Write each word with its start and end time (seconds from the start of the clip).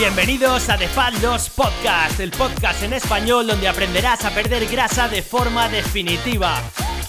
Bienvenidos 0.00 0.70
a 0.70 0.78
The 0.78 0.88
Fat 0.88 1.12
2 1.16 1.50
Podcast, 1.50 2.20
el 2.20 2.30
podcast 2.30 2.82
en 2.82 2.94
español 2.94 3.46
donde 3.46 3.68
aprenderás 3.68 4.24
a 4.24 4.30
perder 4.30 4.64
grasa 4.64 5.08
de 5.08 5.20
forma 5.20 5.68
definitiva. 5.68 6.58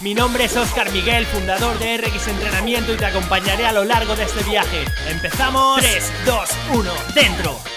Mi 0.02 0.12
nombre 0.12 0.44
es 0.44 0.54
Oscar 0.58 0.92
Miguel, 0.92 1.24
fundador 1.24 1.78
de 1.78 1.96
RX 1.96 2.28
Entrenamiento 2.28 2.92
y 2.92 2.98
te 2.98 3.06
acompañaré 3.06 3.64
a 3.64 3.72
lo 3.72 3.84
largo 3.84 4.14
de 4.14 4.24
este 4.24 4.44
viaje. 4.44 4.84
¡Empezamos! 5.08 5.80
3, 5.80 6.12
2, 6.26 6.50
1, 6.74 6.92
¡dentro! 7.14 7.71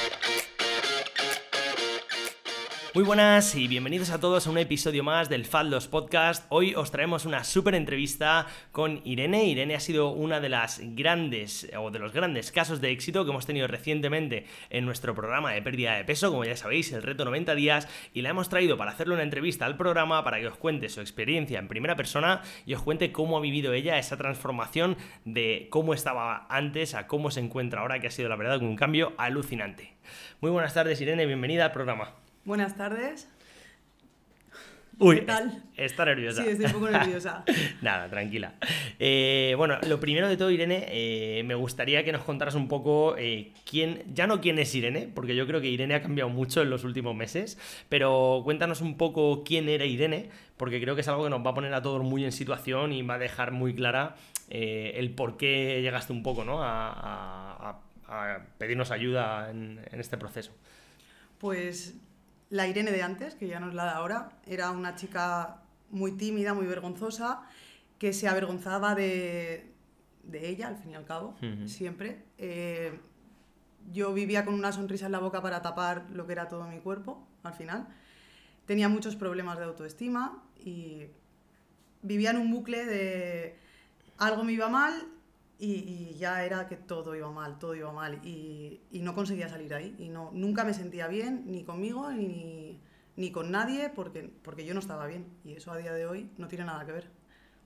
Muy 2.96 3.04
buenas 3.04 3.56
y 3.56 3.68
bienvenidos 3.68 4.10
a 4.10 4.22
todos 4.22 4.48
a 4.48 4.50
un 4.50 4.58
episodio 4.58 5.04
más 5.04 5.28
del 5.28 5.44
Faldos 5.44 5.90
Podcast. 5.90 6.46
Hoy 6.48 6.76
os 6.76 6.92
traemos 6.92 7.26
una 7.26 7.44
súper 7.44 7.76
entrevista 7.76 8.48
con 8.72 9.02
Irene. 9.04 9.44
Irene 9.48 9.76
ha 9.76 9.82
sido 9.82 10.12
una 10.12 10.40
de 10.40 10.48
las 10.48 10.80
grandes 10.82 11.70
o 11.78 11.92
de 11.92 12.00
los 12.00 12.14
grandes 12.14 12.54
casos 12.54 12.80
de 12.80 12.92
éxito 12.92 13.26
que 13.26 13.32
hemos 13.32 13.46
tenido 13.46 13.68
recientemente 13.68 14.46
en 14.70 14.86
nuestro 14.86 15.14
programa 15.14 15.52
de 15.52 15.62
pérdida 15.62 15.98
de 15.98 16.06
peso, 16.06 16.32
como 16.32 16.46
ya 16.46 16.56
sabéis, 16.56 16.94
el 16.94 17.04
reto 17.04 17.26
90 17.26 17.54
días, 17.56 17.90
y 18.14 18.22
la 18.22 18.30
hemos 18.30 18.48
traído 18.48 18.78
para 18.78 18.92
hacerle 18.92 19.16
una 19.16 19.24
entrevista 19.24 19.66
al 19.66 19.76
programa 19.76 20.24
para 20.24 20.40
que 20.40 20.48
os 20.48 20.56
cuente 20.56 20.88
su 20.88 21.02
experiencia 21.02 21.60
en 21.60 21.68
primera 21.68 21.98
persona 21.98 22.44
y 22.66 22.76
os 22.76 22.82
cuente 22.82 23.12
cómo 23.12 23.38
ha 23.38 23.42
vivido 23.42 23.74
ella 23.74 24.00
esa 24.00 24.16
transformación 24.16 24.96
de 25.26 25.68
cómo 25.70 25.94
estaba 25.94 26.48
antes 26.50 26.96
a 26.96 27.08
cómo 27.08 27.30
se 27.30 27.42
encuentra 27.42 27.82
ahora, 27.82 28.00
que 28.00 28.08
ha 28.08 28.12
sido 28.12 28.30
la 28.30 28.38
verdad 28.38 28.62
un 28.62 28.78
cambio 28.78 29.12
alucinante. 29.18 29.98
Muy 30.40 30.50
buenas 30.50 30.74
tardes, 30.74 31.02
Irene, 31.02 31.26
bienvenida 31.26 31.66
al 31.66 31.72
programa. 31.74 32.25
Buenas 32.46 32.76
tardes. 32.76 33.28
Uy, 34.98 35.18
¿Qué 35.18 35.22
tal? 35.24 35.64
está 35.76 36.06
nerviosa. 36.06 36.42
Sí, 36.44 36.50
estoy 36.50 36.68
un 36.68 36.72
poco 36.72 36.90
nerviosa. 36.90 37.44
Nada, 37.82 38.10
tranquila. 38.10 38.54
Eh, 38.98 39.54
bueno, 39.58 39.78
lo 39.90 40.00
primero 40.00 40.30
de 40.30 40.38
todo, 40.38 40.52
Irene, 40.52 40.86
eh, 40.88 41.44
me 41.44 41.54
gustaría 41.56 42.06
que 42.06 42.14
nos 42.14 42.24
contaras 42.24 42.56
un 42.56 42.70
poco 42.70 43.16
eh, 43.18 43.52
quién, 43.70 44.04
ya 44.14 44.26
no 44.26 44.40
quién 44.40 44.58
es 44.58 44.74
Irene, 44.74 45.10
porque 45.14 45.36
yo 45.36 45.46
creo 45.48 45.60
que 45.60 45.68
Irene 45.68 45.96
ha 45.96 46.02
cambiado 46.02 46.30
mucho 46.30 46.62
en 46.62 46.70
los 46.70 46.86
últimos 46.86 47.14
meses, 47.14 47.58
pero 47.90 48.40
cuéntanos 48.46 48.80
un 48.80 48.96
poco 48.96 49.44
quién 49.44 49.68
era 49.68 49.84
Irene, 49.84 50.30
porque 50.56 50.80
creo 50.80 50.96
que 50.96 51.02
es 51.02 51.08
algo 51.10 51.26
que 51.26 51.30
nos 51.30 51.46
va 51.46 51.50
a 51.50 51.56
poner 51.56 51.74
a 51.74 51.82
todos 51.82 52.02
muy 52.02 52.24
en 52.24 52.32
situación 52.32 52.94
y 52.94 53.02
va 53.02 53.16
a 53.16 53.20
dejar 53.20 53.52
muy 53.52 53.76
clara 53.76 54.16
el 54.48 55.10
por 55.12 55.36
qué 55.36 55.82
llegaste 55.82 56.14
un 56.14 56.24
poco 56.24 56.46
¿no? 56.46 56.62
a, 56.64 56.92
a- 57.72 57.82
a 58.08 58.40
pedirnos 58.60 58.92
ayuda 58.92 59.50
en, 59.50 59.82
en 59.92 60.00
este 60.00 60.16
proceso. 60.16 60.56
Pues 61.40 61.96
la 62.56 62.68
Irene 62.68 62.92
de 62.92 63.04
antes, 63.04 63.36
que 63.36 63.48
ya 63.48 63.60
no 63.60 63.68
es 63.68 63.74
la 63.74 63.84
de 63.86 63.92
ahora, 63.92 64.30
era 64.46 64.72
una 64.72 64.96
chica 64.96 65.62
muy 65.92 66.14
tímida, 66.14 66.54
muy 66.54 66.66
vergonzosa, 66.66 67.42
que 68.00 68.14
se 68.14 68.28
avergonzaba 68.28 68.96
de, 68.96 69.74
de 70.24 70.50
ella, 70.50 70.68
al 70.68 70.78
fin 70.78 70.92
y 70.92 70.96
al 70.96 71.06
cabo, 71.06 71.36
siempre. 71.66 72.24
Eh, 72.38 73.00
yo 73.92 74.14
vivía 74.14 74.46
con 74.46 74.54
una 74.54 74.72
sonrisa 74.72 75.06
en 75.06 75.12
la 75.12 75.20
boca 75.20 75.42
para 75.42 75.62
tapar 75.62 76.06
lo 76.12 76.26
que 76.26 76.32
era 76.32 76.48
todo 76.48 76.66
mi 76.68 76.80
cuerpo, 76.80 77.28
al 77.44 77.54
final. 77.54 77.88
Tenía 78.66 78.90
muchos 78.90 79.16
problemas 79.16 79.58
de 79.60 79.66
autoestima 79.66 80.42
y 80.58 81.08
vivía 82.02 82.32
en 82.32 82.38
un 82.38 82.52
bucle 82.52 82.86
de 82.86 83.60
algo 84.18 84.44
me 84.44 84.54
iba 84.54 84.70
mal 84.70 85.08
y, 85.60 86.16
ya 86.18 86.46
era 86.46 86.68
que 86.68 86.76
todo 86.76 87.16
iba 87.16 87.30
mal, 87.32 87.60
todo 87.60 87.76
iba 87.76 87.92
mal 87.92 88.20
y, 88.26 88.82
no 88.92 89.14
conseguía 89.14 89.50
salir 89.50 89.74
ahí 89.74 89.96
y 90.00 90.10
no, 90.10 90.32
nunca 90.34 90.64
me 90.64 90.74
sentía 90.74 91.08
bien 91.08 91.44
ni 91.46 91.64
conmigo 91.64 92.12
ni, 92.12 92.80
ni 93.16 93.32
con 93.32 93.52
nadie 93.52 93.90
porque, 93.90 94.30
porque 94.44 94.66
yo 94.66 94.74
no 94.74 94.80
estaba 94.80 95.06
bien 95.08 95.26
y 95.44 95.54
eso 95.54 95.72
a 95.72 95.78
día 95.78 95.94
de 95.94 96.06
hoy 96.06 96.30
no 96.38 96.48
tiene 96.48 96.66
nada 96.66 96.86
que 96.86 96.92
ver. 96.92 97.10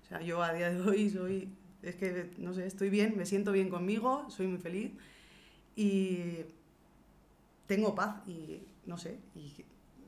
O 0.04 0.06
sea, 0.06 0.22
yo 0.22 0.42
a 0.44 0.54
día 0.54 0.70
de 0.72 0.82
hoy 0.82 1.10
soy, 1.10 1.50
es 1.82 1.96
que, 1.96 2.32
no 2.38 2.54
sé, 2.54 2.66
estoy 2.66 2.90
bien, 2.90 3.16
me 3.18 3.26
siento 3.26 3.52
bien 3.52 3.70
conmigo, 3.70 4.30
soy 4.30 4.48
muy 4.48 4.60
feliz 4.60 4.92
y 5.76 6.46
tengo 7.68 7.96
paz 7.96 8.28
y 8.28 8.62
no 8.86 8.98
sé, 8.98 9.20
y 9.36 9.54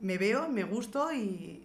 me 0.00 0.18
veo, 0.18 0.48
me 0.48 0.64
gusto 0.64 1.12
y, 1.12 1.64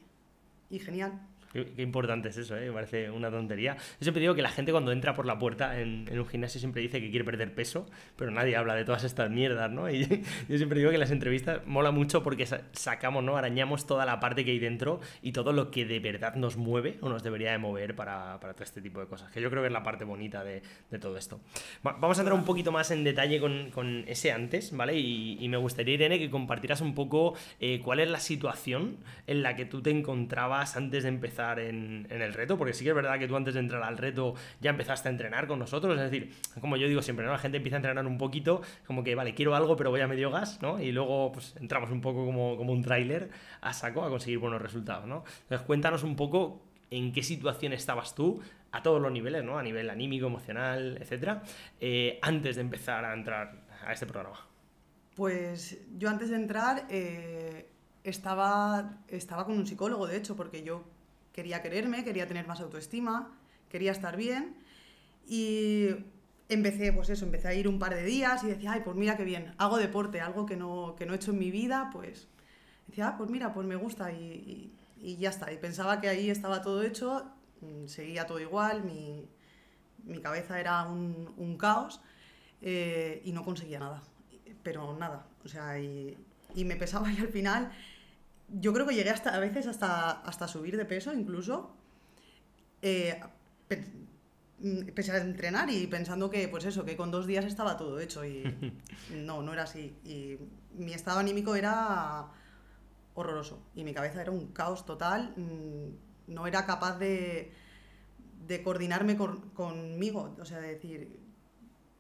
y 0.69 0.79
genial. 0.79 1.26
Qué, 1.53 1.81
importante 1.81 2.29
es 2.29 2.37
eso, 2.37 2.55
¿eh? 2.57 2.67
me 2.67 2.73
parece 2.73 3.09
una 3.09 3.31
tontería. 3.31 3.75
Yo 3.75 4.01
siempre 4.01 4.21
digo 4.21 4.35
que 4.35 4.41
la 4.41 4.49
gente 4.49 4.71
cuando 4.71 4.91
entra 4.91 5.13
por 5.13 5.25
la 5.25 5.39
puerta 5.39 5.79
en, 5.79 6.07
un 6.17 6.27
gimnasio 6.27 6.59
siempre 6.59 6.81
dice 6.81 6.99
que 6.99 7.09
quiere 7.09 7.23
perder 7.25 7.55
peso, 7.55 7.87
pero 8.15 8.31
nadie 8.31 8.55
habla 8.57 8.75
de 8.75 8.83
todas 8.85 9.03
estas 9.05 9.29
mierdas, 9.31 9.71
¿no? 9.71 9.89
Y 9.89 10.05
yo 10.49 10.57
siempre 10.57 10.79
digo 10.79 10.91
que 10.91 10.97
las 10.97 11.09
entrevistas 11.09 11.61
mola 11.65 11.91
mucho 11.91 12.21
porque 12.21 12.45
sa- 12.45 12.61
sacamos, 12.73 13.23
¿no? 13.23 13.37
Arañamos 13.37 13.87
toda 13.87 14.05
la 14.05 14.19
parte 14.19 14.43
que 14.45 14.51
hay 14.51 14.59
dentro 14.59 14.99
y 15.21 15.31
todo 15.31 15.53
lo 15.53 15.71
que 15.71 15.85
de 15.85 15.99
verdad 15.99 16.35
nos 16.35 16.57
mueve 16.57 16.97
o 17.01 17.09
nos 17.09 17.23
debería 17.23 17.51
de 17.53 17.57
mover 17.57 17.95
para, 17.95 18.39
para 18.41 18.53
todo 18.53 18.63
este 18.65 18.81
tipo 18.81 18.99
de 18.99 19.07
cosas, 19.07 19.31
que 19.31 19.41
yo 19.41 19.49
creo 19.49 19.63
que 19.63 19.67
es 19.67 19.73
la 19.73 19.83
parte 19.83 20.03
bonita 20.03 20.43
de, 20.43 20.61
de 20.91 20.99
todo 20.99 21.17
esto. 21.17 21.39
Va- 21.85 21.93
vamos 21.93 22.17
a 22.17 22.21
entrar 22.21 22.37
un 22.37 22.45
poquito 22.45 22.71
más 22.71 22.91
en 22.91 23.03
detalle 23.03 23.39
con, 23.39 23.71
con 23.71 24.03
ese 24.07 24.31
antes, 24.31 24.75
¿vale? 24.75 24.95
Y, 24.97 25.37
y 25.39 25.47
me 25.49 25.57
gustaría, 25.57 25.93
Irene, 25.95 26.19
que 26.19 26.29
compartieras 26.29 26.81
un 26.81 26.93
poco 26.93 27.35
eh, 27.61 27.79
cuál 27.83 28.01
es 28.01 28.09
la 28.09 28.19
situación 28.19 28.97
en 29.27 29.43
la 29.43 29.55
que 29.55 29.65
tú 29.65 29.81
te 29.81 29.91
encontrabas 29.91 30.75
antes 30.75 31.03
de 31.03 31.09
empezar 31.09 31.36
en, 31.37 32.07
en 32.09 32.21
el 32.21 32.33
reto, 32.33 32.57
porque 32.57 32.73
sí 32.73 32.83
que 32.83 32.89
es 32.89 32.95
verdad 32.95 33.19
que 33.19 33.27
tú 33.27 33.35
antes 33.35 33.53
de 33.53 33.59
entrar 33.59 33.83
al 33.83 33.97
reto 33.97 34.33
ya 34.59 34.71
empezaste 34.71 35.07
a 35.09 35.11
entrenar 35.11 35.47
con 35.47 35.59
nosotros, 35.59 35.95
es 35.95 36.11
decir, 36.11 36.33
como 36.59 36.77
yo 36.77 36.87
digo 36.87 37.01
siempre, 37.01 37.25
¿no? 37.25 37.31
La 37.31 37.37
gente 37.37 37.57
empieza 37.57 37.77
a 37.77 37.79
entrenar 37.79 38.05
un 38.05 38.17
poquito, 38.17 38.61
como 38.85 39.03
que, 39.03 39.15
vale, 39.15 39.33
quiero 39.33 39.55
algo, 39.55 39.75
pero 39.75 39.89
voy 39.89 40.01
a 40.01 40.07
medio 40.07 40.31
gas, 40.31 40.61
¿no? 40.61 40.81
Y 40.81 40.91
luego 40.91 41.31
pues 41.31 41.55
entramos 41.59 41.91
un 41.91 42.01
poco 42.01 42.25
como, 42.25 42.57
como 42.57 42.73
un 42.73 42.81
tráiler 42.81 43.29
a 43.61 43.73
saco 43.73 44.03
a 44.03 44.09
conseguir 44.09 44.39
buenos 44.39 44.61
resultados, 44.61 45.05
¿no? 45.07 45.23
Entonces 45.43 45.65
cuéntanos 45.65 46.03
un 46.03 46.15
poco 46.15 46.63
en 46.89 47.11
qué 47.11 47.23
situación 47.23 47.73
estabas 47.73 48.15
tú 48.15 48.41
a 48.71 48.81
todos 48.81 49.01
los 49.01 49.11
niveles, 49.11 49.43
¿no? 49.43 49.57
A 49.57 49.63
nivel 49.63 49.89
anímico, 49.89 50.27
emocional, 50.27 50.97
etcétera, 51.01 51.43
eh, 51.79 52.19
antes 52.21 52.55
de 52.55 52.61
empezar 52.61 53.05
a 53.05 53.13
entrar 53.13 53.67
a 53.85 53.93
este 53.93 54.05
programa. 54.05 54.45
Pues 55.15 55.79
yo 55.97 56.09
antes 56.09 56.29
de 56.29 56.35
entrar 56.35 56.85
eh, 56.89 57.69
estaba, 58.03 58.99
estaba 59.07 59.45
con 59.45 59.57
un 59.57 59.65
psicólogo, 59.65 60.07
de 60.07 60.17
hecho, 60.17 60.35
porque 60.35 60.63
yo 60.63 60.83
quería 61.37 61.61
quererme, 61.61 62.03
quería 62.03 62.27
tener 62.27 62.47
más 62.47 62.61
autoestima, 62.61 63.31
quería 63.69 63.91
estar 63.91 64.17
bien 64.17 64.55
y 65.27 65.89
empecé, 66.49 66.91
pues 66.93 67.09
eso, 67.11 67.25
empecé 67.25 67.47
a 67.49 67.53
ir 67.53 67.67
un 67.67 67.77
par 67.77 67.93
de 67.93 68.03
días 68.03 68.43
y 68.43 68.47
decía, 68.47 68.71
ay, 68.71 68.81
pues 68.83 68.95
mira 68.95 69.15
qué 69.17 69.23
bien, 69.23 69.53
hago 69.59 69.77
deporte, 69.77 70.19
algo 70.19 70.47
que 70.47 70.55
no, 70.57 70.95
que 70.97 71.05
no 71.05 71.13
he 71.13 71.17
hecho 71.17 71.29
en 71.29 71.37
mi 71.37 71.51
vida, 71.51 71.91
pues 71.93 72.27
decía, 72.87 73.09
ah, 73.09 73.17
pues 73.19 73.29
mira, 73.29 73.53
pues 73.53 73.67
me 73.67 73.75
gusta 73.75 74.11
y, 74.11 74.23
y- 74.23 74.73
y 74.99 75.17
ya 75.17 75.29
está. 75.29 75.53
Y 75.53 75.57
pensaba 75.57 76.01
que 76.01 76.07
ahí 76.09 76.31
estaba 76.31 76.63
todo 76.63 76.81
hecho, 76.81 77.23
mm, 77.61 77.85
seguía 77.85 78.25
todo 78.25 78.39
igual, 78.39 78.83
mi, 78.83 79.27
mi 80.05 80.19
cabeza 80.19 80.59
era 80.59 80.85
un, 80.87 81.31
un 81.37 81.55
caos 81.55 82.01
eh, 82.63 83.21
y 83.23 83.31
no 83.31 83.43
conseguía 83.43 83.77
nada, 83.79 84.01
pero 84.63 84.97
nada, 84.97 85.27
o 85.45 85.47
sea, 85.47 85.79
y, 85.79 86.17
y 86.55 86.65
me 86.65 86.77
pesaba 86.77 87.11
y 87.13 87.17
al 87.19 87.27
final 87.27 87.71
yo 88.49 88.73
creo 88.73 88.85
que 88.87 88.95
llegué 88.95 89.09
hasta 89.09 89.35
a 89.35 89.39
veces 89.39 89.67
hasta, 89.67 90.11
hasta 90.11 90.47
subir 90.47 90.77
de 90.77 90.85
peso 90.85 91.13
incluso, 91.13 91.75
eh, 92.81 93.19
pe- 93.67 93.85
mm, 94.59 94.87
pese 94.95 95.11
a 95.11 95.17
entrenar 95.17 95.69
y 95.69 95.87
pensando 95.87 96.29
que 96.29 96.47
pues 96.47 96.65
eso, 96.65 96.85
que 96.85 96.95
con 96.95 97.11
dos 97.11 97.27
días 97.27 97.45
estaba 97.45 97.77
todo 97.77 97.99
hecho 97.99 98.23
y 98.25 98.43
no, 99.13 99.41
no 99.41 99.53
era 99.53 99.63
así. 99.63 99.95
Y 100.05 100.37
mi 100.75 100.93
estado 100.93 101.19
anímico 101.19 101.55
era 101.55 102.27
horroroso 103.15 103.59
y 103.75 103.83
mi 103.83 103.93
cabeza 103.93 104.21
era 104.21 104.31
un 104.31 104.47
caos 104.53 104.85
total, 104.85 105.33
mm, 105.35 106.31
no 106.33 106.45
era 106.47 106.65
capaz 106.65 106.97
de, 106.99 107.51
de 108.47 108.63
coordinarme 108.63 109.17
con- 109.17 109.49
conmigo, 109.51 110.35
o 110.39 110.45
sea, 110.45 110.59
de 110.59 110.69
decir 110.75 111.19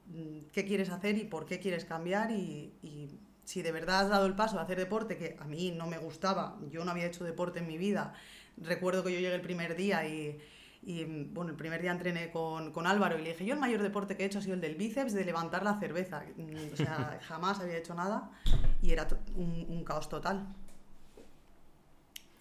mm, 0.07 0.39
qué 0.53 0.65
quieres 0.65 0.89
hacer 0.89 1.17
y 1.17 1.23
por 1.25 1.45
qué 1.45 1.59
quieres 1.59 1.85
cambiar 1.85 2.31
y, 2.31 2.71
y 2.83 3.09
si 3.47 3.61
de 3.61 3.71
verdad 3.71 4.01
has 4.01 4.09
dado 4.09 4.25
el 4.25 4.35
paso 4.35 4.59
a 4.59 4.63
hacer 4.63 4.77
deporte, 4.77 5.15
que 5.15 5.37
a 5.39 5.45
mí 5.45 5.71
no 5.71 5.87
me 5.87 5.97
gustaba, 5.97 6.57
yo 6.69 6.83
no 6.83 6.91
había 6.91 7.05
hecho 7.05 7.23
deporte 7.23 7.59
en 7.59 7.67
mi 7.67 7.77
vida, 7.77 8.13
recuerdo 8.57 9.05
que 9.05 9.13
yo 9.13 9.21
llegué 9.21 9.35
el 9.35 9.41
primer 9.41 9.77
día 9.77 10.05
y, 10.05 10.37
y, 10.83 11.05
bueno, 11.05 11.51
el 11.51 11.55
primer 11.55 11.81
día 11.81 11.93
entrené 11.93 12.29
con, 12.29 12.73
con 12.73 12.85
Álvaro 12.85 13.17
y 13.17 13.21
le 13.21 13.29
dije, 13.29 13.45
yo 13.45 13.53
el 13.53 13.59
mayor 13.61 13.81
deporte 13.81 14.17
que 14.17 14.23
he 14.23 14.25
hecho 14.25 14.39
ha 14.39 14.41
sido 14.41 14.55
el 14.55 14.59
del 14.59 14.75
bíceps, 14.75 15.13
de 15.13 15.23
levantar 15.23 15.63
la 15.63 15.79
cerveza, 15.79 16.25
o 16.73 16.75
sea, 16.75 17.21
jamás 17.25 17.61
había 17.61 17.77
hecho 17.77 17.95
nada 17.95 18.31
y 18.81 18.91
era 18.91 19.07
un, 19.37 19.65
un 19.69 19.85
caos 19.85 20.09
total. 20.09 20.45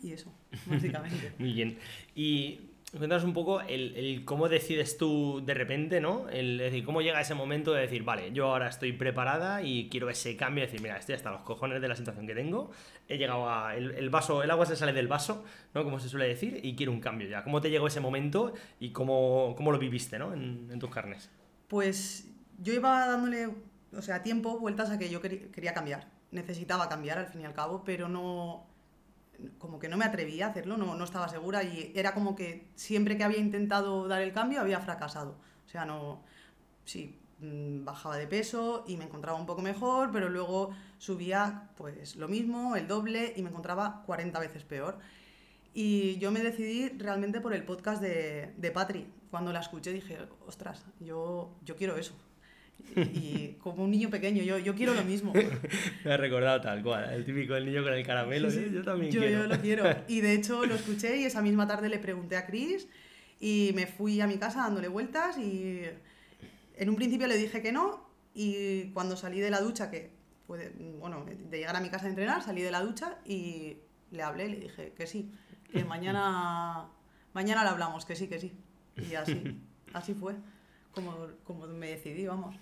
Y 0.03 0.11
eso, 0.11 0.33
básicamente. 0.67 1.35
Muy 1.39 1.53
bien. 1.53 1.79
Y 2.17 2.63
cuéntanos 2.99 3.25
un 3.25 3.33
poco 3.33 3.61
el, 3.61 4.23
cómo 4.25 4.49
decides 4.49 4.97
tú 4.97 5.43
de 5.45 5.55
repente, 5.55 6.01
¿no? 6.01 6.29
Es 6.29 6.59
decir, 6.59 6.85
cómo 6.85 7.03
llega 7.03 7.21
ese 7.21 7.35
momento 7.35 7.73
de 7.73 7.83
decir, 7.83 8.03
vale, 8.03 8.33
yo 8.33 8.47
ahora 8.47 8.69
estoy 8.69 8.93
preparada 8.93 9.63
y 9.63 9.89
quiero 9.89 10.11
ese 10.11 10.37
cambio, 10.37 10.63
de 10.63 10.67
decir, 10.67 10.83
mira, 10.83 10.97
estoy 10.97 11.15
hasta 11.15 11.31
los 11.31 11.43
cojones 11.43 11.81
de 11.81 11.89
la 11.89 11.97
situación 11.97 12.27
que 12.27 12.35
tengo, 12.35 12.71
he 13.09 13.19
llegado 13.19 13.49
a. 13.49 13.75
El, 13.77 14.11
vaso, 14.11 14.43
el 14.43 14.51
agua 14.51 14.67
se 14.67 14.77
sale 14.77 14.93
del 14.93 15.09
vaso, 15.09 15.45
¿no? 15.75 15.85
Como 15.85 15.99
se 15.99 16.09
suele 16.09 16.27
decir, 16.29 16.61
y 16.63 16.75
quiero 16.75 16.93
un 16.93 17.01
cambio 17.01 17.29
ya. 17.29 17.43
¿Cómo 17.45 17.61
te 17.61 17.71
llegó 17.71 17.87
ese 17.87 18.01
momento 18.01 18.53
y 18.81 18.91
cómo, 18.91 19.55
cómo 19.57 19.73
lo 19.73 19.79
viviste, 19.79 20.19
¿no? 20.19 20.33
En, 20.33 20.69
en 20.71 20.79
tus 20.79 20.91
carnes. 20.91 21.31
Pues 21.69 22.31
yo 22.59 22.73
iba 22.73 23.07
dándole, 23.07 23.49
o 23.97 24.03
sea, 24.03 24.23
tiempo, 24.23 24.59
vueltas 24.59 24.91
a 24.91 24.99
que 24.99 25.11
yo 25.11 25.21
quería 25.21 25.75
cambiar. 25.75 26.09
Necesitaba 26.31 26.89
cambiar 26.89 27.19
al 27.19 27.27
fin 27.27 27.43
y 27.43 27.45
al 27.45 27.55
cabo, 27.55 27.83
pero 27.85 28.09
no, 28.09 28.67
como 29.59 29.79
que 29.79 29.89
no 29.89 29.97
me 29.97 30.05
atrevía 30.05 30.47
a 30.47 30.51
hacerlo, 30.51 30.77
no, 30.77 30.95
no 30.95 31.05
estaba 31.05 31.29
segura 31.29 31.63
y 31.63 31.93
era 31.95 32.15
como 32.15 32.35
que 32.35 32.69
siempre 32.75 33.17
que 33.17 33.25
había 33.25 33.39
intentado 33.39 34.09
dar 34.09 34.23
el 34.23 34.33
cambio 34.33 34.61
había 34.61 34.81
fracasado. 34.81 35.37
O 35.67 35.69
sea, 35.69 35.85
no, 35.85 36.23
sí, 36.85 37.19
mm, 37.41 37.85
bajaba 37.85 38.17
de 38.17 38.27
peso 38.27 38.85
y 38.87 38.97
me 38.97 39.05
encontraba 39.05 39.39
un 39.39 39.47
poco 39.47 39.63
mejor, 39.63 40.11
pero 40.13 40.29
luego 40.29 40.71
subía 40.99 41.71
pues 41.77 42.17
lo 42.17 42.29
mismo, 42.29 42.77
el 42.77 42.87
doble 42.89 43.33
y 43.37 43.43
me 43.43 43.51
encontraba 43.51 44.03
40 44.07 44.39
veces 44.41 44.65
peor. 44.65 44.99
Y 45.75 46.19
yo 46.19 46.31
me 46.33 46.41
decidí 46.41 46.89
realmente 46.89 47.41
por 47.41 47.53
el 47.53 47.65
podcast 47.65 48.01
de, 48.01 48.55
de 48.57 48.71
Patri. 48.71 49.07
Cuando 49.31 49.53
la 49.53 49.61
escuché 49.61 49.93
dije, 49.93 50.19
ostras, 50.47 50.87
yo, 51.01 51.55
yo 51.63 51.77
quiero 51.77 51.97
eso. 51.97 52.15
Y, 52.97 53.57
como 53.61 53.85
un 53.85 53.91
niño 53.91 54.09
pequeño, 54.09 54.43
yo, 54.43 54.59
yo 54.59 54.75
quiero 54.75 54.95
lo 54.95 55.05
mismo. 55.05 55.33
Me 56.05 56.13
ha 56.13 56.17
recordado 56.17 56.61
tal 56.63 56.83
cual, 56.83 57.13
el 57.13 57.25
típico 57.25 57.55
el 57.55 57.67
niño 57.67 57.83
con 57.83 57.93
el 57.93 58.07
caramelo, 58.07 58.51
¿sí? 58.51 58.71
yo 58.73 58.83
también 58.83 59.13
yo, 59.13 59.21
quiero. 59.21 59.43
Yo 59.43 59.47
lo 59.49 59.61
quiero. 59.61 59.85
Y 60.09 60.21
de 60.21 60.33
hecho 60.33 60.65
lo 60.65 60.75
escuché 60.75 61.17
y 61.19 61.25
esa 61.25 61.43
misma 61.43 61.67
tarde 61.67 61.89
le 61.89 61.99
pregunté 61.99 62.37
a 62.37 62.47
Chris 62.47 62.89
y 63.39 63.73
me 63.75 63.87
fui 63.87 64.21
a 64.21 64.27
mi 64.27 64.39
casa 64.39 64.61
dándole 64.61 64.89
vueltas 64.89 65.37
y 65.37 65.83
en 66.77 66.89
un 66.89 66.97
principio 66.97 67.27
le 67.27 67.37
dije 67.37 67.61
que 67.61 67.73
no 67.73 68.09
y 68.35 68.91
cuando 68.93 69.17
salí 69.17 69.41
de 69.41 69.51
la 69.51 69.61
ducha, 69.61 69.91
que 69.91 70.11
puede, 70.47 70.71
bueno, 70.99 71.25
de 71.25 71.59
llegar 71.59 71.77
a 71.77 71.81
mi 71.81 71.91
casa 71.91 72.07
a 72.07 72.11
entrenar, 72.11 72.43
salí 72.43 72.63
de 72.63 72.71
la 72.71 72.81
ducha 72.81 73.19
y 73.25 73.79
le 74.11 74.23
hablé, 74.23 74.49
le 74.49 74.57
dije 74.57 74.93
que 74.93 75.07
sí, 75.07 75.33
que 75.71 75.85
mañana, 75.85 76.89
mañana 77.33 77.63
le 77.63 77.71
hablamos, 77.71 78.05
que 78.05 78.17
sí, 78.17 78.29
que 78.29 78.39
sí. 78.39 78.53
Y 78.97 79.15
así, 79.15 79.59
así 79.93 80.15
fue 80.15 80.35
como, 80.93 81.15
como 81.45 81.67
me 81.67 81.89
decidí, 81.89 82.27
vamos. 82.27 82.57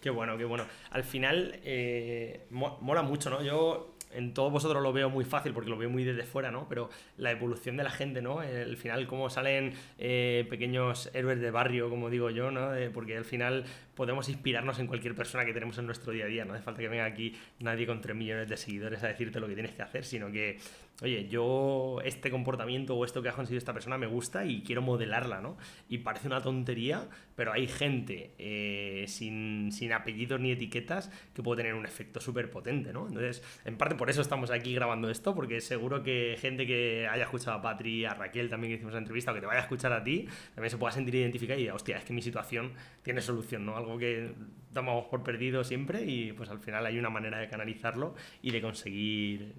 Qué 0.00 0.10
bueno, 0.10 0.38
qué 0.38 0.44
bueno. 0.44 0.64
Al 0.90 1.02
final, 1.02 1.58
eh, 1.64 2.46
mola 2.50 3.02
mucho, 3.02 3.30
¿no? 3.30 3.42
Yo 3.42 3.96
en 4.12 4.32
todos 4.32 4.52
vosotros 4.52 4.82
lo 4.82 4.92
veo 4.92 5.10
muy 5.10 5.24
fácil 5.24 5.52
porque 5.52 5.68
lo 5.68 5.76
veo 5.76 5.90
muy 5.90 6.04
desde 6.04 6.24
fuera, 6.24 6.50
¿no? 6.50 6.68
Pero 6.68 6.88
la 7.16 7.32
evolución 7.32 7.76
de 7.76 7.82
la 7.82 7.90
gente, 7.90 8.22
¿no? 8.22 8.38
Al 8.40 8.76
final, 8.76 9.06
cómo 9.06 9.28
salen 9.28 9.74
eh, 9.98 10.46
pequeños 10.48 11.10
héroes 11.14 11.40
de 11.40 11.50
barrio, 11.50 11.90
como 11.90 12.10
digo 12.10 12.30
yo, 12.30 12.50
¿no? 12.50 12.70
porque 12.94 13.16
al 13.16 13.24
final 13.24 13.64
podemos 13.98 14.28
inspirarnos 14.28 14.78
en 14.78 14.86
cualquier 14.86 15.16
persona 15.16 15.44
que 15.44 15.52
tenemos 15.52 15.76
en 15.78 15.86
nuestro 15.86 16.12
día 16.12 16.26
a 16.26 16.28
día. 16.28 16.44
No 16.44 16.54
hace 16.54 16.62
falta 16.62 16.80
que 16.80 16.88
venga 16.88 17.04
aquí 17.04 17.34
nadie 17.58 17.84
con 17.84 18.00
3 18.00 18.14
millones 18.14 18.48
de 18.48 18.56
seguidores 18.56 19.02
a 19.02 19.08
decirte 19.08 19.40
lo 19.40 19.48
que 19.48 19.54
tienes 19.54 19.72
que 19.72 19.82
hacer, 19.82 20.04
sino 20.04 20.30
que, 20.30 20.60
oye, 21.02 21.26
yo 21.28 21.98
este 22.04 22.30
comportamiento 22.30 22.94
o 22.94 23.04
esto 23.04 23.22
que 23.22 23.28
ha 23.28 23.32
conseguido 23.32 23.58
esta 23.58 23.72
persona 23.72 23.98
me 23.98 24.06
gusta 24.06 24.44
y 24.44 24.62
quiero 24.62 24.82
modelarla, 24.82 25.40
¿no? 25.40 25.56
Y 25.88 25.98
parece 25.98 26.28
una 26.28 26.40
tontería, 26.40 27.08
pero 27.34 27.52
hay 27.52 27.66
gente 27.66 28.34
eh, 28.38 29.04
sin, 29.08 29.72
sin 29.72 29.92
apellidos 29.92 30.38
ni 30.38 30.52
etiquetas 30.52 31.10
que 31.34 31.42
puede 31.42 31.62
tener 31.62 31.74
un 31.74 31.84
efecto 31.84 32.20
súper 32.20 32.52
potente, 32.52 32.92
¿no? 32.92 33.08
Entonces, 33.08 33.42
en 33.64 33.76
parte 33.76 33.96
por 33.96 34.10
eso 34.10 34.20
estamos 34.20 34.52
aquí 34.52 34.74
grabando 34.76 35.10
esto, 35.10 35.34
porque 35.34 35.60
seguro 35.60 36.04
que 36.04 36.36
gente 36.40 36.68
que 36.68 37.08
haya 37.10 37.24
escuchado 37.24 37.58
a 37.58 37.62
Patri, 37.62 38.04
a 38.04 38.14
Raquel 38.14 38.48
también 38.48 38.70
que 38.70 38.74
hicimos 38.76 38.92
la 38.92 39.00
entrevista, 39.00 39.32
o 39.32 39.34
que 39.34 39.40
te 39.40 39.46
vaya 39.46 39.58
a 39.58 39.62
escuchar 39.64 39.92
a 39.92 40.04
ti, 40.04 40.28
también 40.54 40.70
se 40.70 40.78
pueda 40.78 40.92
sentir 40.92 41.16
identificada 41.16 41.58
y 41.58 41.68
hostia, 41.68 41.96
es 41.96 42.04
que 42.04 42.12
mi 42.12 42.22
situación 42.22 42.74
tiene 43.02 43.20
solución, 43.20 43.66
¿no? 43.66 43.76
Algo 43.76 43.87
que 43.96 44.34
damos 44.72 45.06
por 45.06 45.22
perdido 45.22 45.64
siempre 45.64 46.04
y 46.04 46.32
pues 46.32 46.50
al 46.50 46.58
final 46.58 46.84
hay 46.84 46.98
una 46.98 47.10
manera 47.10 47.38
de 47.38 47.48
canalizarlo 47.48 48.14
y 48.42 48.50
de 48.50 48.60
conseguir 48.60 49.54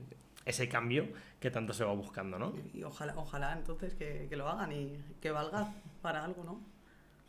ese 0.46 0.68
cambio 0.70 1.08
que 1.40 1.52
tanto 1.52 1.74
se 1.74 1.84
va 1.84 1.94
buscando, 1.94 2.38
¿no? 2.38 2.54
Y, 2.74 2.84
ojalá, 2.84 3.14
ojalá 3.16 3.54
entonces 3.54 3.94
que, 3.94 4.28
que, 4.30 4.36
lo 4.36 4.48
hagan 4.50 4.72
y 4.72 4.98
que 5.22 5.32
valga 5.32 5.74
para 6.02 6.24
algo, 6.24 6.44
¿no? 6.44 6.62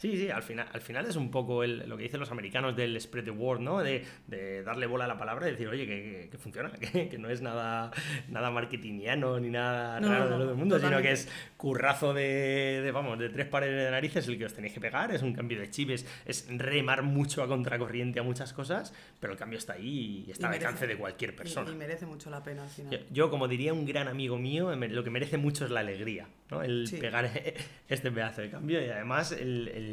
Sí, 0.00 0.16
sí, 0.16 0.30
al 0.30 0.42
final, 0.42 0.66
al 0.72 0.80
final 0.80 1.06
es 1.06 1.16
un 1.16 1.30
poco 1.30 1.62
el, 1.62 1.86
lo 1.88 1.96
que 1.96 2.04
dicen 2.04 2.20
los 2.20 2.30
americanos 2.30 2.74
del 2.74 2.98
spread 3.00 3.24
the 3.24 3.30
word, 3.30 3.60
¿no? 3.60 3.80
De, 3.80 4.04
de 4.26 4.62
darle 4.62 4.86
bola 4.86 5.04
a 5.04 5.08
la 5.08 5.18
palabra 5.18 5.46
y 5.46 5.52
decir, 5.52 5.68
oye, 5.68 5.86
que, 5.86 6.28
que, 6.30 6.38
funciona, 6.38 6.70
que, 6.70 7.18
no 7.18 7.28
es 7.28 7.42
nada, 7.42 7.90
nada 8.28 8.50
marketingiano 8.50 9.38
ni 9.38 9.50
nada 9.50 10.00
raro 10.00 10.24
de 10.24 10.30
todo 10.30 10.50
el 10.50 10.56
mundo, 10.56 10.78
sino 10.80 11.02
que 11.02 11.12
es 11.12 11.28
currazo 11.56 12.14
de, 12.14 12.80
de, 12.82 12.90
vamos, 12.92 13.18
de 13.18 13.28
tres 13.28 13.46
pares 13.46 13.70
de 13.70 13.90
narices 13.90 14.26
el 14.26 14.38
que 14.38 14.46
os 14.46 14.54
tenéis 14.54 14.72
que 14.72 14.80
pegar, 14.80 15.12
es 15.12 15.22
un 15.22 15.34
cambio 15.34 15.60
de 15.60 15.70
chip, 15.70 15.90
es, 15.90 16.46
remar 16.48 17.02
mucho 17.02 17.42
a 17.42 17.48
contracorriente 17.48 18.20
a 18.20 18.22
muchas 18.22 18.54
cosas, 18.54 18.94
pero 19.20 19.34
el 19.34 19.38
cambio 19.38 19.58
está 19.58 19.74
ahí 19.74 20.24
y 20.26 20.30
está 20.30 20.48
al 20.48 20.54
alcance 20.54 20.86
de 20.86 20.96
cualquier 20.96 21.36
persona. 21.36 21.70
Y, 21.70 21.74
merece 21.74 22.06
mucho 22.06 22.30
la 22.30 22.42
pena 22.42 22.62
al 22.62 22.70
final. 22.70 23.06
Yo, 23.10 23.30
como 23.30 23.48
diría 23.48 23.74
un 23.74 23.84
gran 23.84 24.08
amigo 24.08 24.38
mío, 24.38 24.74
lo 24.74 25.04
que 25.04 25.10
merece 25.10 25.36
mucho 25.36 25.66
es 25.66 25.70
la 25.70 25.80
alegría, 25.80 26.26
¿no? 26.50 26.62
El 26.62 26.88
pegar 26.98 27.30
este 27.88 28.10
pedazo 28.10 28.40
de 28.40 28.50
cambio 28.50 28.82
y 28.82 28.88
además 28.88 29.32
el 29.32 29.50
el, 29.50 29.89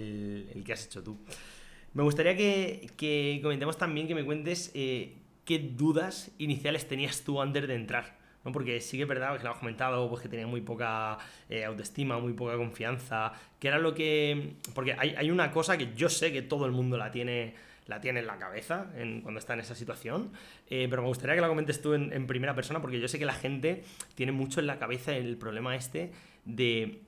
que 0.66 0.74
has 0.74 0.86
hecho 0.86 1.04
tú. 1.04 1.18
Me 1.98 2.04
gustaría 2.04 2.38
que, 2.38 3.40
comentemos 3.42 3.76
también, 3.76 4.08
que 4.08 4.14
me 4.14 4.24
cuentes 4.24 4.72
eh, 4.76 5.16
qué 5.46 5.58
dudas 5.58 6.32
iniciales 6.38 6.88
tenías 6.88 7.24
tú 7.24 7.42
antes 7.42 7.68
de 7.68 7.74
entrar. 7.74 8.18
¿no? 8.46 8.52
Porque 8.52 8.80
sí 8.82 8.98
que 8.98 9.04
es 9.04 9.10
verdad 9.10 9.36
que 9.36 9.44
lo 9.44 9.50
has 9.50 9.58
comentado, 9.58 10.08
pues 10.08 10.22
que 10.22 10.30
tenía 10.30 10.46
muy 10.46 10.62
poca 10.62 11.18
eh, 11.50 11.66
autoestima, 11.66 12.20
muy 12.20 12.34
poca 12.34 12.56
confianza, 12.56 13.34
que 13.60 13.70
era 13.70 13.80
lo 13.80 13.96
que... 13.96 14.58
Porque 14.76 14.96
hay, 14.96 15.32
una 15.32 15.52
cosa 15.52 15.76
que 15.76 15.94
yo 15.96 16.08
sé 16.08 16.32
que 16.32 16.44
todo 16.44 16.68
el 16.68 16.72
mundo 16.72 16.98
la 16.98 17.10
tiene, 17.10 17.56
la 17.88 18.00
tiene 18.00 18.20
en 18.20 18.28
la 18.28 18.38
cabeza 18.38 18.92
cuando 19.24 19.40
está 19.40 19.56
en 19.56 19.62
esa 19.62 19.74
situación, 19.74 20.32
eh, 20.70 20.86
pero 20.92 21.02
me 21.02 21.08
gustaría 21.08 21.34
que 21.34 21.42
la 21.42 21.48
comentes 21.48 21.82
tú 21.82 21.96
en, 21.96 22.28
primera 22.28 22.54
persona, 22.54 22.80
porque 22.80 23.00
yo 23.00 23.08
sé 23.08 23.18
que 23.18 23.26
la 23.26 23.34
gente 23.34 23.84
tiene 24.14 24.34
mucho 24.34 24.60
en 24.60 24.68
la 24.68 24.78
cabeza 24.78 25.16
el 25.16 25.36
problema 25.38 25.76
este 25.76 26.12
de 26.46 27.02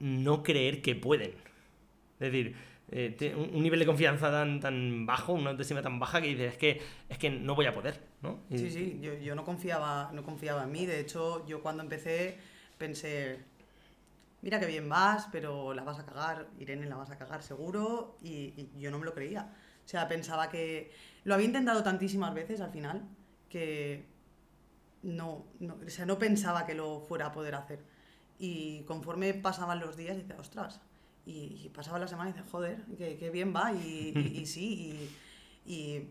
no 0.00 0.42
creer 0.42 0.82
que 0.82 0.96
pueden. 0.96 1.45
Es 2.18 2.32
decir, 2.32 2.56
eh, 2.90 3.34
un 3.36 3.62
nivel 3.62 3.80
de 3.80 3.86
confianza 3.86 4.30
tan, 4.30 4.60
tan 4.60 5.06
bajo, 5.06 5.32
una 5.32 5.50
autoestima 5.50 5.82
tan 5.82 5.98
baja 5.98 6.20
que 6.20 6.28
dices, 6.28 6.52
es 6.52 6.58
que, 6.58 6.80
es 7.08 7.18
que 7.18 7.30
no 7.30 7.54
voy 7.54 7.66
a 7.66 7.74
poder, 7.74 8.00
¿no? 8.22 8.40
Sí, 8.50 8.70
sí, 8.70 8.98
yo, 9.02 9.14
yo, 9.14 9.34
no, 9.34 9.44
confiaba, 9.44 10.10
no 10.12 10.22
confiaba 10.22 10.62
en 10.62 10.72
mí. 10.72 10.86
De 10.86 11.00
hecho, 11.00 11.44
yo 11.46 11.62
cuando 11.62 11.82
empecé 11.82 12.38
pensé, 12.78 13.40
mira 14.42 14.60
que 14.60 14.66
bien 14.66 14.88
vas, 14.88 15.28
pero 15.32 15.74
la 15.74 15.82
vas 15.82 15.98
a 15.98 16.06
cagar, 16.06 16.48
Irene 16.58 16.86
la 16.86 16.96
vas 16.96 17.10
a 17.10 17.18
cagar 17.18 17.42
seguro, 17.42 18.18
y, 18.22 18.68
yo 18.78 18.90
no 18.90 18.98
me 18.98 19.04
lo 19.04 19.14
creía. 19.14 19.52
O 19.84 19.88
sea, 19.88 20.08
pensaba 20.08 20.48
que... 20.48 20.92
Lo 21.24 21.34
había 21.34 21.46
intentado 21.46 21.82
tantísimas 21.82 22.32
veces 22.34 22.60
al 22.60 22.70
final 22.70 23.02
que 23.48 24.06
no, 25.02 25.46
no, 25.58 25.78
o 25.84 25.90
sea, 25.90 26.06
no 26.06 26.18
pensaba 26.18 26.66
que 26.66 26.74
lo 26.74 27.00
fuera 27.00 27.26
a 27.26 27.32
poder 27.32 27.56
hacer. 27.56 27.80
Y 28.38 28.82
conforme 28.82 29.34
pasaban 29.34 29.80
los 29.80 29.96
días, 29.96 30.16
decía, 30.16 30.36
ostras, 30.38 30.80
y, 31.26 31.68
pasaba 31.74 31.98
la 31.98 32.06
semana 32.06 32.30
y 32.30 32.32
dices, 32.32 32.48
joder, 32.50 32.84
qué, 32.96 33.30
bien 33.30 33.52
va, 33.54 33.72
y, 33.72 34.46
sí, 34.46 35.10
y, 35.66 36.08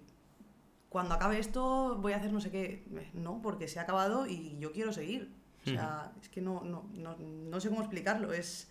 cuando 0.89 1.15
acabe 1.15 1.39
esto 1.39 1.97
voy 1.99 2.13
a 2.13 2.17
hacer 2.17 2.31
no 2.31 2.39
sé 2.39 2.51
qué. 2.51 2.85
No, 3.13 3.41
porque 3.41 3.67
se 3.67 3.79
ha 3.79 3.83
acabado 3.83 4.27
y 4.27 4.57
yo 4.59 4.71
quiero 4.71 4.93
seguir. 4.93 5.33
O 5.65 5.69
sea, 5.69 6.13
es 6.21 6.29
que 6.29 6.41
no, 6.41 6.61
no, 6.63 6.87
no, 6.93 7.17
no, 7.17 7.59
sé 7.59 7.69
cómo 7.69 7.81
explicarlo. 7.81 8.31
Es, 8.31 8.69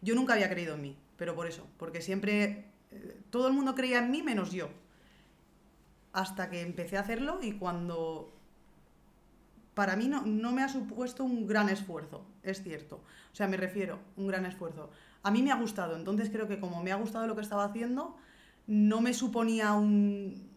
yo 0.00 0.14
nunca 0.14 0.32
había 0.32 0.48
creído 0.48 0.74
en 0.74 0.82
mí, 0.82 0.96
pero 1.16 1.34
por 1.36 1.46
eso, 1.46 1.68
porque 1.76 2.00
siempre 2.00 2.72
eh, 2.90 3.20
todo 3.30 3.46
el 3.46 3.52
mundo 3.52 3.74
creía 3.74 3.98
en 3.98 4.10
mí 4.10 4.22
menos 4.22 4.50
yo. 4.50 4.68
Hasta 6.12 6.50
que 6.50 6.62
empecé 6.62 6.96
a 6.96 7.00
hacerlo 7.00 7.38
y 7.40 7.52
cuando 7.52 8.34
para 9.74 9.94
mí 9.94 10.08
no, 10.08 10.22
no 10.22 10.50
me 10.50 10.62
ha 10.62 10.68
supuesto 10.68 11.22
un 11.22 11.46
gran 11.46 11.68
esfuerzo, 11.68 12.24
es 12.42 12.62
cierto. 12.62 12.96
O 13.32 13.36
sea, 13.36 13.46
me 13.46 13.56
refiero, 13.56 14.00
un 14.16 14.26
gran 14.26 14.44
esfuerzo 14.46 14.90
a 15.22 15.30
mí 15.30 15.42
me 15.42 15.52
ha 15.52 15.56
gustado. 15.56 15.96
Entonces 15.96 16.30
creo 16.30 16.48
que 16.48 16.60
como 16.60 16.82
me 16.82 16.92
ha 16.92 16.96
gustado 16.96 17.26
lo 17.26 17.34
que 17.34 17.42
estaba 17.42 17.64
haciendo, 17.64 18.16
no 18.66 19.00
me 19.00 19.14
suponía 19.14 19.72
un... 19.72 20.48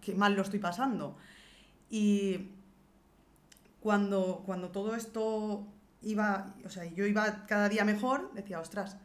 que 0.00 0.14
mal 0.14 0.34
lo 0.34 0.42
estoy 0.42 0.58
pasando. 0.58 1.16
Y 1.90 2.50
cuando, 3.80 4.42
cuando 4.46 4.70
todo 4.70 4.94
esto 4.94 5.66
iba, 6.02 6.54
o 6.64 6.68
sea, 6.68 6.84
yo 6.84 7.06
iba 7.06 7.46
cada 7.46 7.68
día 7.68 7.84
mejor, 7.84 8.32
decía, 8.34 8.60
ostras, 8.60 8.96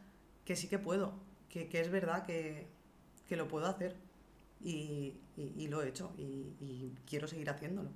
que 0.44 0.56
sí 0.56 0.68
que 0.68 0.78
puedo, 0.78 1.14
que, 1.48 1.68
es 1.72 1.90
verdad 1.90 2.24
que, 2.24 2.68
lo 3.30 3.48
puedo 3.48 3.66
hacer. 3.66 3.96
Y, 4.60 5.14
lo 5.68 5.82
he 5.82 5.88
hecho 5.88 6.12
y 6.16 6.94
quiero 7.06 7.28
seguir 7.28 7.50
haciéndolo. 7.50 7.90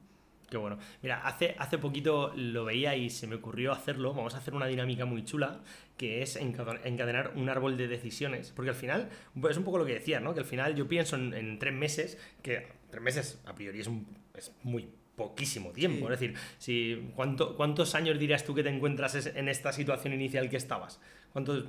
Qué 0.53 0.59
bueno. 0.59 0.77
Mira, 1.01 1.27
hace, 1.27 1.55
hace 1.59 1.79
poquito 1.79 2.31
lo 2.37 2.67
veía 2.67 2.95
y 2.95 3.09
se 3.09 3.27
me 3.27 3.37
ocurrió 3.37 3.73
hacerlo. 3.73 4.13
Vamos 4.13 4.35
a 4.35 4.37
hacer 4.37 4.53
una 4.53 4.67
dinámica 4.67 5.07
muy 5.07 5.25
chula, 5.25 5.63
que 5.97 6.21
es 6.21 6.37
encadenar 6.37 7.33
un 7.37 7.49
árbol 7.49 7.79
de 7.79 7.89
decisiones. 7.89 8.53
Porque 8.55 8.69
al 8.69 8.77
final, 8.77 9.09
es 9.49 9.57
un 9.57 9.65
poco 9.65 9.79
lo 9.79 9.87
que 9.87 9.95
decía, 9.95 10.21
¿no? 10.21 10.35
Que 10.35 10.41
al 10.41 10.45
final 10.45 10.75
yo 10.75 10.87
pienso 10.87 11.17
en, 11.17 11.59
tres 11.59 11.73
meses, 11.73 12.19
que 12.43 12.69
tres 12.91 13.03
meses 13.03 13.41
a 13.47 13.55
priori 13.55 13.81
es, 13.81 13.87
un, 13.87 14.07
es 14.35 14.53
muy 14.63 14.91
poquísimo 15.17 15.71
tiempo. 15.71 16.13
Es 16.13 16.21
decir, 16.21 16.37
si, 16.59 17.13
¿cuánto, 17.17 17.57
¿cuántos 17.57 17.95
años 17.95 18.19
dirías 18.19 18.45
tú 18.45 18.55
que 18.55 18.63
te 18.63 18.69
encuentras 18.69 19.25
en 19.25 19.49
esta 19.49 19.73
situación 19.73 20.13
inicial 20.13 20.51
que 20.51 20.59
estabas? 20.59 21.01
¿Cuántos, 21.33 21.65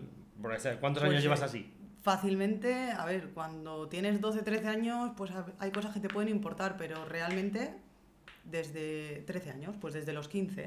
¿cuántos 0.81 1.03
años 1.03 1.13
pues, 1.13 1.23
llevas 1.23 1.41
eh, 1.41 1.45
así? 1.45 1.73
Fácilmente, 2.01 2.91
a 2.91 3.05
ver, 3.05 3.29
cuando 3.29 3.87
tienes 3.87 4.19
12, 4.19 4.41
13 4.41 4.67
años, 4.67 5.11
pues 5.15 5.31
hay 5.59 5.71
cosas 5.71 5.93
que 5.93 6.01
te 6.01 6.09
pueden 6.09 6.27
importar, 6.27 6.75
pero 6.75 7.05
realmente 7.05 7.81
desde 8.43 9.23
13 9.25 9.51
años, 9.51 9.75
pues 9.79 9.93
desde 9.93 10.13
los 10.13 10.27
15. 10.27 10.61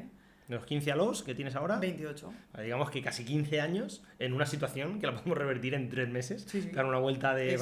¿De 0.49 0.55
los 0.55 0.65
15 0.65 0.93
a 0.93 0.97
los 0.97 1.25
que 1.25 1.35
tienes 1.35 1.57
ahora? 1.57 1.79
28. 1.79 2.33
Digamos 2.63 2.91
que 2.91 3.03
casi 3.03 3.25
15 3.25 3.61
años 3.61 4.05
en 4.21 4.33
una 4.33 4.47
situación 4.47 5.01
que 5.01 5.07
la 5.07 5.15
podemos 5.15 5.37
revertir 5.37 5.75
en 5.75 5.89
3 5.89 6.09
meses, 6.09 6.47
sí, 6.49 6.71
dar 6.73 6.87
una 6.87 6.99
vuelta 6.99 7.35
de... 7.35 7.55
Es, 7.55 7.61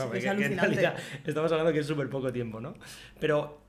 estamos 1.24 1.50
hablando 1.50 1.72
que 1.72 1.78
es 1.78 1.86
súper 1.86 2.10
poco 2.10 2.30
tiempo, 2.30 2.60
¿no? 2.60 2.74
Pero 3.18 3.63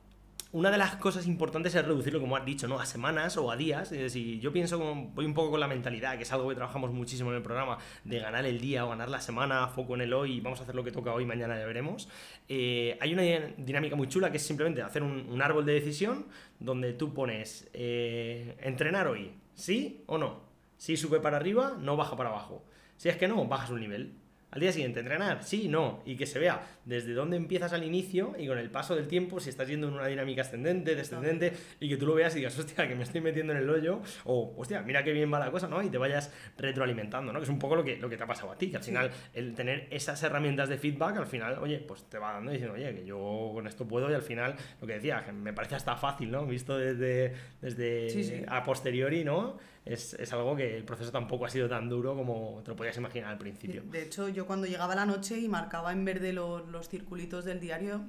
una 0.51 0.71
de 0.71 0.77
las 0.77 0.95
cosas 0.95 1.27
importantes 1.27 1.75
es 1.75 1.85
reducirlo, 1.85 2.21
como 2.21 2.37
has 2.37 2.45
dicho, 2.45 2.67
¿no? 2.67 2.79
A 2.79 2.85
semanas 2.85 3.35
o 3.37 3.51
a 3.51 3.57
días. 3.57 3.91
Es 3.91 3.99
decir, 3.99 4.39
yo 4.39 4.53
pienso, 4.53 4.79
voy 4.79 5.25
un 5.25 5.33
poco 5.33 5.51
con 5.51 5.59
la 5.59 5.67
mentalidad, 5.67 6.17
que 6.17 6.23
es 6.23 6.31
algo 6.31 6.47
que 6.49 6.55
trabajamos 6.55 6.91
muchísimo 6.91 7.31
en 7.31 7.37
el 7.37 7.43
programa, 7.43 7.77
de 8.03 8.19
ganar 8.19 8.45
el 8.45 8.61
día 8.61 8.85
o 8.85 8.89
ganar 8.89 9.09
la 9.09 9.19
semana, 9.19 9.67
foco 9.67 9.95
en 9.95 10.01
el 10.01 10.13
hoy, 10.13 10.39
vamos 10.39 10.59
a 10.59 10.63
hacer 10.63 10.75
lo 10.75 10.83
que 10.83 10.91
toca 10.91 11.13
hoy, 11.13 11.25
mañana 11.25 11.57
ya 11.57 11.65
veremos. 11.65 12.07
Eh, 12.47 12.97
hay 13.01 13.13
una 13.13 13.23
dinámica 13.57 13.95
muy 13.95 14.07
chula 14.07 14.31
que 14.31 14.37
es 14.37 14.45
simplemente 14.45 14.81
hacer 14.81 15.03
un, 15.03 15.41
árbol 15.41 15.65
de 15.65 15.73
decisión 15.73 16.25
donde 16.59 16.93
tú 16.93 17.13
pones 17.13 17.69
eh, 17.73 18.57
entrenar 18.61 19.07
hoy, 19.07 19.33
¿sí 19.53 20.03
o 20.07 20.17
no? 20.17 20.41
Si 20.77 20.97
sube 20.97 21.19
para 21.19 21.37
arriba, 21.37 21.75
no 21.79 21.97
baja 21.97 22.15
para 22.15 22.29
abajo. 22.29 22.63
Si 22.97 23.09
es 23.09 23.17
que 23.17 23.27
no, 23.27 23.45
bajas 23.45 23.71
un 23.71 23.79
nivel. 23.79 24.13
Al 24.51 24.61
día 24.61 24.71
siguiente, 24.71 25.01
entrenar, 25.01 25.43
sí, 25.43 25.67
no, 25.67 26.01
y 26.05 26.15
que 26.15 26.25
se 26.25 26.39
vea 26.39 26.65
desde 26.85 27.13
dónde 27.13 27.35
empiezas 27.35 27.73
al 27.73 27.83
inicio 27.83 28.35
y 28.37 28.47
con 28.47 28.57
el 28.57 28.69
paso 28.69 28.95
del 28.95 29.07
tiempo 29.07 29.41
si 29.41 29.49
estás 29.49 29.67
yendo 29.67 29.89
en 29.89 29.95
una 29.95 30.07
dinámica 30.07 30.43
ascendente, 30.43 30.95
descendente, 30.95 31.51
y 31.79 31.89
que 31.89 31.97
tú 31.97 32.05
lo 32.05 32.13
veas 32.13 32.33
y 32.35 32.37
digas, 32.37 32.57
hostia, 32.57 32.87
que 32.87 32.95
me 32.95 33.03
estoy 33.03 33.19
metiendo 33.19 33.51
en 33.51 33.59
el 33.59 33.69
hoyo, 33.69 34.01
o 34.23 34.53
hostia, 34.57 34.81
mira 34.81 35.03
qué 35.03 35.11
bien 35.11 35.33
va 35.33 35.39
la 35.39 35.51
cosa, 35.51 35.67
¿no? 35.67 35.81
Y 35.83 35.89
te 35.89 35.97
vayas 35.97 36.31
retroalimentando, 36.57 37.33
¿no? 37.33 37.39
Que 37.39 37.43
es 37.43 37.49
un 37.49 37.59
poco 37.59 37.75
lo 37.75 37.83
que, 37.83 37.97
lo 37.97 38.07
que 38.07 38.15
te 38.15 38.23
ha 38.23 38.27
pasado 38.27 38.51
a 38.51 38.57
ti, 38.57 38.69
que 38.69 38.77
al 38.77 38.83
final 38.83 39.11
el 39.33 39.53
tener 39.55 39.87
esas 39.91 40.23
herramientas 40.23 40.69
de 40.69 40.77
feedback, 40.77 41.17
al 41.17 41.27
final, 41.27 41.57
oye, 41.59 41.79
pues 41.79 42.03
te 42.09 42.17
va 42.17 42.31
dando 42.31 42.51
diciendo, 42.51 42.75
oye, 42.75 42.95
que 42.95 43.05
yo 43.05 43.51
con 43.53 43.67
esto 43.67 43.85
puedo, 43.85 44.09
y 44.09 44.13
al 44.13 44.21
final, 44.21 44.55
lo 44.79 44.87
que 44.87 44.93
decía, 44.93 45.23
que 45.25 45.33
me 45.33 45.51
parece 45.51 45.75
hasta 45.75 45.97
fácil, 45.97 46.31
¿no? 46.31 46.45
Visto 46.45 46.77
desde, 46.77 47.33
desde 47.61 48.45
a 48.47 48.63
posteriori, 48.63 49.25
¿no? 49.25 49.57
es, 49.85 50.15
es, 50.15 50.33
algo 50.33 50.55
que 50.55 50.75
el 50.75 50.83
proceso 50.83 51.11
tampoco 51.11 51.45
ha 51.45 51.49
sido 51.49 51.69
tan 51.69 51.87
duro 51.87 52.15
como 52.15 52.61
te 52.63 52.71
lo 52.71 52.75
podías 52.75 52.97
imaginar 52.97 53.31
al 53.31 53.37
principio. 53.37 53.83
De, 53.85 54.03
hecho, 54.03 54.27
yo 54.29 54.44
cuando 54.45 54.67
llegaba 54.67 54.95
la 54.95 55.05
noche 55.05 55.39
y 55.39 55.47
marcaba 55.47 55.91
en 55.91 56.05
verde 56.05 56.33
los, 56.33 56.67
los 56.67 56.89
circulitos 56.89 57.45
del 57.45 57.59
diario, 57.59 58.05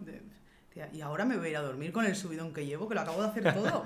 y 0.93 1.01
ahora 1.01 1.25
me 1.25 1.39
voy 1.39 1.47
a 1.47 1.51
ir 1.51 1.57
a 1.57 1.63
dormir 1.63 1.91
con 1.91 2.05
el 2.05 2.15
subidón 2.15 2.53
que 2.53 2.67
llevo, 2.67 2.87
que 2.87 2.95
lo 2.95 3.01
acabo 3.01 3.23
de 3.23 3.29
hacer 3.29 3.55
todo. 3.55 3.85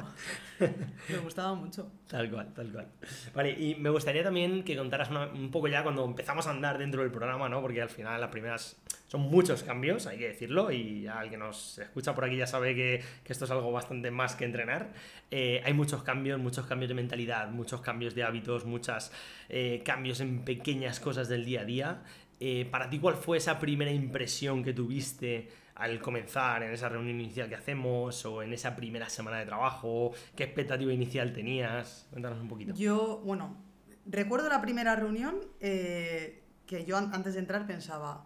me 1.08 1.18
gustaba 1.18 1.54
mucho. 1.54 1.88
Tal 2.08 2.28
cual, 2.28 2.52
tal 2.52 2.72
cual. 2.72 2.88
Vale, 3.32 3.52
y 3.52 3.76
me 3.76 3.90
gustaría 3.90 4.24
también 4.24 4.64
que 4.64 4.76
contaras 4.76 5.08
un 5.10 5.50
poco 5.52 5.68
ya 5.68 5.84
cuando 5.84 6.04
empezamos 6.04 6.48
a 6.48 6.50
andar 6.50 6.78
dentro 6.78 7.02
del 7.02 7.12
programa, 7.12 7.48
¿no? 7.48 7.60
Porque 7.62 7.80
al 7.80 7.90
final 7.90 8.20
las 8.20 8.30
primeras 8.30 8.76
son 9.06 9.20
muchos 9.20 9.62
cambios, 9.62 10.08
hay 10.08 10.18
que 10.18 10.28
decirlo, 10.28 10.72
y 10.72 11.02
ya 11.02 11.20
alguien 11.20 11.40
nos 11.40 11.78
escucha 11.78 12.12
por 12.12 12.24
aquí 12.24 12.36
ya 12.36 12.46
sabe 12.48 12.74
que, 12.74 13.02
que 13.22 13.32
esto 13.32 13.44
es 13.44 13.50
algo 13.52 13.70
bastante 13.70 14.10
más 14.10 14.34
que 14.34 14.44
entrenar. 14.44 14.92
Eh, 15.30 15.62
hay 15.64 15.72
muchos 15.72 16.02
cambios, 16.02 16.40
muchos 16.40 16.66
cambios 16.66 16.88
de 16.88 16.96
mentalidad, 16.96 17.50
muchos 17.50 17.82
cambios 17.82 18.16
de 18.16 18.24
hábitos, 18.24 18.64
muchos 18.64 19.12
eh, 19.48 19.82
cambios 19.84 20.18
en 20.20 20.44
pequeñas 20.44 20.98
cosas 20.98 21.28
del 21.28 21.44
día 21.44 21.60
a 21.60 21.64
día. 21.64 22.02
Eh, 22.42 22.66
para 22.70 22.88
ti, 22.88 22.98
¿cuál 22.98 23.16
fue 23.16 23.36
esa 23.36 23.58
primera 23.58 23.92
impresión 23.92 24.64
que 24.64 24.72
tuviste 24.72 25.50
al 25.74 26.00
comenzar 26.00 26.62
en 26.62 26.72
esa 26.72 26.88
reunión 26.88 27.20
inicial 27.20 27.50
que 27.50 27.54
hacemos 27.54 28.24
o 28.24 28.42
en 28.42 28.54
esa 28.54 28.74
primera 28.74 29.10
semana 29.10 29.38
de 29.38 29.44
trabajo? 29.44 30.12
¿Qué 30.34 30.44
expectativa 30.44 30.90
inicial 30.90 31.34
tenías? 31.34 32.06
Cuéntanos 32.10 32.40
un 32.40 32.48
poquito. 32.48 32.74
Yo, 32.74 33.20
bueno, 33.26 33.58
recuerdo 34.06 34.48
la 34.48 34.62
primera 34.62 34.96
reunión 34.96 35.36
eh, 35.60 36.42
que 36.66 36.86
yo 36.86 36.96
antes 36.96 37.34
de 37.34 37.40
entrar 37.40 37.66
pensaba, 37.66 38.24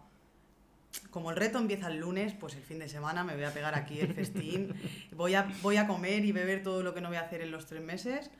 como 1.09 1.29
el 1.31 1.35
reto 1.35 1.57
empieza 1.57 1.89
el 1.89 1.97
lunes, 1.97 2.33
pues 2.39 2.55
el 2.55 2.63
fin 2.63 2.79
de 2.79 2.87
semana 2.87 3.25
me 3.25 3.35
voy 3.35 3.43
a 3.43 3.53
pegar 3.53 3.75
aquí 3.75 3.99
el 3.99 4.13
festín, 4.13 4.73
voy 5.11 5.35
a, 5.35 5.51
voy 5.61 5.75
a 5.75 5.87
comer 5.87 6.23
y 6.23 6.31
beber 6.31 6.63
todo 6.63 6.83
lo 6.83 6.93
que 6.93 7.01
no 7.01 7.09
voy 7.09 7.17
a 7.17 7.21
hacer 7.21 7.41
en 7.41 7.51
los 7.51 7.65
tres 7.65 7.83
meses. 7.83 8.31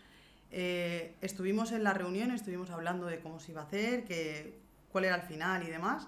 Eh, 0.52 1.16
estuvimos 1.20 1.74
en 1.74 1.84
la 1.84 1.94
reunión, 1.94 2.32
estuvimos 2.32 2.70
hablando 2.70 3.08
de 3.08 3.20
cómo 3.20 3.42
se 3.42 3.52
iba 3.52 3.60
a 3.60 3.66
hacer, 3.66 4.06
que, 4.06 4.65
cuál 4.96 5.04
era 5.04 5.16
el 5.16 5.24
final 5.24 5.62
y 5.64 5.70
demás. 5.70 6.08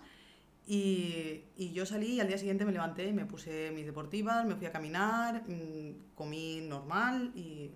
Y, 0.66 1.44
y, 1.58 1.74
yo 1.74 1.86
salí 1.86 2.14
y 2.14 2.20
al 2.22 2.30
día 2.30 2.38
siguiente 2.38 2.64
me 2.64 2.72
levanté 2.72 3.06
y 3.10 3.12
me 3.12 3.26
puse 3.26 3.70
mis 3.72 3.86
deportivas, 3.86 4.46
me 4.46 4.56
fui 4.56 4.66
a 4.66 4.72
caminar, 4.72 5.44
mm, 5.46 6.16
comí 6.16 6.62
normal 6.62 7.34
y... 7.36 7.74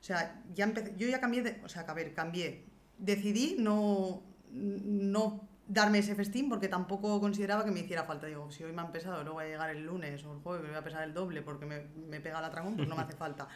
O 0.00 0.02
sea, 0.02 0.42
ya 0.54 0.64
empecé, 0.64 0.94
yo 0.96 1.06
ya 1.06 1.20
cambié, 1.20 1.42
de, 1.42 1.60
o 1.62 1.68
sea, 1.68 1.82
a 1.82 1.92
ver, 1.92 2.14
cambié. 2.14 2.64
Decidí 2.96 3.56
no, 3.58 4.22
no 4.52 5.48
darme 5.68 5.98
ese 5.98 6.14
festín 6.14 6.48
porque 6.48 6.68
tampoco 6.68 7.20
consideraba 7.20 7.62
que 7.62 7.70
me 7.70 7.80
hiciera 7.80 8.04
falta. 8.04 8.26
Digo, 8.26 8.50
si 8.50 8.64
hoy 8.64 8.72
me 8.72 8.80
han 8.80 8.90
pesado, 8.90 9.22
luego 9.22 9.34
voy 9.34 9.44
a 9.44 9.48
llegar 9.48 9.68
el 9.68 9.84
lunes 9.84 10.24
o 10.24 10.32
el 10.32 10.40
jueves 10.40 10.62
me 10.62 10.70
voy 10.70 10.78
a 10.78 10.84
pesar 10.84 11.02
el 11.02 11.12
doble 11.12 11.42
porque 11.42 11.66
me, 11.66 11.82
me 12.08 12.20
pega 12.20 12.40
la 12.40 12.50
tragón, 12.50 12.76
pues 12.76 12.88
no 12.88 12.96
me 12.96 13.02
hace 13.02 13.16
falta. 13.24 13.48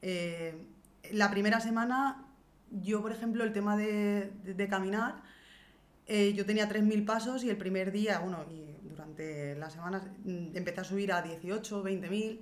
Eh, 0.00 0.64
la 1.10 1.28
primera 1.28 1.58
semana, 1.58 2.24
yo, 2.70 3.02
por 3.02 3.10
ejemplo, 3.10 3.42
el 3.42 3.52
tema 3.52 3.76
de, 3.76 4.30
de, 4.44 4.54
de 4.54 4.68
caminar 4.68 5.22
eh, 6.06 6.32
yo 6.34 6.46
tenía 6.46 6.68
3.000 6.68 7.04
pasos 7.04 7.42
y 7.42 7.50
el 7.50 7.56
primer 7.56 7.90
día, 7.90 8.20
bueno, 8.20 8.44
y 8.50 8.88
durante 8.88 9.56
las 9.56 9.72
semanas 9.72 10.04
mm, 10.24 10.56
empecé 10.56 10.80
a 10.80 10.84
subir 10.84 11.12
a 11.12 11.22
18, 11.22 11.82
20.000 11.82 12.40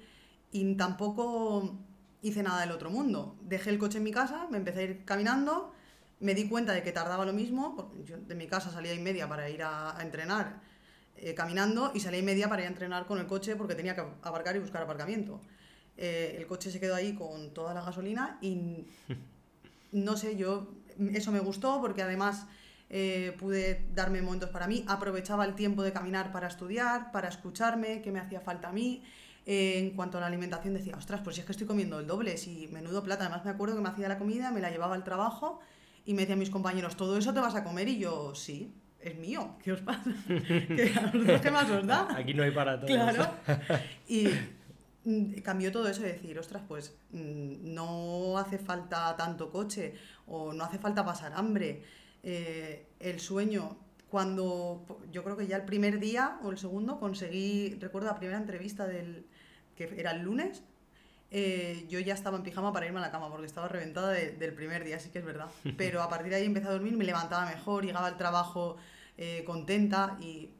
y 0.52 0.74
tampoco 0.74 1.78
hice 2.22 2.42
nada 2.42 2.60
del 2.60 2.72
otro 2.72 2.90
mundo. 2.90 3.36
Dejé 3.42 3.70
el 3.70 3.78
coche 3.78 3.98
en 3.98 4.04
mi 4.04 4.12
casa, 4.12 4.46
me 4.50 4.58
empecé 4.58 4.80
a 4.80 4.82
ir 4.82 5.04
caminando, 5.04 5.72
me 6.20 6.34
di 6.34 6.48
cuenta 6.48 6.72
de 6.72 6.82
que 6.82 6.92
tardaba 6.92 7.24
lo 7.24 7.32
mismo, 7.32 7.92
yo 8.04 8.18
de 8.18 8.34
mi 8.34 8.46
casa 8.46 8.70
salía 8.70 8.94
y 8.94 8.98
media 8.98 9.28
para 9.28 9.48
ir 9.48 9.62
a, 9.62 9.96
entrenar 10.00 10.60
eh, 11.16 11.34
caminando 11.34 11.92
y 11.94 12.00
salía 12.00 12.20
y 12.20 12.22
media 12.22 12.48
para 12.48 12.62
ir 12.62 12.66
a 12.66 12.70
entrenar 12.70 13.06
con 13.06 13.18
el 13.18 13.26
coche 13.26 13.56
porque 13.56 13.74
tenía 13.74 13.94
que 13.94 14.02
aparcar 14.22 14.56
y 14.56 14.58
buscar 14.58 14.82
aparcamiento. 14.82 15.40
Eh, 15.96 16.36
el 16.38 16.46
coche 16.46 16.70
se 16.70 16.80
quedó 16.80 16.94
ahí 16.94 17.14
con 17.14 17.54
toda 17.54 17.72
la 17.72 17.82
gasolina 17.82 18.38
y 18.40 18.86
no 19.92 20.16
sé, 20.16 20.36
yo, 20.36 20.72
eso 21.12 21.32
me 21.32 21.40
gustó 21.40 21.80
porque 21.80 22.02
además 22.02 22.46
eh, 22.96 23.34
pude 23.40 23.86
darme 23.92 24.22
momentos 24.22 24.50
para 24.50 24.68
mí, 24.68 24.84
aprovechaba 24.86 25.44
el 25.44 25.56
tiempo 25.56 25.82
de 25.82 25.92
caminar 25.92 26.30
para 26.30 26.46
estudiar, 26.46 27.10
para 27.10 27.26
escucharme, 27.26 28.00
qué 28.02 28.12
me 28.12 28.20
hacía 28.20 28.40
falta 28.40 28.68
a 28.68 28.72
mí. 28.72 29.02
Eh, 29.46 29.80
en 29.80 29.90
cuanto 29.96 30.18
a 30.18 30.20
la 30.20 30.28
alimentación 30.28 30.74
decía, 30.74 30.94
ostras, 30.96 31.20
pues 31.24 31.34
si 31.34 31.40
es 31.40 31.46
que 31.46 31.50
estoy 31.50 31.66
comiendo 31.66 31.98
el 31.98 32.06
doble, 32.06 32.36
si 32.36 32.68
menudo 32.68 33.02
plata. 33.02 33.24
Además 33.24 33.44
me 33.44 33.50
acuerdo 33.50 33.74
que 33.74 33.82
me 33.82 33.88
hacía 33.88 34.06
la 34.06 34.16
comida, 34.16 34.52
me 34.52 34.60
la 34.60 34.70
llevaba 34.70 34.94
al 34.94 35.02
trabajo 35.02 35.58
y 36.04 36.14
me 36.14 36.20
decían 36.20 36.38
mis 36.38 36.50
compañeros, 36.50 36.96
¿todo 36.96 37.18
eso 37.18 37.34
te 37.34 37.40
vas 37.40 37.56
a 37.56 37.64
comer? 37.64 37.88
Y 37.88 37.98
yo, 37.98 38.32
sí, 38.36 38.72
es 39.00 39.16
mío, 39.16 39.56
¿qué 39.64 39.72
os 39.72 39.80
pasa? 39.80 40.14
¿Qué, 40.28 41.50
más 41.50 41.68
os 41.68 41.84
da? 41.84 42.06
Aquí 42.16 42.32
no 42.32 42.44
hay 42.44 42.52
para 42.52 42.78
todos. 42.78 42.92
Claro. 42.92 43.28
Y 44.06 44.28
mm, 45.04 45.40
cambió 45.42 45.72
todo 45.72 45.88
eso 45.88 46.02
de 46.02 46.12
decir, 46.12 46.38
ostras, 46.38 46.62
pues 46.68 46.94
mm, 47.10 47.74
no 47.74 48.38
hace 48.38 48.58
falta 48.58 49.16
tanto 49.16 49.50
coche 49.50 49.94
o 50.28 50.52
no 50.52 50.62
hace 50.62 50.78
falta 50.78 51.04
pasar 51.04 51.32
hambre. 51.34 52.03
Eh, 52.26 52.86
el 53.00 53.20
sueño, 53.20 53.76
cuando 54.08 54.86
yo 55.12 55.22
creo 55.22 55.36
que 55.36 55.46
ya 55.46 55.56
el 55.56 55.64
primer 55.64 56.00
día 56.00 56.38
o 56.42 56.50
el 56.50 56.56
segundo 56.56 56.98
conseguí, 56.98 57.76
recuerdo 57.78 58.08
la 58.08 58.16
primera 58.16 58.38
entrevista 58.38 58.86
del 58.86 59.26
que 59.76 59.92
era 59.98 60.12
el 60.12 60.22
lunes, 60.22 60.62
eh, 61.30 61.84
yo 61.88 62.00
ya 62.00 62.14
estaba 62.14 62.38
en 62.38 62.42
pijama 62.42 62.72
para 62.72 62.86
irme 62.86 63.00
a 63.00 63.02
la 63.02 63.10
cama 63.10 63.28
porque 63.28 63.46
estaba 63.46 63.68
reventada 63.68 64.12
del 64.12 64.54
primer 64.54 64.84
día, 64.84 64.98
sí 65.00 65.10
que 65.10 65.18
es 65.18 65.24
verdad. 65.24 65.48
Pero 65.76 66.02
a 66.02 66.08
partir 66.08 66.30
de 66.30 66.36
ahí 66.36 66.46
empecé 66.46 66.68
a 66.68 66.72
dormir, 66.72 66.96
me 66.96 67.04
levantaba 67.04 67.44
mejor, 67.44 67.84
llegaba 67.84 68.06
al 68.06 68.16
trabajo 68.16 68.76
eh, 69.18 69.42
contenta 69.44 70.16
y 70.20 70.50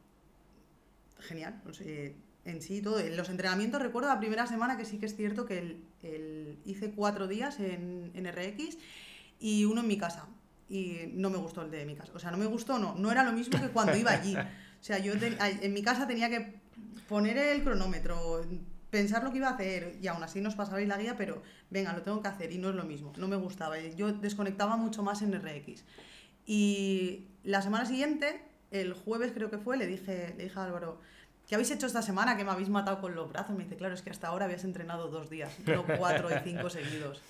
genial. 1.19 1.63
en 2.43 2.61
sí, 2.61 2.81
todo. 2.81 2.99
En 2.99 3.17
los 3.17 3.29
entrenamientos 3.29 3.81
recuerdo 3.81 4.09
la 4.09 4.19
primera 4.19 4.45
semana 4.45 4.77
que 4.77 4.85
sí 4.85 4.99
que 4.99 5.07
es 5.07 5.15
cierto 5.15 5.47
que 5.47 5.81
el, 6.03 6.59
hice 6.63 6.91
cuatro 6.91 7.27
días 7.27 7.59
en, 7.59 8.11
en 8.13 8.31
RX 8.31 8.77
y 9.39 9.65
uno 9.65 9.81
en 9.81 9.87
mi 9.87 9.97
casa 9.97 10.27
y 10.69 11.11
no 11.13 11.29
me 11.29 11.37
gustó 11.37 11.61
el 11.61 11.71
de 11.71 11.85
mi 11.85 11.95
casa. 11.95 12.11
O 12.15 12.19
sea, 12.19 12.31
no 12.31 12.37
me 12.37 12.45
gustó, 12.45 12.79
no, 12.79 12.95
no 12.95 13.11
era 13.11 13.23
lo 13.23 13.31
mismo 13.31 13.59
que 13.59 13.69
cuando 13.69 13.95
iba 13.95 14.11
allí. 14.11 14.35
O 14.75 14.87
sea, 14.87 14.99
yo 14.99 15.13
en 15.13 15.73
mi 15.73 15.81
casa 15.81 16.05
tenía 16.05 16.29
que 16.29 16.59
poner 17.07 17.35
el 17.39 17.63
cronómetro, 17.63 18.45
pensar 18.91 19.23
lo 19.23 19.31
que 19.31 19.37
iba 19.37 19.47
a 19.47 19.53
hacer 19.53 19.97
y 19.99 20.05
aún 20.05 20.21
así 20.21 20.41
nos 20.41 20.53
pasabais 20.53 20.87
la 20.87 20.97
guía, 20.97 21.15
pero 21.17 21.41
venga, 21.71 21.91
lo 21.91 22.03
tengo 22.03 22.21
que 22.21 22.27
hacer 22.27 22.51
y 22.51 22.59
no 22.59 22.69
es 22.69 22.75
lo 22.75 22.83
mismo, 22.83 23.11
no 23.17 23.27
me 23.27 23.35
gustaba. 23.35 23.79
Yo 23.79 24.13
desconectaba 24.13 24.77
mucho 24.77 25.01
más 25.01 25.23
en 25.23 25.33
RX. 25.33 25.83
Y 26.45 27.29
la 27.43 27.63
semana 27.63 27.85
siguiente, 27.85 28.41
el 28.69 28.93
jueves 28.93 29.31
creo 29.33 29.49
que 29.49 29.57
fue, 29.57 29.75
le 29.77 29.87
dije, 29.87 30.35
le 30.37 30.43
dije 30.43 30.59
a 30.59 30.65
Álvaro, 30.65 31.01
¿qué 31.47 31.55
habéis 31.55 31.71
hecho 31.71 31.87
esta 31.87 32.01
semana 32.01 32.37
que 32.37 32.43
me 32.43 32.51
habéis 32.51 32.69
matado 32.69 33.01
con 33.01 33.15
los 33.15 33.29
brazos? 33.29 33.55
Me 33.55 33.63
dice, 33.63 33.77
claro, 33.77 33.95
es 33.95 34.01
que 34.01 34.11
hasta 34.11 34.27
ahora 34.27 34.45
habías 34.45 34.63
entrenado 34.63 35.09
dos 35.09 35.29
días, 35.29 35.51
no 35.65 35.83
cuatro 35.97 36.29
y 36.29 36.39
cinco 36.43 36.69
seguidos. 36.69 37.21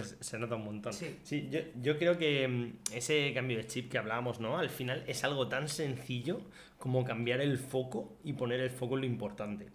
Se 0.00 0.38
nota 0.38 0.56
un 0.56 0.64
montón. 0.64 0.92
Sí. 0.92 1.48
yo, 1.50 1.60
yo, 1.80 1.98
creo 1.98 2.18
que 2.18 2.48
mm, 2.48 2.94
ese 2.94 3.32
cambio 3.34 3.58
de 3.58 3.66
chip 3.66 3.90
que 3.90 3.98
hablábamos, 3.98 4.40
¿no? 4.40 4.58
Al 4.58 4.70
final 4.70 5.04
es 5.06 5.24
algo 5.24 5.48
tan 5.48 5.68
sencillo 5.68 6.40
como 6.78 7.04
cambiar 7.04 7.40
el 7.40 7.58
foco 7.58 8.16
y 8.24 8.32
poner 8.32 8.60
el 8.60 8.70
foco 8.70 8.96
en 8.96 9.00
lo 9.02 9.06
importante. 9.06 9.68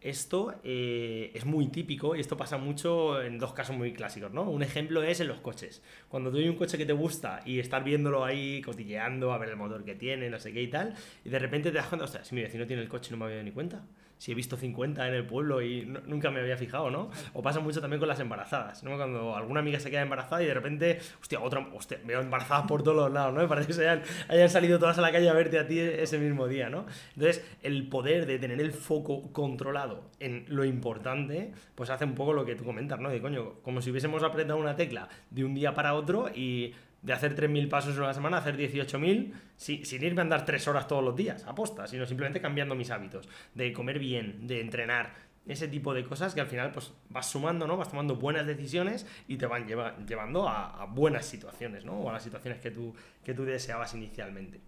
Esto 0.00 0.54
eh, 0.62 1.32
es 1.34 1.44
muy 1.44 1.68
típico 1.68 2.14
y 2.14 2.20
esto 2.20 2.36
pasa 2.36 2.56
mucho 2.56 3.20
en 3.20 3.38
dos 3.38 3.52
casos 3.52 3.76
muy 3.76 3.92
clásicos, 3.92 4.32
¿no? 4.32 4.42
Un 4.42 4.62
ejemplo 4.62 5.02
es 5.02 5.18
en 5.18 5.26
los 5.26 5.40
coches. 5.40 5.82
Cuando 6.08 6.30
tú 6.30 6.36
hay 6.36 6.48
un 6.48 6.54
coche 6.54 6.78
que 6.78 6.86
te 6.86 6.92
gusta 6.92 7.42
y 7.44 7.58
estás 7.58 7.82
viéndolo 7.82 8.24
ahí 8.24 8.62
cotilleando, 8.62 9.32
a 9.32 9.38
ver 9.38 9.48
el 9.48 9.56
motor 9.56 9.84
que 9.84 9.96
tiene, 9.96 10.30
no 10.30 10.38
sé 10.38 10.52
qué 10.52 10.62
y 10.62 10.68
tal, 10.68 10.94
y 11.24 11.30
de 11.30 11.38
repente 11.40 11.70
te 11.70 11.78
das 11.78 11.88
cuenta, 11.88 12.06
sea, 12.06 12.24
si 12.24 12.34
mi 12.36 12.42
vecino 12.42 12.64
tiene 12.64 12.82
el 12.82 12.88
coche 12.88 13.10
no 13.10 13.16
me 13.16 13.24
había 13.24 13.38
dado 13.38 13.44
ni 13.44 13.52
cuenta 13.52 13.82
si 14.18 14.32
he 14.32 14.34
visto 14.34 14.56
50 14.56 15.06
en 15.06 15.14
el 15.14 15.24
pueblo 15.24 15.62
y 15.62 15.86
nunca 15.86 16.30
me 16.30 16.40
había 16.40 16.56
fijado, 16.56 16.90
¿no? 16.90 17.10
O 17.32 17.42
pasa 17.42 17.60
mucho 17.60 17.80
también 17.80 18.00
con 18.00 18.08
las 18.08 18.20
embarazadas, 18.20 18.82
¿no? 18.82 18.96
Cuando 18.96 19.36
alguna 19.36 19.60
amiga 19.60 19.80
se 19.80 19.90
queda 19.90 20.02
embarazada 20.02 20.42
y 20.42 20.46
de 20.46 20.54
repente, 20.54 20.98
hostia, 21.20 21.40
otra, 21.40 21.66
hostia, 21.72 22.00
veo 22.04 22.20
embarazadas 22.20 22.66
por 22.66 22.82
todos 22.82 22.96
los 22.96 23.12
lados, 23.12 23.34
¿no? 23.34 23.40
Me 23.42 23.48
parece 23.48 23.68
que 23.68 23.72
se 23.72 23.88
hayan, 23.88 24.02
hayan, 24.28 24.50
salido 24.50 24.78
todas 24.78 24.98
a 24.98 25.00
la 25.00 25.12
calle 25.12 25.28
a 25.28 25.32
verte 25.32 25.58
a 25.58 25.66
ti 25.66 25.78
ese 25.78 26.18
mismo 26.18 26.48
día, 26.48 26.68
¿no? 26.68 26.86
Entonces, 27.14 27.44
el 27.62 27.88
poder 27.88 28.26
de 28.26 28.38
tener 28.38 28.60
el 28.60 28.72
foco 28.72 29.32
controlado 29.32 30.10
en 30.20 30.44
lo 30.48 30.64
importante, 30.64 31.52
pues 31.74 31.90
hace 31.90 32.04
un 32.04 32.14
poco 32.14 32.32
lo 32.32 32.44
que 32.44 32.56
tú 32.56 32.64
comentas, 32.64 32.98
¿no? 32.98 33.10
De 33.10 33.20
coño, 33.20 33.54
como 33.62 33.80
si 33.80 33.90
hubiésemos 33.90 34.22
apretado 34.22 34.58
una 34.58 34.76
tecla 34.76 35.08
de 35.30 35.44
un 35.44 35.54
día 35.54 35.74
para 35.74 35.94
otro 35.94 36.28
y 36.34 36.74
de 37.02 37.12
hacer 37.12 37.34
3.000 37.36 37.68
pasos 37.68 37.96
en 37.96 38.02
una 38.02 38.14
semana, 38.14 38.38
hacer 38.38 38.56
18.000, 38.56 39.32
sin 39.56 40.02
irme 40.02 40.20
a 40.20 40.24
andar 40.24 40.44
3 40.44 40.68
horas 40.68 40.88
todos 40.88 41.04
los 41.04 41.14
días, 41.14 41.44
aposta, 41.44 41.86
sino 41.86 42.06
simplemente 42.06 42.40
cambiando 42.40 42.74
mis 42.74 42.90
hábitos, 42.90 43.28
de 43.54 43.72
comer 43.72 43.98
bien, 43.98 44.46
de 44.46 44.60
entrenar, 44.60 45.28
ese 45.48 45.66
tipo 45.66 45.94
de 45.94 46.04
cosas 46.04 46.34
que 46.34 46.42
al 46.42 46.46
final 46.46 46.72
pues 46.72 46.92
vas 47.08 47.26
sumando, 47.26 47.66
¿no? 47.66 47.76
Vas 47.76 47.88
tomando 47.88 48.16
buenas 48.16 48.46
decisiones 48.46 49.06
y 49.26 49.38
te 49.38 49.46
van 49.46 49.66
llevando 49.66 50.46
a, 50.46 50.84
buenas 50.86 51.24
situaciones, 51.24 51.84
¿no? 51.84 51.94
O 51.94 52.10
a 52.10 52.12
las 52.12 52.22
situaciones 52.22 52.60
que 52.60 52.70
tú, 52.70 52.94
que 53.24 53.32
tú 53.32 53.44
deseabas 53.44 53.94
inicialmente. 53.94 54.60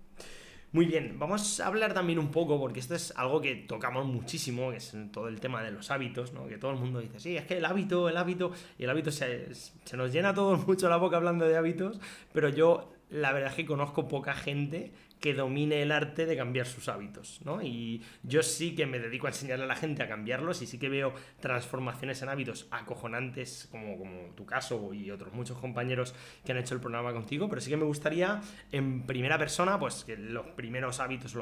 Muy 0.72 0.86
bien, 0.86 1.18
vamos 1.18 1.58
a 1.58 1.66
hablar 1.66 1.94
también 1.94 2.20
un 2.20 2.30
poco, 2.30 2.60
porque 2.60 2.78
esto 2.78 2.94
es 2.94 3.12
algo 3.16 3.40
que 3.40 3.56
tocamos 3.56 4.06
muchísimo, 4.06 4.70
que 4.70 4.76
es 4.76 4.94
todo 5.10 5.26
el 5.26 5.40
tema 5.40 5.64
de 5.64 5.72
los 5.72 5.90
hábitos, 5.90 6.32
¿no? 6.32 6.46
Que 6.46 6.58
todo 6.58 6.70
el 6.70 6.76
mundo 6.78 7.00
dice, 7.00 7.18
sí, 7.18 7.36
es 7.36 7.44
que 7.44 7.58
el 7.58 7.64
hábito, 7.64 8.08
el 8.08 8.16
hábito, 8.16 8.52
y 8.78 8.84
el 8.84 8.90
hábito 8.90 9.10
se, 9.10 9.52
se 9.52 9.96
nos 9.96 10.12
llena 10.12 10.32
todo 10.32 10.56
mucho 10.68 10.88
la 10.88 10.96
boca 10.96 11.16
hablando 11.16 11.44
de 11.44 11.56
hábitos, 11.56 11.98
pero 12.32 12.48
yo 12.50 12.92
la 13.10 13.32
verdad 13.32 13.50
es 13.50 13.56
que 13.56 13.66
conozco 13.66 14.08
poca 14.08 14.34
gente 14.34 14.92
que 15.20 15.34
domine 15.34 15.82
el 15.82 15.92
arte 15.92 16.24
de 16.24 16.36
cambiar 16.36 16.66
sus 16.66 16.88
hábitos, 16.88 17.40
¿no? 17.44 17.60
Y 17.60 18.02
yo 18.22 18.42
sí 18.42 18.74
que 18.74 18.86
me 18.86 18.98
dedico 18.98 19.26
a 19.26 19.30
enseñarle 19.30 19.64
a 19.64 19.68
la 19.68 19.76
gente 19.76 20.02
a 20.02 20.08
cambiarlos 20.08 20.62
y 20.62 20.66
sí 20.66 20.78
que 20.78 20.88
veo 20.88 21.12
transformaciones 21.40 22.22
en 22.22 22.30
hábitos 22.30 22.66
acojonantes, 22.70 23.68
como, 23.70 23.98
como 23.98 24.30
tu 24.34 24.46
caso 24.46 24.94
y 24.94 25.10
otros 25.10 25.34
muchos 25.34 25.58
compañeros 25.58 26.14
que 26.44 26.52
han 26.52 26.58
hecho 26.58 26.74
el 26.74 26.80
programa 26.80 27.12
contigo, 27.12 27.48
pero 27.48 27.60
sí 27.60 27.68
que 27.68 27.76
me 27.76 27.84
gustaría 27.84 28.40
en 28.72 29.02
primera 29.06 29.36
persona, 29.36 29.78
pues 29.78 30.04
que 30.04 30.16
los 30.16 30.46
primeros 30.46 31.00
hábitos, 31.00 31.36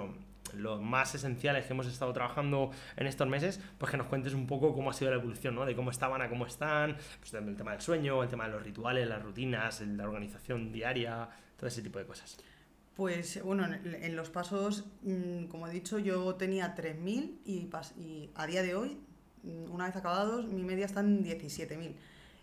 los 0.54 0.80
más 0.82 1.14
esenciales 1.14 1.66
que 1.66 1.72
hemos 1.72 1.87
estado 1.87 2.12
trabajando 2.12 2.72
en 2.96 3.06
estos 3.06 3.28
meses, 3.28 3.60
pues 3.78 3.92
que 3.92 3.96
nos 3.96 4.08
cuentes 4.08 4.34
un 4.34 4.48
poco 4.48 4.75
cómo 4.75 4.90
ha 4.90 4.92
sido 4.92 5.12
la 5.12 5.18
evolución, 5.18 5.54
¿no? 5.54 5.64
De 5.64 5.76
cómo 5.76 5.92
estaban 5.92 6.20
a 6.20 6.28
cómo 6.28 6.46
están, 6.46 6.96
pues 7.20 7.32
el 7.32 7.56
tema 7.56 7.72
del 7.72 7.80
sueño, 7.80 8.25
el 8.25 8.28
tema 8.28 8.46
de 8.46 8.52
los 8.54 8.62
rituales, 8.64 9.06
las 9.06 9.22
rutinas, 9.22 9.80
la 9.82 10.04
organización 10.04 10.72
diaria, 10.72 11.28
todo 11.58 11.66
ese 11.66 11.82
tipo 11.82 11.98
de 11.98 12.06
cosas. 12.06 12.38
Pues 12.96 13.42
bueno, 13.44 13.68
en, 13.84 14.16
los 14.16 14.30
pasos, 14.30 14.86
mm, 15.02 15.44
como 15.44 15.68
he 15.68 15.70
dicho, 15.70 15.98
yo 15.98 16.34
tenía 16.34 16.74
3.000 16.74 17.38
y, 17.44 17.68
y 18.00 18.30
a 18.34 18.46
día 18.46 18.62
de 18.62 18.74
hoy, 18.74 18.98
mm, 19.42 19.70
una 19.70 19.86
vez 19.86 19.96
acabados, 19.96 20.46
mi 20.46 20.62
media 20.62 20.86
está 20.86 21.00
en 21.00 21.22
17.000. 21.24 21.94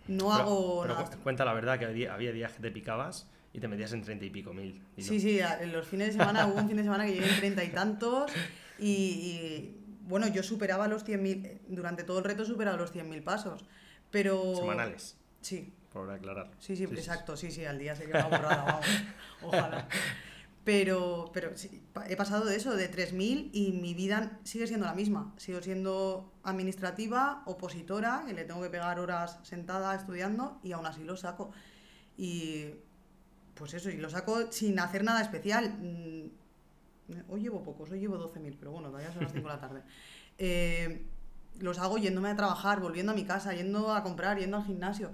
No 0.07 0.33
hago 0.33 0.81
pero 0.83 0.95
cuenta 1.23 1.45
la 1.45 1.53
verdad 1.53 1.79
que 1.79 2.07
había 2.07 2.31
días 2.31 2.53
que 2.53 2.61
te 2.61 2.71
picabas 2.71 3.27
y 3.53 3.59
te 3.59 3.67
metías 3.67 3.93
en 3.93 4.03
30 4.03 4.25
y 4.25 4.29
pico 4.29 4.53
mil. 4.53 4.81
sí, 4.97 5.19
sí, 5.19 5.39
en 5.39 5.71
los 5.71 5.87
fines 5.87 6.07
de 6.07 6.13
semana 6.13 6.45
hubo 6.45 6.59
un 6.59 6.67
fin 6.67 6.77
de 6.77 6.83
semana 6.83 7.05
que 7.05 7.13
llegué 7.13 7.27
en 7.27 7.37
30 7.37 7.63
y 7.63 7.69
tantos 7.69 8.31
y, 8.77 9.77
bueno, 10.01 10.27
yo 10.27 10.43
superaba 10.43 10.87
los 10.87 11.05
100.000, 11.05 11.61
durante 11.69 12.03
todo 12.03 12.19
el 12.19 12.25
reto 12.25 12.45
superaba 12.45 12.77
los 12.77 12.93
100.000 12.93 13.23
pasos, 13.23 13.65
pero... 14.11 14.55
Semanales. 14.55 15.17
Sí. 15.41 15.73
Por 15.95 16.11
aclarar. 16.11 16.51
Sí, 16.59 16.75
sí, 16.75 16.83
exacto, 16.83 17.37
sí, 17.37 17.49
sí, 17.51 17.63
al 17.63 17.79
día 17.79 17.95
se 17.95 18.05
queda 18.05 18.25
borrada, 18.25 18.65
vamos. 18.65 18.85
Ojalá. 19.41 19.87
Pero, 20.65 21.31
pero 21.33 21.51
he 22.09 22.17
pasado 22.17 22.43
de 22.43 22.57
eso, 22.57 22.75
de 22.75 22.91
3.000, 22.91 23.51
y 23.53 23.71
mi 23.71 23.93
vida 23.93 24.37
sigue 24.43 24.67
siendo 24.67 24.85
la 24.85 24.93
misma. 24.93 25.33
Sigo 25.37 25.61
siendo 25.61 26.33
administrativa, 26.43 27.43
opositora, 27.45 28.25
que 28.27 28.33
le 28.33 28.43
tengo 28.43 28.61
que 28.61 28.69
pegar 28.69 28.99
horas 28.99 29.39
sentada 29.43 29.95
estudiando, 29.95 30.59
y 30.63 30.73
aún 30.73 30.85
así 30.85 31.01
lo 31.01 31.15
saco. 31.15 31.51
Y 32.17 32.71
pues 33.53 33.73
eso, 33.73 33.89
y 33.89 33.95
lo 33.95 34.09
saco 34.09 34.51
sin 34.51 34.77
hacer 34.81 35.01
nada 35.01 35.21
especial. 35.21 35.77
Mm, 35.79 37.29
hoy 37.29 37.39
llevo 37.39 37.63
pocos, 37.63 37.89
hoy 37.89 38.01
llevo 38.01 38.17
12.000, 38.17 38.57
pero 38.59 38.71
bueno, 38.71 38.89
todavía 38.89 39.13
son 39.13 39.23
las 39.23 39.31
5 39.31 39.47
de 39.47 39.53
la 39.55 39.61
tarde. 39.61 39.81
Eh, 40.37 41.07
los 41.59 41.79
hago 41.79 41.97
yéndome 41.97 42.29
a 42.29 42.35
trabajar, 42.35 42.79
volviendo 42.79 43.11
a 43.11 43.15
mi 43.15 43.25
casa, 43.25 43.53
yendo 43.53 43.93
a 43.93 44.03
comprar, 44.03 44.37
yendo 44.37 44.57
al 44.57 44.65
gimnasio, 44.65 45.11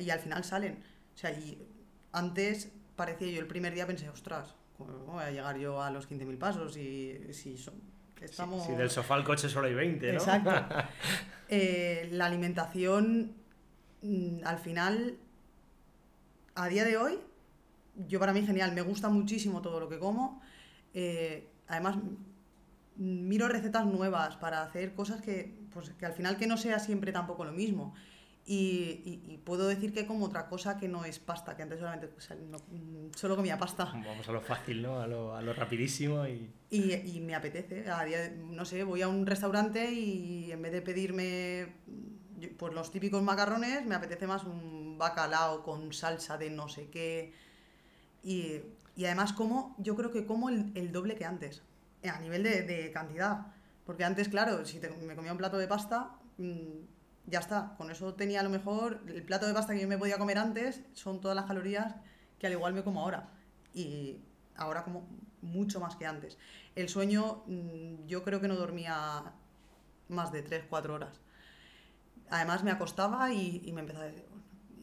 y 0.00 0.10
al 0.10 0.20
final 0.20 0.44
salen. 0.44 0.82
O 1.14 1.18
sea, 1.18 1.30
y 1.30 1.66
antes 2.12 2.72
parecía 2.96 3.28
yo 3.28 3.40
el 3.40 3.46
primer 3.46 3.74
día 3.74 3.86
pensé, 3.86 4.08
ostras, 4.08 4.54
¿cómo 4.76 4.92
voy 4.98 5.24
a 5.24 5.30
llegar 5.30 5.58
yo 5.58 5.82
a 5.82 5.90
los 5.90 6.08
15.000 6.08 6.38
pasos? 6.38 6.76
Y 6.76 7.32
si 7.32 7.56
son, 7.56 7.74
estamos... 8.20 8.64
Si, 8.66 8.72
del 8.72 8.90
sofá 8.90 9.14
al 9.14 9.24
coche 9.24 9.48
solo 9.48 9.66
hay 9.66 9.74
20, 9.74 10.12
¿no? 10.12 10.18
Exacto. 10.18 10.50
Eh, 11.48 12.08
la 12.10 12.26
alimentación, 12.26 13.32
mm, 14.02 14.38
al 14.44 14.58
final, 14.58 15.16
a 16.56 16.66
día 16.66 16.84
de 16.84 16.96
hoy, 16.96 17.20
yo 18.08 18.18
para 18.18 18.32
mí 18.32 18.44
genial, 18.44 18.72
me 18.72 18.82
gusta 18.82 19.08
muchísimo 19.10 19.62
todo 19.62 19.78
lo 19.78 19.88
que 19.88 20.00
como. 20.00 20.42
Eh, 20.92 21.48
además, 21.68 21.98
miro 22.96 23.46
recetas 23.46 23.86
nuevas 23.86 24.36
para 24.36 24.62
hacer 24.62 24.94
cosas 24.94 25.20
que, 25.20 25.65
pues, 25.76 25.90
que 25.90 26.06
al 26.06 26.12
final 26.12 26.36
que 26.36 26.46
no 26.46 26.56
sea 26.56 26.78
siempre 26.78 27.12
tampoco 27.12 27.44
lo 27.44 27.52
mismo. 27.52 27.94
Y, 28.48 29.40
puedo 29.44 29.66
decir 29.66 29.92
que 29.92 30.06
como 30.06 30.26
otra 30.26 30.48
cosa 30.48 30.76
que 30.78 30.86
no 30.86 31.04
es 31.04 31.18
pasta, 31.18 31.56
que 31.56 31.62
antes 31.62 31.80
solamente 31.80 32.08
solo 33.16 33.36
comía 33.36 33.58
pasta. 33.58 33.86
Vamos 33.86 34.28
a 34.28 34.32
lo 34.32 34.40
fácil, 34.40 34.82
¿no? 34.82 35.00
A 35.00 35.06
lo, 35.08 35.34
a 35.34 35.42
lo 35.42 35.52
rapidísimo 35.52 36.26
y... 36.26 36.52
y... 36.70 37.20
me 37.20 37.34
apetece. 37.34 37.90
A 37.90 38.04
día, 38.04 38.30
no 38.30 38.64
sé, 38.64 38.84
voy 38.84 39.02
a 39.02 39.08
un 39.08 39.26
restaurante 39.26 39.92
y 39.92 40.52
en 40.52 40.62
vez 40.62 40.72
de 40.72 40.82
pedirme 40.82 41.74
pues 42.56 42.72
los 42.72 42.90
típicos 42.92 43.22
macarrones, 43.22 43.84
me 43.84 43.94
apetece 43.96 44.26
más 44.26 44.44
un 44.44 44.96
bacalao 44.96 45.62
con 45.62 45.92
salsa 45.92 46.38
de 46.38 46.50
no 46.50 46.68
sé 46.68 46.88
qué. 46.88 47.32
Y, 48.22 48.60
y 48.94 49.04
además 49.06 49.32
como, 49.32 49.74
yo 49.78 49.96
creo 49.96 50.12
que 50.12 50.24
como 50.24 50.48
el, 50.48 50.70
el 50.74 50.92
doble 50.92 51.16
que 51.16 51.24
antes, 51.24 51.62
a 52.04 52.20
nivel 52.20 52.42
de, 52.42 52.62
de, 52.62 52.90
cantidad. 52.92 53.46
Porque 53.86 54.04
antes, 54.04 54.28
claro, 54.28 54.66
si 54.66 54.80
me 54.80 55.16
comía 55.16 55.32
un 55.32 55.38
plato 55.38 55.56
de 55.56 55.68
pasta... 55.68 56.10
Mmm, 56.38 56.96
ya 57.26 57.40
está. 57.40 57.74
Con 57.76 57.90
eso 57.90 58.14
tenía 58.14 58.40
a 58.40 58.42
lo 58.42 58.50
mejor 58.50 59.02
el 59.08 59.22
plato 59.22 59.46
de 59.46 59.54
pasta 59.54 59.74
que 59.74 59.80
yo 59.80 59.88
me 59.88 59.98
podía 59.98 60.18
comer 60.18 60.38
antes, 60.38 60.82
son 60.92 61.20
todas 61.20 61.34
las 61.34 61.46
calorías 61.46 61.94
que 62.38 62.46
al 62.46 62.52
igual 62.52 62.74
me 62.74 62.82
como 62.82 63.00
ahora. 63.02 63.28
Y 63.74 64.20
ahora 64.56 64.84
como 64.84 65.06
mucho 65.42 65.80
más 65.80 65.96
que 65.96 66.06
antes. 66.06 66.38
El 66.74 66.88
sueño, 66.88 67.42
mm, 67.46 68.06
yo 68.06 68.22
creo 68.22 68.40
que 68.40 68.48
no 68.48 68.56
dormía 68.56 69.32
más 70.08 70.32
de 70.32 70.42
3, 70.42 70.64
4 70.68 70.94
horas. 70.94 71.20
Además 72.30 72.64
me 72.64 72.70
acostaba 72.70 73.32
y, 73.32 73.62
y 73.64 73.72
me 73.72 73.80
empezaba 73.80 74.04
a 74.04 74.08
decir, 74.08 74.24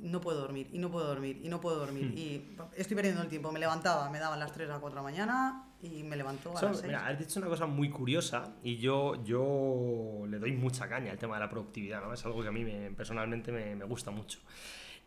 no 0.04 0.20
puedo 0.20 0.42
dormir, 0.42 0.68
y 0.72 0.80
no 0.80 0.92
puedo 0.92 1.08
dormir, 1.08 1.39
y 1.44 1.50
no 1.50 1.62
puedo 1.62 1.78
dormir. 1.78 2.12
Hmm. 2.12 2.18
Y 2.18 2.58
estoy 2.76 2.96
perdiendo 2.96 3.22
el 3.22 3.30
tiempo. 3.30 3.52
Me 3.52 3.60
levantaba, 3.60 4.10
me 4.10 4.20
daban 4.20 4.39
las 4.39 4.52
3 4.52 4.70
a 4.70 4.74
las 4.74 4.82
4 4.82 4.96
de 4.96 4.96
la 4.96 5.04
mañana 5.04 5.70
y 5.82 6.04
me 6.04 6.16
levantó 6.16 6.58
a 6.58 6.62
las 6.62 6.80
6. 6.80 6.84
Mira, 6.84 7.08
has 7.08 7.18
dicho 7.18 7.39
una 7.39 7.48
cosa 7.48 7.66
muy 7.66 7.89
curiosa 7.89 8.56
y 8.63 8.78
yo, 8.78 9.24
yo 9.24 10.26
le 10.28 10.39
doy 10.39 10.52
mucha 10.52 10.88
caña 10.89 11.12
al 11.12 11.18
tema 11.18 11.36
de 11.36 11.42
la 11.42 11.50
productividad, 11.50 12.02
¿no? 12.02 12.13
Es 12.13 12.26
algo 12.26 12.42
que 12.42 12.50
a 12.50 12.52
mí 12.52 12.63
me, 12.63 12.92
personalmente 12.92 13.52
me, 13.52 13.76
me 13.76 13.86
gusta 13.86 14.12
mucho. 14.12 14.39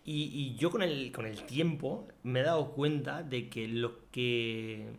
Y, 0.05 0.31
y, 0.33 0.57
yo 0.57 0.71
con 0.71 0.83
el, 0.83 1.11
con 1.13 1.27
el 1.27 1.43
tiempo 1.43 2.09
me 2.23 2.41
he 2.41 2.43
dado 2.45 2.73
cuenta 2.73 3.23
de 3.23 3.49
que 3.49 3.67
lo 3.67 4.09
que 4.11 4.93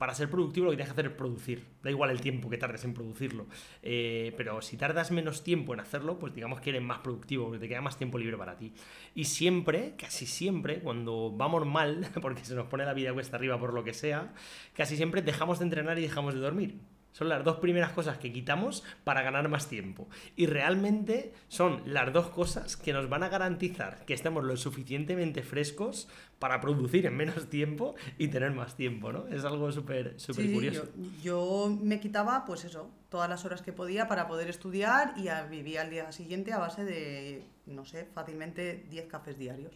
para 0.00 0.14
ser 0.14 0.30
productivo 0.30 0.64
lo 0.64 0.70
que 0.70 0.78
tienes 0.78 0.94
que 0.94 0.98
hacer 0.98 1.12
es 1.12 1.16
producir. 1.18 1.66
Da 1.82 1.90
igual 1.90 2.08
el 2.08 2.22
tiempo 2.22 2.48
que 2.48 2.56
tardes 2.56 2.84
en 2.84 2.94
producirlo. 2.94 3.44
Eh, 3.82 4.32
pero 4.34 4.62
si 4.62 4.78
tardas 4.78 5.10
menos 5.10 5.44
tiempo 5.44 5.74
en 5.74 5.80
hacerlo, 5.80 6.18
pues 6.18 6.34
digamos 6.34 6.62
que 6.62 6.70
eres 6.70 6.80
más 6.80 7.00
productivo, 7.00 7.44
porque 7.44 7.58
te 7.58 7.68
queda 7.68 7.82
más 7.82 7.98
tiempo 7.98 8.16
libre 8.16 8.38
para 8.38 8.56
ti. 8.56 8.72
Y 9.14 9.26
siempre, 9.26 9.96
casi 9.98 10.24
siempre, 10.24 10.80
cuando 10.80 11.30
vamos 11.30 11.66
mal, 11.66 12.08
porque 12.22 12.42
se 12.46 12.54
nos 12.54 12.66
pone 12.68 12.86
la 12.86 12.94
vida 12.94 13.12
cuesta 13.12 13.36
arriba 13.36 13.60
por 13.60 13.74
lo 13.74 13.84
que 13.84 13.92
sea, 13.92 14.32
casi 14.72 14.96
siempre 14.96 15.20
dejamos 15.20 15.58
de 15.58 15.66
entrenar 15.66 15.98
y 15.98 16.02
dejamos 16.02 16.32
de 16.32 16.40
dormir. 16.40 16.78
Son 17.12 17.28
las 17.28 17.44
dos 17.44 17.56
primeras 17.56 17.92
cosas 17.92 18.18
que 18.18 18.32
quitamos 18.32 18.84
para 19.04 19.22
ganar 19.22 19.48
más 19.48 19.68
tiempo. 19.68 20.08
Y 20.36 20.46
realmente 20.46 21.32
son 21.48 21.82
las 21.86 22.12
dos 22.12 22.28
cosas 22.30 22.76
que 22.76 22.92
nos 22.92 23.08
van 23.08 23.22
a 23.22 23.28
garantizar 23.28 24.04
que 24.04 24.14
estemos 24.14 24.44
lo 24.44 24.56
suficientemente 24.56 25.42
frescos 25.42 26.08
para 26.38 26.60
producir 26.60 27.06
en 27.06 27.16
menos 27.16 27.48
tiempo 27.50 27.94
y 28.18 28.28
tener 28.28 28.52
más 28.52 28.76
tiempo, 28.76 29.12
¿no? 29.12 29.26
Es 29.28 29.44
algo 29.44 29.70
súper 29.72 30.18
súper 30.18 30.52
curioso. 30.52 30.88
yo, 31.22 31.76
me 31.82 32.00
quitaba, 32.00 32.44
pues 32.44 32.64
eso, 32.64 32.90
todas 33.10 33.28
las 33.28 33.44
horas 33.44 33.62
que 33.62 33.72
podía 33.72 34.08
para 34.08 34.26
poder 34.26 34.48
estudiar 34.48 35.14
y 35.16 35.28
vivía 35.50 35.82
al 35.82 35.90
día 35.90 36.10
siguiente 36.12 36.52
a 36.52 36.58
base 36.58 36.84
de, 36.84 37.44
no 37.66 37.84
sé, 37.84 38.06
fácilmente 38.14 38.86
10 38.88 39.06
cafés 39.06 39.38
diarios 39.38 39.74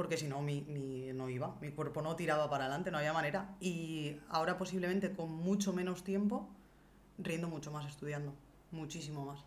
porque 0.00 0.16
si 0.16 0.28
no, 0.28 0.40
mi, 0.40 0.62
no 1.12 1.28
iba, 1.28 1.58
mi 1.60 1.72
cuerpo 1.72 2.00
no 2.00 2.16
tiraba 2.16 2.48
para 2.48 2.64
adelante, 2.64 2.90
no 2.90 2.96
había 2.96 3.12
manera. 3.12 3.54
Y 3.60 4.16
ahora 4.30 4.56
posiblemente 4.56 5.12
con 5.12 5.30
mucho 5.30 5.74
menos 5.74 6.04
tiempo, 6.04 6.48
riendo 7.18 7.48
mucho 7.48 7.70
más 7.70 7.84
estudiando, 7.84 8.32
muchísimo 8.70 9.26
más. 9.26 9.44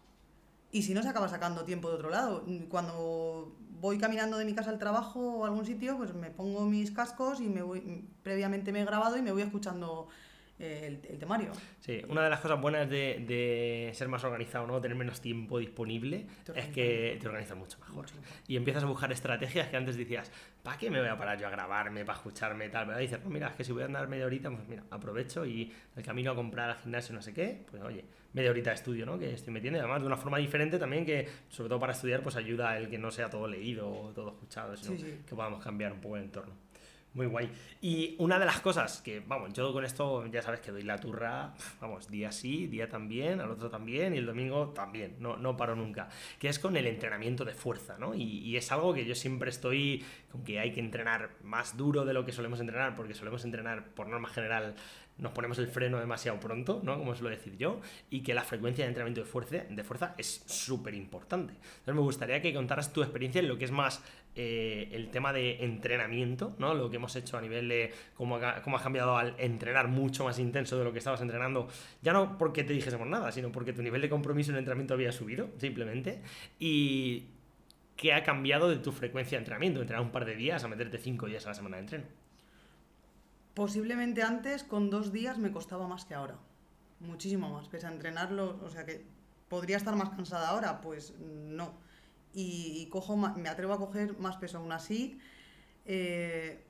Y 0.71 0.83
si 0.83 0.93
no, 0.93 1.01
se 1.01 1.09
acaba 1.09 1.27
sacando 1.27 1.63
tiempo 1.63 1.89
de 1.89 1.95
otro 1.95 2.11
lado. 2.11 2.45
Cuando 2.69 3.55
voy 3.81 3.97
caminando 3.97 4.37
de 4.37 4.45
mi 4.45 4.53
casa 4.53 4.69
al 4.69 4.77
trabajo 4.77 5.37
o 5.37 5.43
a 5.43 5.47
algún 5.47 5.65
sitio, 5.65 5.97
pues 5.97 6.13
me 6.13 6.29
pongo 6.29 6.67
mis 6.67 6.91
cascos 6.91 7.41
y 7.41 7.49
me 7.49 7.63
voy, 7.63 8.07
previamente 8.21 8.71
me 8.71 8.81
he 8.81 8.85
grabado 8.85 9.17
y 9.17 9.23
me 9.23 9.31
voy 9.31 9.41
escuchando 9.41 10.07
el, 10.59 10.99
temario. 11.19 11.51
Sí, 11.79 12.01
una 12.07 12.23
de 12.23 12.29
las 12.29 12.39
cosas 12.39 12.59
buenas 12.61 12.89
de, 12.89 13.91
ser 13.93 14.07
más 14.07 14.23
organizado, 14.23 14.67
¿no? 14.67 14.79
Tener 14.79 14.97
menos 14.97 15.21
tiempo 15.21 15.59
disponible, 15.59 16.25
es 16.55 16.67
que 16.67 17.17
te 17.19 17.27
organizas 17.27 17.57
mucho 17.57 17.77
mejor. 17.79 18.05
Y 18.47 18.55
empiezas 18.55 18.83
a 18.83 18.85
buscar 18.85 19.11
estrategias 19.11 19.69
que 19.69 19.77
antes 19.77 19.97
decías, 19.97 20.31
¿para 20.61 20.77
qué 20.77 20.89
me 20.89 20.99
voy 20.99 21.09
a 21.09 21.17
parar 21.17 21.39
yo 21.39 21.47
a 21.47 21.49
grabarme, 21.49 22.05
para 22.05 22.17
escucharme 22.17 22.69
tal? 22.69 22.87
Pero 22.87 22.99
dices, 22.99 23.23
no, 23.23 23.29
mira, 23.29 23.47
es 23.47 23.55
que 23.55 23.63
si 23.63 23.71
voy 23.71 23.83
a 23.83 23.85
andar 23.85 24.07
media 24.07 24.25
horita, 24.25 24.49
pues 24.49 24.67
mira, 24.67 24.83
aprovecho 24.89 25.45
y 25.45 25.71
el 25.95 26.03
camino 26.03 26.31
a 26.31 26.35
comprar 26.35 26.69
al 26.69 26.77
gimnasio 26.77 27.13
no 27.15 27.21
sé 27.21 27.33
qué, 27.33 27.65
pues 27.69 27.81
oye, 27.83 28.05
media 28.33 28.51
horita 28.51 28.69
de 28.69 28.75
estudio, 28.75 29.05
¿no? 29.05 29.17
Que 29.17 29.33
estoy 29.33 29.53
metiendo, 29.53 29.79
además 29.79 30.01
de 30.01 30.07
una 30.07 30.17
forma 30.17 30.37
diferente 30.37 30.79
también 30.79 31.05
que, 31.05 31.27
sobre 31.49 31.69
todo 31.69 31.79
para 31.79 31.93
estudiar, 31.93 32.21
pues 32.21 32.35
ayuda 32.35 32.77
el 32.77 32.89
que 32.89 32.97
no 32.97 33.11
sea 33.11 33.29
todo 33.29 33.47
leído 33.47 33.89
o 33.89 34.11
todo 34.11 34.29
escuchado, 34.29 34.75
sino 34.77 34.95
que 34.97 35.35
podamos 35.35 35.63
cambiar 35.63 35.91
un 35.91 35.99
poco 35.99 36.17
el 36.17 36.23
entorno. 36.23 36.53
Muy 37.13 37.27
guay. 37.27 37.51
Y 37.79 38.15
una 38.17 38.39
de 38.39 38.45
las 38.45 38.59
cosas 38.61 39.01
que, 39.01 39.19
vamos, 39.19 39.53
yo 39.53 39.71
con 39.71 39.85
esto 39.85 40.25
ya 40.27 40.41
sabes 40.41 40.61
que 40.61 40.71
doy 40.71 40.81
la 40.81 40.97
turra, 40.97 41.53
vamos, 41.79 42.09
día 42.09 42.31
sí, 42.31 42.65
día 42.65 42.89
también, 42.89 43.39
al 43.39 43.51
otro 43.51 43.69
también 43.69 44.15
y 44.15 44.17
el 44.17 44.25
domingo 44.25 44.69
también, 44.69 45.17
no, 45.19 45.37
no 45.37 45.55
paro 45.55 45.75
nunca, 45.75 46.09
que 46.39 46.47
es 46.47 46.57
con 46.57 46.75
el 46.75 46.87
entrenamiento 46.87 47.45
de 47.45 47.53
fuerza, 47.53 47.97
¿no? 47.99 48.15
Y, 48.15 48.23
y, 48.23 48.57
es 48.57 48.71
algo 48.71 48.95
que 48.95 49.05
yo 49.05 49.13
siempre 49.13 49.51
estoy 49.51 50.03
con 50.31 50.43
que 50.43 50.59
hay 50.59 50.71
que 50.71 50.79
entrenar 50.79 51.29
más 51.43 51.77
duro 51.77 52.03
de 52.03 52.13
lo 52.13 52.25
que 52.25 52.31
solemos 52.31 52.59
entrenar, 52.59 52.95
porque 52.95 53.13
solemos 53.13 53.45
entrenar 53.45 53.85
por 53.93 54.07
norma 54.07 54.29
general 54.29 54.75
nos 55.17 55.31
ponemos 55.31 55.59
el 55.59 55.67
freno 55.67 55.99
demasiado 55.99 56.39
pronto, 56.39 56.81
¿no? 56.83 56.97
Como 56.97 57.15
suelo 57.15 57.29
decir 57.29 57.55
yo, 57.57 57.81
y 58.09 58.21
que 58.21 58.33
la 58.33 58.43
frecuencia 58.43 58.83
de 58.83 58.89
entrenamiento 58.89 59.21
de 59.21 59.27
fuerza, 59.27 59.57
de 59.69 59.83
fuerza 59.83 60.15
es 60.17 60.43
súper 60.47 60.95
importante. 60.95 61.53
Entonces 61.53 61.95
me 61.95 62.01
gustaría 62.01 62.41
que 62.41 62.53
contaras 62.53 62.91
tu 62.91 63.03
experiencia 63.03 63.39
en 63.39 63.47
lo 63.47 63.57
que 63.57 63.65
es 63.65 63.71
más 63.71 64.03
eh, 64.35 64.89
el 64.91 65.09
tema 65.09 65.31
de 65.31 65.63
entrenamiento, 65.63 66.55
¿no? 66.57 66.73
Lo 66.73 66.89
que 66.89 66.95
hemos 66.95 67.15
hecho 67.15 67.37
a 67.37 67.41
nivel 67.41 67.69
de 67.69 67.93
cómo, 68.15 68.37
has 68.37 68.81
cambiado 68.81 69.17
al 69.17 69.35
entrenar 69.37 69.87
mucho 69.87 70.23
más 70.23 70.39
intenso 70.39 70.77
de 70.77 70.83
lo 70.83 70.91
que 70.91 70.99
estabas 70.99 71.21
entrenando, 71.21 71.67
ya 72.01 72.13
no 72.13 72.37
porque 72.37 72.63
te 72.63 72.73
dijésemos 72.73 73.07
nada, 73.07 73.31
sino 73.31 73.51
porque 73.51 73.73
tu 73.73 73.83
nivel 73.83 74.01
de 74.01 74.09
compromiso 74.09 74.51
en 74.51 74.55
el 74.55 74.59
entrenamiento 74.59 74.95
había 74.95 75.11
subido, 75.11 75.49
simplemente, 75.57 76.21
y 76.59 77.25
qué 77.95 78.13
ha 78.13 78.23
cambiado 78.23 78.69
de 78.69 78.77
tu 78.77 78.91
frecuencia 78.91 79.37
de 79.37 79.43
entrenamiento, 79.43 79.81
entrenar 79.81 80.03
un 80.03 80.11
par 80.11 80.25
de 80.25 80.35
días 80.35 80.63
a 80.63 80.67
meterte 80.67 80.97
cinco 80.97 81.27
días 81.27 81.45
a 81.45 81.49
la 81.49 81.55
semana 81.55 81.77
de 81.77 81.83
entreno. 81.83 82.05
Posiblemente 83.53 84.23
antes, 84.23 84.63
con 84.63 84.89
dos 84.89 85.11
días, 85.11 85.37
me 85.37 85.51
costaba 85.51 85.87
más 85.87 86.05
que 86.05 86.15
ahora. 86.15 86.37
Muchísimo 86.99 87.51
más. 87.51 87.67
Pese 87.67 87.85
a 87.85 87.91
entrenarlo, 87.91 88.59
o 88.63 88.69
sea 88.69 88.85
que 88.85 89.05
podría 89.47 89.77
estar 89.77 89.95
más 89.95 90.09
cansada 90.09 90.49
ahora, 90.49 90.81
pues 90.81 91.13
no. 91.19 91.73
Y, 92.33 92.87
cojo, 92.89 93.15
me 93.15 93.49
atrevo 93.49 93.73
a 93.73 93.77
coger 93.77 94.17
más 94.17 94.37
peso 94.37 94.57
aún 94.57 94.71
así. 94.71 95.19
Eh, 95.85 96.63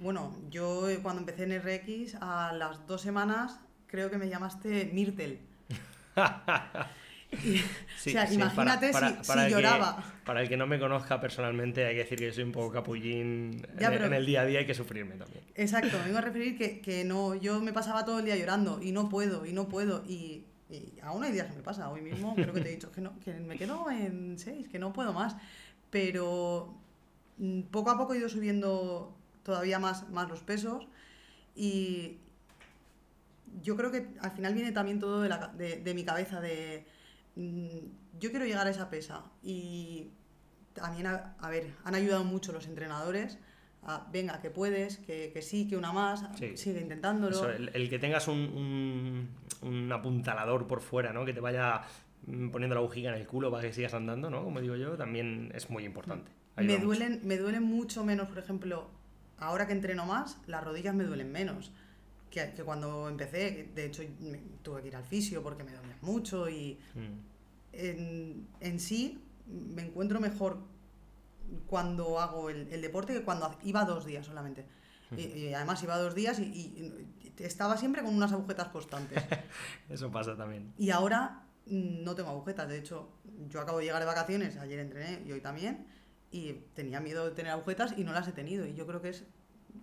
bueno, 0.00 0.36
yo 0.50 0.88
eh, 0.88 0.98
cuando 1.02 1.20
empecé 1.20 1.44
en 1.44 1.60
RX, 1.60 2.16
a 2.20 2.52
las 2.52 2.86
dos 2.86 3.02
semanas, 3.02 3.60
creo 3.86 4.10
que 4.10 4.18
me 4.18 4.28
llamaste 4.28 4.90
Myrtle. 4.92 5.40
o 6.16 7.98
sea, 7.98 8.32
imagínate 8.32 8.92
si, 8.92 9.50
lloraba. 9.50 10.02
para 10.24 10.42
el 10.42 10.48
que 10.48 10.56
no 10.56 10.66
me 10.66 10.78
conozca 10.78 11.20
personalmente, 11.20 11.86
hay 11.86 11.94
que 11.94 12.02
decir 12.02 12.18
que 12.18 12.32
soy 12.32 12.44
un 12.44 12.52
poco 12.52 12.72
capullín 12.72 13.66
en, 13.78 14.12
el 14.12 14.26
día 14.26 14.42
a 14.42 14.46
día, 14.46 14.58
hay 14.60 14.66
que 14.66 14.74
sufrirme 14.74 15.16
también. 15.16 15.44
Exacto, 15.54 15.98
me 15.98 16.04
vengo 16.04 16.18
a 16.18 16.22
referir 16.22 16.56
que, 16.56 16.80
que, 16.80 17.04
no, 17.04 17.34
yo 17.34 17.60
me 17.60 17.72
pasaba 17.72 18.04
todo 18.04 18.18
el 18.18 18.24
día 18.24 18.36
llorando 18.36 18.80
y 18.82 18.92
no 18.92 19.08
puedo, 19.08 19.46
y 19.46 19.52
no 19.52 19.68
puedo, 19.68 20.04
y, 20.06 20.44
aún 21.02 21.24
hay 21.24 21.32
días 21.32 21.48
que 21.48 21.56
me 21.56 21.62
pasa. 21.62 21.90
Hoy 21.90 22.00
mismo 22.00 22.34
creo 22.34 22.52
que 22.52 22.60
te 22.60 22.68
he 22.68 22.72
dicho 22.72 22.92
que, 22.92 23.00
no, 23.00 23.18
que 23.20 23.34
me 23.34 23.56
quedo 23.56 23.90
en 23.90 24.38
6, 24.38 24.68
que 24.68 24.78
no 24.78 24.92
puedo 24.92 25.12
más. 25.12 25.36
Pero 25.90 26.74
mm, 27.38 27.62
poco 27.62 27.90
a 27.90 27.98
poco 27.98 28.14
he 28.14 28.18
ido 28.18 28.28
subiendo 28.28 29.16
todavía 29.42 29.78
más, 29.78 30.08
más 30.10 30.28
los 30.28 30.42
pesos 30.42 30.88
y 31.54 32.18
yo 33.62 33.76
creo 33.76 33.90
que 33.90 34.08
al 34.20 34.32
final 34.32 34.54
viene 34.54 34.72
también 34.72 34.98
todo 34.98 35.22
de, 35.22 35.28
la, 35.28 35.48
de, 35.48 35.76
de 35.80 35.94
mi 35.94 36.04
cabeza 36.04 36.40
de 36.40 36.84
Mm, 37.36 37.90
yo 38.18 38.30
quiero 38.30 38.46
llegar 38.46 38.66
a 38.66 38.70
esa 38.70 38.88
pesa 38.90 39.22
y 39.42 40.10
también, 40.72 41.06
a, 41.06 41.48
ver, 41.50 41.74
han 41.84 41.94
ayudado 41.94 42.24
mucho 42.24 42.52
los 42.52 42.66
entrenadores. 42.66 43.38
A, 43.88 44.06
venga, 44.12 44.40
que 44.40 44.50
puedes, 44.50 44.98
que, 44.98 45.30
que, 45.32 45.42
sí, 45.42 45.68
que 45.68 45.76
una 45.76 45.92
más, 45.92 46.24
sigue 46.56 46.80
intentándolo. 46.80 47.48
el, 47.48 47.88
que 47.88 47.98
tengas 47.98 48.26
un, 48.26 49.28
un, 49.62 49.92
apuntalador 49.92 50.66
por 50.66 50.80
fuera, 50.80 51.12
¿no? 51.12 51.24
Que 51.24 51.32
te 51.32 51.40
vaya 51.40 51.82
mm, 52.26 52.50
poniendo 52.50 52.74
la 52.74 52.80
bujía 52.80 53.10
en 53.10 53.20
el 53.20 53.26
culo 53.26 53.50
para 53.50 53.62
que 53.62 53.72
sigas 53.72 53.94
andando, 53.94 54.28
¿no? 54.28 54.42
Como 54.42 54.60
digo 54.60 54.76
yo, 54.76 54.96
también 54.96 55.52
es 55.54 55.70
muy 55.70 55.84
importante. 55.84 56.32
me 56.56 56.78
duelen, 56.78 57.20
me 57.24 57.38
duelen 57.38 57.62
mucho 57.62 58.04
menos, 58.04 58.28
por 58.28 58.38
ejemplo, 58.38 58.90
ahora 59.38 59.66
que 59.66 59.72
entreno 59.72 60.04
más, 60.04 60.38
las 60.46 60.64
rodillas 60.64 60.94
me 60.94 61.04
duelen 61.04 61.30
menos 61.30 61.70
que, 62.30 62.62
cuando 62.64 63.08
empecé. 63.08 63.70
De 63.74 63.86
hecho, 63.86 64.02
tuve 64.62 64.82
que 64.82 64.88
ir 64.88 64.96
al 64.96 65.04
fisio 65.04 65.42
porque 65.42 65.64
me 65.64 65.72
dolía 65.72 65.96
mucho 66.02 66.48
y 66.48 66.78
mm. 66.94 67.18
en, 67.72 68.46
en, 68.60 68.80
sí 68.80 69.20
me 69.46 69.82
encuentro 69.82 70.20
mejor 70.20 70.58
cuando 71.66 72.20
hago 72.20 72.50
el, 72.50 72.68
el, 72.72 72.80
deporte 72.82 73.12
que 73.12 73.22
cuando 73.22 73.56
iba 73.62 73.84
dos 73.84 74.04
días 74.04 74.26
solamente. 74.26 74.66
Y, 75.16 75.52
además 75.52 75.82
iba 75.82 75.96
dos 75.98 76.14
días 76.14 76.38
y, 76.40 76.42
y, 76.42 77.12
estaba 77.38 77.76
siempre 77.76 78.02
con 78.02 78.14
unas 78.14 78.32
agujetas 78.32 78.68
constantes. 78.68 79.22
Eso 79.88 80.10
pasa 80.10 80.36
también. 80.36 80.72
Y 80.78 80.90
ahora 80.90 81.46
no 81.66 82.14
tengo 82.14 82.30
agujetas. 82.30 82.68
De 82.68 82.78
hecho, 82.78 83.08
yo 83.48 83.60
acabo 83.60 83.78
de 83.78 83.84
llegar 83.84 84.00
de 84.00 84.06
vacaciones, 84.06 84.56
ayer 84.56 84.78
entrené 84.78 85.22
y 85.26 85.32
hoy 85.32 85.40
también, 85.40 85.86
y 86.30 86.52
tenía 86.74 87.00
miedo 87.00 87.24
de 87.24 87.32
tener 87.32 87.52
agujetas 87.52 87.94
y 87.96 88.04
no 88.04 88.12
las 88.12 88.26
he 88.28 88.32
tenido. 88.32 88.66
Y 88.66 88.74
yo 88.74 88.86
creo 88.86 89.00
que 89.00 89.10
es 89.10 89.24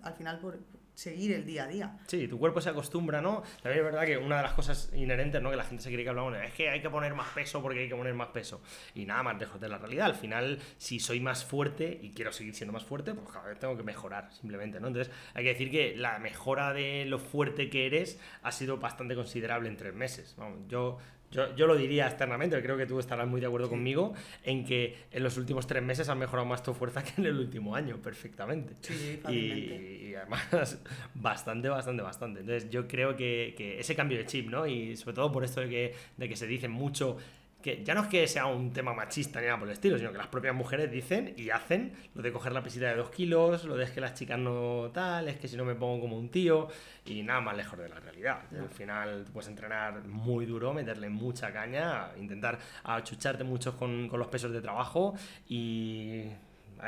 al 0.02 0.14
final 0.14 0.40
por, 0.40 0.60
seguir 0.94 1.34
el 1.34 1.46
día 1.46 1.64
a 1.64 1.68
día. 1.68 1.98
Sí, 2.08 2.28
tu 2.28 2.38
cuerpo 2.38 2.62
se 2.62 2.70
acostumbra, 2.70 3.22
¿no? 3.22 3.44
También 3.62 3.86
es 3.86 3.92
verdad 3.92 4.06
que 4.06 4.18
una 4.18 4.38
de 4.38 4.44
las 4.44 4.54
cosas 4.54 4.92
inherentes, 4.94 5.42
¿no? 5.42 5.50
Que 5.50 5.58
la 5.58 5.64
gente 5.64 5.84
se 5.84 5.90
quiere 5.90 6.04
que 6.04 6.10
hablamos 6.10 6.36
es 6.36 6.54
que 6.54 6.70
hay 6.70 6.82
que 6.82 6.90
poner 6.90 7.14
más 7.14 7.30
peso 7.30 7.62
porque 7.62 7.80
hay 7.80 7.90
que 7.90 7.96
poner 7.96 8.14
más 8.14 8.30
peso. 8.30 8.62
Y 8.96 9.06
nada 9.06 9.24
más 9.24 9.40
lejos 9.40 9.60
de 9.60 9.70
la 9.70 9.78
realidad. 9.78 10.06
Al 10.08 10.16
final, 10.16 10.60
si 10.78 11.00
soy 11.00 11.20
más 11.20 11.46
fuerte 11.46 12.00
y 12.02 12.12
quiero 12.12 12.32
seguir 12.32 12.56
siendo 12.56 12.74
más 12.74 12.84
fuerte, 12.84 13.14
pues 13.14 13.30
cada 13.30 13.48
vez 13.48 13.60
tengo 13.60 13.76
que 13.76 13.84
mejorar, 13.84 14.32
simplemente, 14.34 14.80
¿no? 14.80 14.88
Entonces, 14.88 15.14
hay 15.34 15.44
que 15.44 15.50
decir 15.50 15.72
que 15.72 15.96
la 15.96 16.20
mejora 16.20 16.74
de 16.74 17.06
lo 17.06 17.20
fuerte 17.20 17.70
que 17.70 17.86
eres 17.86 18.20
ha 18.42 18.52
sido 18.52 18.78
bastante 18.78 19.16
considerable 19.16 19.70
en 19.70 19.78
tres 19.78 19.94
meses. 19.94 20.36
Vamos, 20.38 20.60
yo 20.68 21.00
yo, 21.34 21.56
yo, 21.56 21.68
lo 21.68 21.76
diría 21.76 22.08
externamente, 22.08 22.62
creo 22.62 22.78
que 22.78 22.86
tú 22.86 23.00
estarás 23.00 23.28
muy 23.28 23.42
de 23.42 23.48
acuerdo 23.48 23.70
conmigo 23.70 24.14
en 24.44 24.64
que 24.64 24.96
en 25.12 25.24
los 25.24 25.38
últimos 25.38 25.68
tres 25.68 25.84
meses 25.84 26.08
has 26.08 26.18
mejorado 26.18 26.48
más 26.48 26.64
tu 26.64 26.74
fuerza 26.74 27.04
que 27.04 27.20
en 27.22 27.28
el 27.28 27.38
último 27.38 27.76
año, 27.76 27.98
perfectamente. 27.98 28.76
Sí, 28.82 29.20
y, 29.30 29.34
y, 29.34 30.16
además, 30.16 30.80
bastante, 31.16 31.70
bastante, 31.70 32.04
bastante. 32.04 32.40
Entonces, 32.42 32.70
yo 32.70 32.88
creo 32.88 33.16
que, 33.16 33.54
que, 33.58 33.80
ese 33.80 33.96
cambio 33.96 34.18
de 34.18 34.26
chip, 34.26 34.50
¿no? 34.50 34.68
Y 34.68 34.96
sobre 34.96 35.16
todo 35.16 35.32
por 35.32 35.44
esto 35.44 35.62
de 35.62 35.70
que, 35.70 35.96
de 36.18 36.30
que 36.30 36.36
se 36.36 36.48
dice 36.48 36.68
mucho 36.68 37.18
que 37.64 37.84
ya 37.84 37.96
no 37.96 38.02
es 38.02 38.08
que 38.10 38.28
sea 38.28 38.46
un 38.46 38.72
tema 38.72 38.94
machista 38.94 39.40
ni 39.40 39.48
nada 39.48 39.58
por 39.58 39.68
el 39.70 39.74
estilo, 39.74 39.98
sino 39.98 40.12
que 40.12 40.18
las 40.18 40.28
propias 40.28 40.54
mujeres 40.54 40.92
dicen 40.92 41.34
y 41.38 41.50
hacen 41.50 41.94
lo 42.14 42.22
de 42.22 42.32
coger 42.32 42.52
la 42.52 42.62
pesita 42.62 42.88
de 42.88 42.96
dos 42.96 43.10
kilos, 43.10 43.64
lo 43.64 43.78
de 43.78 43.90
que 43.90 44.02
las 44.02 44.14
chicas 44.14 44.38
no 44.38 44.92
tal, 44.94 45.30
es 45.30 45.38
que 45.38 45.48
si 45.48 45.56
no 45.56 45.64
me 45.64 45.74
pongo 45.74 46.02
como 46.02 46.18
un 46.18 46.30
tío, 46.30 46.68
y 47.06 47.24
nada 47.24 47.42
más 47.42 47.56
lejos 47.56 47.80
de 47.80 47.90
la 47.90 48.00
realidad. 48.00 48.42
Al 48.52 48.70
final 48.70 49.26
puedes 49.32 49.48
entrenar 49.48 50.06
muy 50.06 50.46
duro, 50.46 50.74
meterle 50.74 51.10
mucha 51.10 51.52
caña, 51.52 52.10
intentar 52.20 52.60
achucharte 52.84 53.44
mucho 53.44 53.78
con, 53.78 54.10
con 54.10 54.20
los 54.20 54.28
pesos 54.28 54.52
de 54.52 54.62
trabajo 54.62 55.16
y 55.48 56.26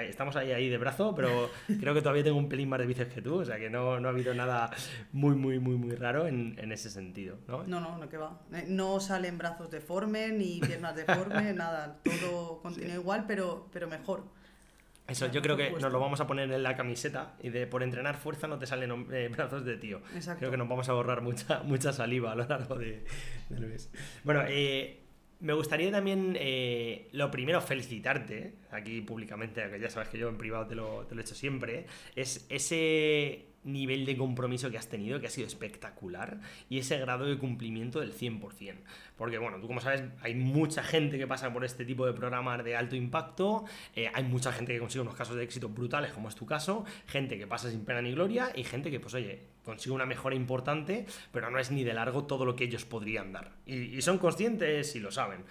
estamos 0.04 0.36
ahí, 0.36 0.52
ahí 0.52 0.70
de 0.70 0.78
brazo, 0.78 1.14
pero 1.16 1.50
creo 1.80 1.94
que 1.94 2.02
todavía 2.02 2.24
tengo 2.24 2.38
un 2.38 2.50
pelín 2.50 2.70
más 2.70 2.80
de 2.80 2.86
bíceps 2.86 3.14
que 3.14 3.22
tú, 3.22 3.36
o 3.42 3.46
sea 3.46 3.58
que 3.58 3.70
no, 3.70 4.00
no 4.00 4.08
ha 4.08 4.12
habido 4.12 4.34
nada 4.34 4.72
muy, 5.12 5.36
muy, 5.36 5.60
muy, 5.60 5.76
muy 5.76 5.96
raro 5.96 6.28
en, 6.28 6.56
en 6.60 6.72
ese 6.72 6.90
sentido, 6.90 7.38
¿no? 7.48 7.64
No, 7.64 7.80
no, 7.80 7.98
no, 7.98 8.10
que 8.10 8.18
va. 8.18 8.40
Eh, 8.54 8.66
no 8.68 9.00
salen 9.00 9.38
brazos 9.38 9.72
deformes 9.72 10.34
ni 10.34 10.60
piernas 10.60 10.96
deformes, 10.96 11.56
nada, 11.56 11.98
todo 12.22 12.62
continúa 12.62 12.96
igual, 12.96 13.26
pero, 13.28 13.68
pero 13.72 13.88
mejor. 13.88 14.24
Eso, 15.08 15.28
yo 15.28 15.42
creo 15.44 15.56
que 15.56 15.70
nos 15.70 15.92
lo 15.92 16.00
vamos 16.00 16.20
a 16.20 16.26
poner 16.26 16.52
en 16.52 16.64
la 16.64 16.76
camiseta 16.76 17.36
y 17.40 17.50
de 17.50 17.68
por 17.68 17.84
entrenar 17.84 18.18
fuerza 18.18 18.48
no 18.48 18.58
te 18.58 18.66
salen 18.66 19.08
eh, 19.12 19.30
brazos 19.32 19.64
de 19.64 19.78
tío. 19.78 20.02
Exacto. 20.16 20.40
Creo 20.40 20.52
que 20.52 20.58
nos 20.58 20.68
vamos 20.68 20.90
a 20.90 20.94
ahorrar 20.94 21.22
mucha, 21.22 21.62
mucha 21.64 21.94
saliva 21.94 22.32
a 22.32 22.36
lo 22.36 22.48
largo 22.48 22.76
de, 22.76 23.06
del 23.50 23.68
mes. 23.68 23.92
Bueno, 24.24 24.42
eh, 24.48 25.05
me 25.40 25.54
gustaría 25.54 25.92
también, 25.92 26.38
eh, 26.40 27.10
lo 27.12 27.30
primero, 27.32 27.62
felicitarte, 27.62 28.54
aquí 28.72 29.02
públicamente, 29.02 29.70
que 29.70 29.80
ya 29.80 29.90
sabes 29.90 30.10
que 30.10 30.18
yo 30.18 30.30
en 30.30 30.38
privado 30.38 30.68
te 30.68 30.76
lo, 30.76 31.06
te 31.06 31.16
lo 31.16 31.22
he 31.22 31.24
hecho 31.24 31.36
siempre, 31.36 31.86
es 32.16 32.46
ese 32.50 33.55
nivel 33.66 34.06
de 34.06 34.16
compromiso 34.16 34.72
que 34.72 34.78
has 34.78 34.88
tenido, 34.88 35.20
que 35.20 35.28
ha 35.28 35.30
sido 35.30 35.48
espectacular, 35.48 36.40
y 36.70 36.80
ese 36.80 36.98
grado 37.00 37.26
de 37.26 37.38
cumplimiento 37.38 38.00
del 38.00 38.14
100%. 38.14 38.76
Porque, 39.18 39.38
bueno, 39.38 39.60
tú 39.60 39.68
como 39.68 39.82
sabes, 39.82 40.04
hay 40.22 40.36
mucha 40.36 40.84
gente 40.84 41.18
que 41.18 41.28
pasa 41.28 41.52
por 41.52 41.66
este 41.66 41.86
tipo 41.86 42.06
de 42.06 42.14
programas 42.14 42.64
de 42.64 42.76
alto 42.76 42.96
impacto, 42.96 43.66
eh, 43.96 44.10
hay 44.14 44.24
mucha 44.24 44.52
gente 44.52 44.74
que 44.74 44.80
consigue 44.80 45.02
unos 45.02 45.16
casos 45.16 45.36
de 45.36 45.44
éxito 45.44 45.70
brutales, 45.70 46.12
como 46.12 46.30
es 46.30 46.36
tu 46.36 46.46
caso, 46.46 46.86
gente 47.08 47.38
que 47.38 47.48
pasa 47.48 47.70
sin 47.70 47.86
pena 47.86 48.02
ni 48.02 48.12
gloria, 48.12 48.52
y 48.56 48.64
gente 48.64 48.92
que, 48.92 49.00
pues 49.00 49.14
oye, 49.14 49.56
consigue 49.64 49.96
una 49.96 50.06
mejora 50.06 50.36
importante, 50.36 51.06
pero 51.32 51.50
no 51.50 51.60
es 51.60 51.72
ni 51.72 51.84
de 51.84 51.94
largo 51.94 52.26
todo 52.26 52.46
lo 52.46 52.56
que 52.56 52.66
ellos 52.66 52.86
podrían 52.86 53.34
dar. 53.34 53.52
Y, 53.66 54.02
son 54.02 54.20
conscientes 54.20 54.96
y 54.96 55.00
lo 55.00 55.12
saben. 55.12 55.44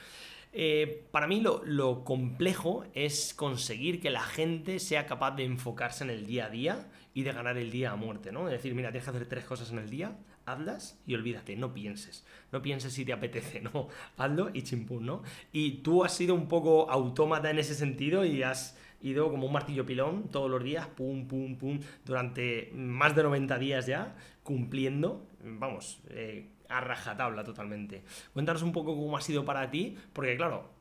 Eh, 0.52 1.04
para 1.10 1.26
mí 1.26 1.40
lo, 1.40 1.62
lo, 1.64 2.04
complejo 2.04 2.84
es 2.94 3.34
conseguir 3.34 4.00
que 4.00 4.10
la 4.10 4.22
gente 4.22 4.78
sea 4.78 5.04
capaz 5.04 5.32
de 5.32 5.44
enfocarse 5.44 6.04
en 6.04 6.10
el 6.10 6.26
día 6.26 6.46
a 6.46 6.50
día 6.50 6.86
y 7.14 7.22
de 7.22 7.32
ganar 7.32 7.56
el 7.56 7.70
día 7.70 7.92
a 7.92 7.96
muerte, 7.96 8.32
¿no? 8.32 8.48
Es 8.48 8.52
decir, 8.52 8.74
mira, 8.74 8.90
tienes 8.90 9.04
que 9.04 9.10
hacer 9.10 9.26
tres 9.26 9.44
cosas 9.44 9.70
en 9.70 9.78
el 9.78 9.88
día, 9.88 10.18
hazlas 10.46 11.00
y 11.06 11.14
olvídate, 11.14 11.56
no 11.56 11.72
pienses. 11.72 12.26
No 12.50 12.60
pienses 12.60 12.92
si 12.92 13.04
te 13.04 13.12
apetece, 13.12 13.60
no. 13.60 13.88
Hazlo 14.18 14.50
y 14.52 14.62
chimpún, 14.62 15.06
¿no? 15.06 15.22
Y 15.52 15.78
tú 15.78 16.04
has 16.04 16.14
sido 16.14 16.34
un 16.34 16.48
poco 16.48 16.90
autómata 16.90 17.50
en 17.50 17.58
ese 17.58 17.74
sentido 17.74 18.24
y 18.24 18.42
has 18.42 18.76
ido 19.00 19.30
como 19.30 19.46
un 19.46 19.52
martillo 19.52 19.86
pilón 19.86 20.28
todos 20.28 20.50
los 20.50 20.62
días, 20.62 20.88
pum, 20.88 21.28
pum, 21.28 21.56
pum, 21.56 21.78
durante 22.04 22.72
más 22.74 23.14
de 23.14 23.22
90 23.22 23.58
días 23.58 23.86
ya, 23.86 24.16
cumpliendo, 24.42 25.28
vamos, 25.42 26.00
eh, 26.08 26.48
a 26.68 26.80
rajatabla 26.80 27.44
totalmente. 27.44 28.02
Cuéntanos 28.32 28.62
un 28.62 28.72
poco 28.72 28.96
cómo 28.96 29.16
ha 29.16 29.20
sido 29.20 29.44
para 29.44 29.70
ti, 29.70 29.96
porque 30.12 30.36
claro, 30.36 30.73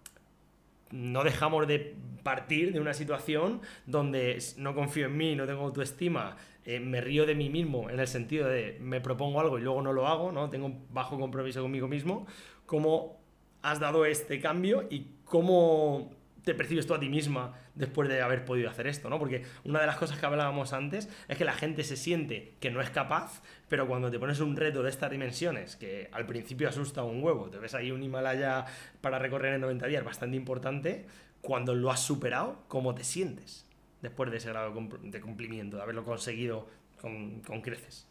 no 0.93 1.23
dejamos 1.23 1.67
de 1.67 1.95
partir 2.21 2.71
de 2.71 2.79
una 2.79 2.93
situación 2.93 3.61
donde 3.85 4.41
no 4.57 4.75
confío 4.75 5.07
en 5.07 5.17
mí, 5.17 5.35
no 5.35 5.45
tengo 5.47 5.63
autoestima, 5.63 6.37
eh, 6.65 6.79
me 6.79 7.01
río 7.01 7.25
de 7.25 7.35
mí 7.35 7.49
mismo 7.49 7.89
en 7.89 7.99
el 7.99 8.07
sentido 8.07 8.47
de 8.47 8.77
me 8.79 9.01
propongo 9.01 9.41
algo 9.41 9.57
y 9.57 9.61
luego 9.61 9.81
no 9.81 9.91
lo 9.91 10.07
hago, 10.07 10.31
¿no? 10.31 10.49
Tengo 10.49 10.71
bajo 10.91 11.19
compromiso 11.19 11.61
conmigo 11.61 11.87
mismo. 11.87 12.27
¿Cómo 12.65 13.19
has 13.63 13.79
dado 13.79 14.05
este 14.05 14.39
cambio 14.39 14.87
y 14.89 15.07
cómo 15.25 16.11
te 16.43 16.53
percibes 16.53 16.85
tú 16.85 16.93
a 16.93 16.99
ti 16.99 17.09
misma 17.09 17.53
después 17.75 18.09
de 18.09 18.21
haber 18.21 18.45
podido 18.45 18.69
hacer 18.69 18.87
esto, 18.87 19.09
¿no? 19.09 19.17
Porque 19.17 19.43
una 19.63 19.79
de 19.79 19.87
las 19.87 19.97
cosas 19.97 20.19
que 20.19 20.25
hablábamos 20.25 20.73
antes 20.73 21.09
es 21.27 21.37
que 21.37 21.45
la 21.45 21.53
gente 21.53 21.83
se 21.83 21.95
siente 21.95 22.55
que 22.59 22.69
no 22.69 22.81
es 22.81 22.89
capaz, 22.89 23.41
pero 23.69 23.87
cuando 23.87 24.11
te 24.11 24.19
pones 24.19 24.39
un 24.39 24.55
reto 24.55 24.83
de 24.83 24.89
estas 24.89 25.09
dimensiones, 25.09 25.75
que 25.75 26.09
al 26.11 26.25
principio 26.25 26.69
asusta 26.69 27.03
un 27.03 27.23
huevo, 27.23 27.49
te 27.49 27.57
ves 27.57 27.73
ahí 27.73 27.91
un 27.91 28.03
Himalaya 28.03 28.65
para 29.01 29.19
recorrer 29.19 29.55
en 29.55 29.61
90 29.61 29.87
días 29.87 30.03
bastante 30.03 30.35
importante, 30.35 31.05
cuando 31.41 31.75
lo 31.75 31.91
has 31.91 32.01
superado, 32.01 32.63
¿cómo 32.67 32.95
te 32.95 33.03
sientes 33.03 33.65
después 34.01 34.31
de 34.31 34.37
ese 34.37 34.49
grado 34.49 34.73
de 35.01 35.21
cumplimiento, 35.21 35.77
de 35.77 35.83
haberlo 35.83 36.03
conseguido 36.03 36.67
con, 37.01 37.41
creces? 37.61 38.07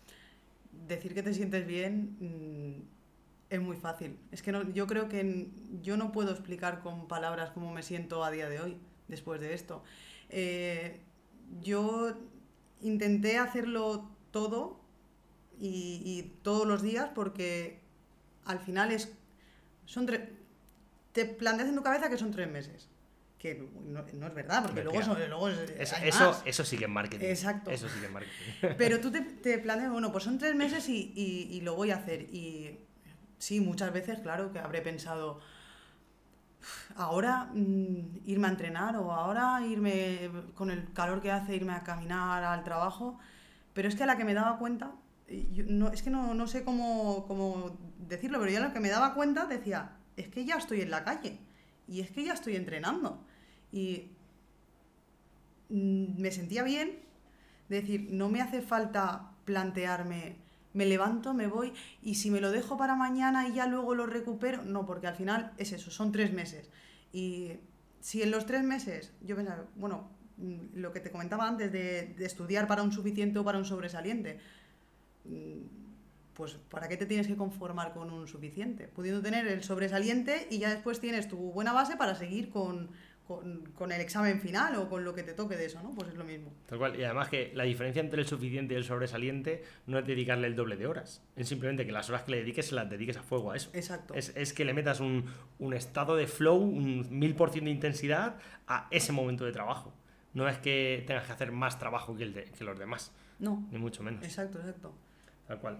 Decir 0.70 1.14
que 1.14 1.22
te 1.22 1.34
sientes 1.34 1.66
bien 1.66 2.16
mm, 2.20 3.01
es 3.52 3.60
muy 3.60 3.76
fácil. 3.76 4.18
Es 4.30 4.42
que 4.42 4.50
no, 4.50 4.62
yo 4.72 4.86
creo 4.86 5.10
que 5.10 5.50
yo 5.82 5.98
no 5.98 6.10
puedo 6.10 6.30
explicar 6.32 6.80
con 6.80 7.06
palabras 7.06 7.50
cómo 7.50 7.70
me 7.70 7.82
siento 7.82 8.24
a 8.24 8.30
día 8.30 8.48
de 8.48 8.60
hoy 8.60 8.78
después 9.08 9.42
de 9.42 9.52
esto. 9.52 9.84
Eh, 10.30 11.02
yo 11.60 12.16
intenté 12.80 13.36
hacerlo 13.36 14.10
todo 14.30 14.80
y, 15.60 16.32
todos 16.42 16.66
los 16.66 16.80
días 16.80 17.10
porque 17.14 17.80
al 18.46 18.58
final 18.58 18.90
es 18.90 19.12
son 19.84 20.06
te 21.12 21.26
planteas 21.26 21.68
en 21.68 21.76
tu 21.76 21.82
cabeza 21.82 22.08
que 22.08 22.16
son 22.16 22.30
tres 22.30 22.50
meses 22.50 22.88
que 23.38 23.68
no, 23.84 24.26
es 24.26 24.34
verdad, 24.34 24.62
porque 24.62 24.84
luego, 24.84 25.00
luego 25.28 25.48
eso, 25.48 26.42
eso, 26.44 26.64
sí 26.64 26.78
que 26.78 26.84
es 26.84 26.90
marketing. 26.90 27.26
Exacto. 27.26 27.72
Eso 27.72 27.88
sí 27.88 27.98
que 27.98 28.06
es 28.06 28.12
marketing. 28.12 28.76
Pero 28.78 29.00
tú 29.00 29.10
te, 29.10 29.20
te, 29.20 29.58
planteas, 29.58 29.90
bueno, 29.90 30.12
pues 30.12 30.22
son 30.22 30.38
tres 30.38 30.54
meses 30.54 30.88
y, 30.88 31.12
y, 31.16 31.60
lo 31.62 31.74
voy 31.74 31.90
a 31.90 31.96
hacer. 31.96 32.22
Y 32.32 32.78
sí, 33.42 33.60
muchas 33.60 33.92
veces, 33.92 34.20
claro, 34.20 34.52
que 34.52 34.60
habré 34.60 34.82
pensado, 34.82 35.40
ahora 36.94 37.50
mm, 37.52 38.20
irme 38.26 38.46
a 38.46 38.50
entrenar 38.50 38.96
o 38.96 39.10
ahora 39.10 39.66
irme, 39.66 40.30
con 40.54 40.70
el 40.70 40.92
calor 40.92 41.20
que 41.20 41.32
hace, 41.32 41.56
irme 41.56 41.72
a 41.72 41.82
caminar 41.82 42.44
al 42.44 42.62
trabajo. 42.62 43.18
Pero 43.74 43.88
es 43.88 43.96
que 43.96 44.04
a 44.04 44.06
la 44.06 44.16
que 44.16 44.24
me 44.24 44.34
daba 44.34 44.58
cuenta, 44.58 44.92
no, 45.66 45.88
es 45.88 46.02
que 46.02 46.10
no, 46.10 46.34
no 46.34 46.46
sé 46.46 46.62
cómo, 46.62 47.26
cómo, 47.26 47.76
decirlo, 47.98 48.38
pero 48.38 48.52
yo 48.52 48.58
a 48.58 48.68
la 48.68 48.72
que 48.72 48.80
me 48.80 48.90
daba 48.90 49.14
cuenta 49.14 49.46
decía, 49.46 49.90
es 50.16 50.28
que 50.28 50.44
ya 50.44 50.56
estoy 50.56 50.82
en 50.82 50.90
la 50.90 51.02
calle 51.02 51.40
y 51.88 52.00
es 52.00 52.12
que 52.12 52.24
ya 52.24 52.34
estoy 52.34 52.54
entrenando. 52.54 53.24
Y 53.72 54.12
mm, 55.68 56.20
me 56.20 56.30
sentía 56.30 56.62
bien, 56.62 57.00
decir, 57.68 58.08
no 58.12 58.28
me 58.28 58.40
hace 58.40 58.62
falta 58.62 59.32
plantearme, 59.44 60.36
me 60.74 60.86
levanto, 60.86 61.34
me 61.34 61.46
voy 61.46 61.72
y 62.02 62.14
si 62.14 62.30
me 62.30 62.40
lo 62.40 62.50
dejo 62.50 62.76
para 62.76 62.96
mañana 62.96 63.48
y 63.48 63.54
ya 63.54 63.66
luego 63.66 63.94
lo 63.94 64.06
recupero, 64.06 64.62
no, 64.64 64.86
porque 64.86 65.06
al 65.06 65.14
final 65.14 65.52
es 65.58 65.72
eso, 65.72 65.90
son 65.90 66.12
tres 66.12 66.32
meses. 66.32 66.70
Y 67.12 67.52
si 68.00 68.22
en 68.22 68.30
los 68.30 68.46
tres 68.46 68.64
meses 68.64 69.12
yo 69.20 69.36
pensaba, 69.36 69.66
bueno, 69.76 70.10
mm, 70.38 70.78
lo 70.78 70.92
que 70.92 71.00
te 71.00 71.10
comentaba 71.10 71.46
antes 71.46 71.70
de, 71.72 72.14
estudiar 72.20 72.66
para 72.66 72.82
un 72.82 72.92
suficiente 72.92 73.38
o 73.38 73.44
para 73.44 73.58
un 73.58 73.64
sobresaliente, 73.64 74.38
mm, 75.24 75.82
pues 76.34 76.54
¿para 76.54 76.88
qué 76.88 76.96
te 76.96 77.06
tienes 77.06 77.26
que 77.26 77.36
conformar 77.36 77.92
con 77.92 78.10
un 78.10 78.26
suficiente? 78.26 78.88
Pudiendo 78.88 79.20
tener 79.20 79.46
el 79.46 79.62
sobresaliente 79.62 80.48
y 80.50 80.58
ya 80.58 80.70
después 80.70 81.00
tienes 81.00 81.28
tu 81.28 81.36
buena 81.36 81.72
base 81.72 81.96
para 81.96 82.14
seguir 82.14 82.48
con, 82.50 82.90
con, 83.26 83.92
el 83.92 84.00
examen 84.00 84.40
final 84.40 84.76
o 84.76 84.88
con 84.88 85.04
lo 85.04 85.14
que 85.14 85.22
te 85.22 85.32
toque 85.32 85.56
de 85.56 85.66
eso, 85.66 85.80
¿no? 85.82 85.94
Pues 85.94 86.08
es 86.08 86.14
lo 86.14 86.24
mismo. 86.24 86.52
Tal 86.66 86.78
cual. 86.78 86.98
Y 86.98 87.04
además 87.04 87.28
que 87.28 87.52
la 87.54 87.64
diferencia 87.64 88.00
entre 88.00 88.20
el 88.20 88.26
suficiente 88.26 88.74
y 88.74 88.76
el 88.76 88.84
sobresaliente 88.84 89.64
no 89.86 89.98
es 89.98 90.06
dedicarle 90.06 90.48
el 90.48 90.56
doble 90.56 90.76
de 90.76 90.86
horas. 90.86 91.22
Es 91.36 91.48
simplemente 91.48 91.86
que 91.86 91.92
las 91.92 92.08
horas 92.10 92.22
que 92.22 92.32
le 92.32 92.38
dediques 92.38 92.66
se 92.66 92.74
las 92.74 92.90
dediques 92.90 93.16
a 93.16 93.22
fuego 93.22 93.52
a 93.52 93.56
eso. 93.56 93.70
Exacto. 93.74 94.14
Es, 94.14 94.32
es 94.36 94.52
que 94.52 94.64
le 94.64 94.74
metas 94.74 95.00
un, 95.00 95.26
un, 95.58 95.74
estado 95.74 96.16
de 96.16 96.26
flow, 96.26 96.56
un 96.56 97.06
mil 97.10 97.34
por 97.34 97.50
ciento 97.50 97.66
de 97.66 97.72
intensidad 97.72 98.36
a 98.66 98.88
ese 98.90 99.12
momento 99.12 99.44
de 99.44 99.52
trabajo. 99.52 99.94
No 100.34 100.48
es 100.48 100.58
que 100.58 101.04
tengas 101.06 101.26
que 101.26 101.32
hacer 101.32 101.52
más 101.52 101.78
trabajo 101.78 102.16
que, 102.16 102.24
el 102.24 102.34
de, 102.34 102.44
que 102.44 102.64
los 102.64 102.78
demás. 102.78 103.12
No. 103.38 103.66
Ni 103.70 103.78
mucho 103.78 104.02
menos. 104.02 104.24
Exacto, 104.24 104.58
exacto. 104.58 104.92
Tal 105.46 105.58
cual. 105.58 105.78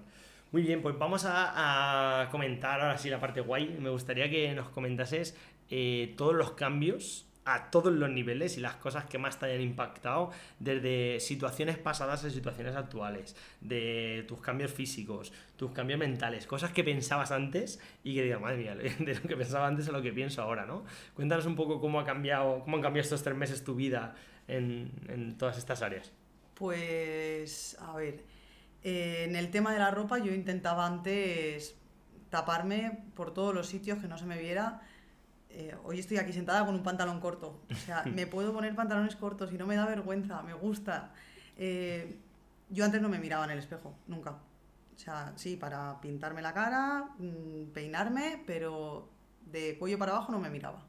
Muy 0.52 0.62
bien, 0.62 0.82
pues 0.82 0.98
vamos 0.98 1.24
a, 1.24 2.20
a, 2.22 2.28
comentar 2.28 2.80
ahora 2.80 2.98
sí 2.98 3.08
la 3.08 3.18
parte 3.18 3.40
guay. 3.40 3.78
Me 3.80 3.88
gustaría 3.88 4.28
que 4.28 4.52
nos 4.54 4.68
comentases 4.68 5.34
eh, 5.70 6.14
todos 6.18 6.34
los 6.34 6.52
cambios 6.52 7.26
a 7.44 7.70
todos 7.70 7.92
los 7.92 8.08
niveles 8.10 8.56
y 8.56 8.60
las 8.60 8.76
cosas 8.76 9.06
que 9.06 9.18
más 9.18 9.38
te 9.38 9.46
hayan 9.46 9.60
impactado, 9.60 10.30
desde 10.58 11.18
situaciones 11.20 11.76
pasadas 11.76 12.24
a 12.24 12.30
situaciones 12.30 12.76
actuales, 12.76 13.36
de 13.60 14.24
tus 14.28 14.40
cambios 14.40 14.72
físicos, 14.72 15.32
tus 15.56 15.72
cambios 15.72 15.98
mentales, 15.98 16.46
cosas 16.46 16.70
que 16.72 16.84
pensabas 16.84 17.32
antes 17.32 17.80
y 18.04 18.14
que 18.14 18.22
digas, 18.22 18.40
madre 18.40 18.56
mía, 18.58 18.74
de 18.98 19.14
lo 19.14 19.22
que 19.22 19.36
pensaba 19.36 19.66
antes 19.66 19.88
a 19.88 19.92
lo 19.92 20.02
que 20.02 20.12
pienso 20.12 20.42
ahora, 20.42 20.66
¿no? 20.66 20.84
Cuéntanos 21.14 21.46
un 21.46 21.56
poco 21.56 21.80
cómo 21.80 21.98
ha 21.98 22.04
cambiado, 22.04 22.60
cómo 22.60 22.76
han 22.76 22.82
cambiado 22.82 23.04
estos 23.04 23.22
tres 23.22 23.36
meses 23.36 23.64
tu 23.64 23.74
vida 23.74 24.14
en, 24.46 24.92
en 25.08 25.36
todas 25.36 25.58
estas 25.58 25.82
áreas. 25.82 26.12
Pues, 26.54 27.76
a 27.80 27.96
ver, 27.96 28.22
eh, 28.84 29.24
en 29.28 29.36
el 29.36 29.50
tema 29.50 29.72
de 29.72 29.78
la 29.78 29.90
ropa 29.90 30.18
yo 30.18 30.32
intentaba 30.32 30.86
antes 30.86 31.76
taparme 32.30 33.04
por 33.14 33.34
todos 33.34 33.54
los 33.54 33.66
sitios 33.66 33.98
que 33.98 34.08
no 34.08 34.16
se 34.16 34.26
me 34.26 34.38
viera 34.38 34.80
eh, 35.54 35.74
hoy 35.84 35.98
estoy 35.98 36.16
aquí 36.16 36.32
sentada 36.32 36.64
con 36.64 36.74
un 36.74 36.82
pantalón 36.82 37.20
corto. 37.20 37.60
O 37.70 37.74
sea, 37.74 38.02
me 38.14 38.26
puedo 38.26 38.52
poner 38.52 38.74
pantalones 38.74 39.16
cortos 39.16 39.52
y 39.52 39.58
no 39.58 39.66
me 39.66 39.76
da 39.76 39.86
vergüenza, 39.86 40.42
me 40.42 40.54
gusta. 40.54 41.12
Eh, 41.56 42.18
yo 42.70 42.84
antes 42.84 43.02
no 43.02 43.08
me 43.08 43.18
miraba 43.18 43.44
en 43.44 43.50
el 43.50 43.58
espejo, 43.58 43.94
nunca. 44.06 44.38
O 44.94 44.98
sea, 44.98 45.32
sí, 45.36 45.56
para 45.56 46.00
pintarme 46.00 46.42
la 46.42 46.54
cara, 46.54 47.10
mm, 47.18 47.72
peinarme, 47.72 48.42
pero 48.46 49.10
de 49.46 49.76
cuello 49.78 49.98
para 49.98 50.12
abajo 50.12 50.32
no 50.32 50.38
me 50.38 50.50
miraba. 50.50 50.86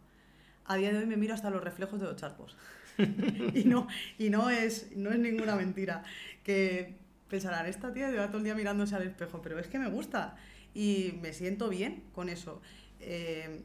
A 0.66 0.76
día 0.76 0.92
de 0.92 1.00
hoy 1.00 1.06
me 1.06 1.18
miro 1.18 1.34
hasta 1.34 1.50
los 1.50 1.64
reflejos 1.64 2.00
de 2.00 2.08
los 2.08 2.16
charcos. 2.16 2.56
y 3.54 3.66
no, 3.66 3.88
y 4.18 4.30
no, 4.30 4.50
es, 4.50 4.96
no 4.96 5.12
es 5.12 5.20
ninguna 5.20 5.56
mentira. 5.56 6.04
Que 6.44 6.98
pensarán, 7.28 7.66
esta 7.66 7.92
tía 7.92 8.12
lleva 8.12 8.28
todo 8.28 8.38
el 8.38 8.44
día 8.44 8.56
mirándose 8.56 8.96
al 8.96 9.04
espejo, 9.04 9.42
pero 9.42 9.60
es 9.60 9.68
que 9.68 9.80
me 9.80 9.90
gusta 9.90 10.36
y 10.74 11.20
me 11.22 11.34
siento 11.34 11.70
bien 11.70 12.04
con 12.14 12.30
eso. 12.30 12.62
Eh, 13.00 13.64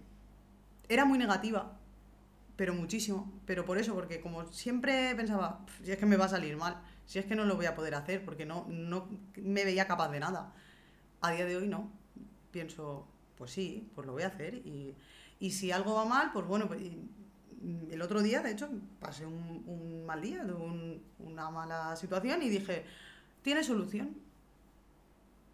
era 0.89 1.05
muy 1.05 1.19
negativa, 1.19 1.79
pero 2.57 2.75
muchísimo. 2.75 3.33
Pero 3.47 3.65
por 3.65 3.79
eso, 3.79 3.95
porque 3.95 4.21
como 4.21 4.47
siempre 4.53 5.15
pensaba, 5.15 5.65
si 5.83 5.93
es 5.93 5.99
que 5.99 6.07
me 6.07 6.17
va 6.17 6.27
a 6.27 6.29
salir 6.29 6.57
mal, 6.57 6.83
si 7.07 7.19
es 7.19 7.27
que 7.27 7.37
no 7.37 7.45
lo 7.45 7.57
voy 7.57 7.67
a 7.67 7.75
poder 7.75 7.95
hacer, 7.95 8.25
porque 8.25 8.45
no, 8.45 8.67
no 8.69 9.09
me 9.37 9.65
veía 9.65 9.87
capaz 9.87 10.11
de 10.11 10.21
nada. 10.21 10.53
A 11.21 11.33
día 11.33 11.47
de 11.47 11.57
hoy 11.57 11.69
no. 11.69 11.91
Pienso, 12.51 13.07
pues 13.37 13.51
sí, 13.51 13.91
pues 13.95 14.07
lo 14.07 14.13
voy 14.13 14.23
a 14.25 14.29
hacer. 14.29 14.55
Y, 14.55 14.95
y 15.41 15.51
si 15.53 15.73
algo 15.73 15.95
va 15.95 16.05
mal, 16.05 16.33
pues 16.33 16.47
bueno, 16.47 16.69
pues, 16.69 16.81
el 17.91 18.03
otro 18.03 18.23
día, 18.23 18.43
de 18.43 18.53
hecho, 18.53 18.69
pasé 19.01 19.27
un, 19.27 20.05
mal 20.07 20.21
día, 20.21 20.43
un, 20.43 21.03
una 21.19 21.51
mala 21.51 21.97
situación 21.97 22.43
y 22.43 22.49
dije, 22.49 22.85
¿tiene 23.43 23.65
solución? 23.65 24.17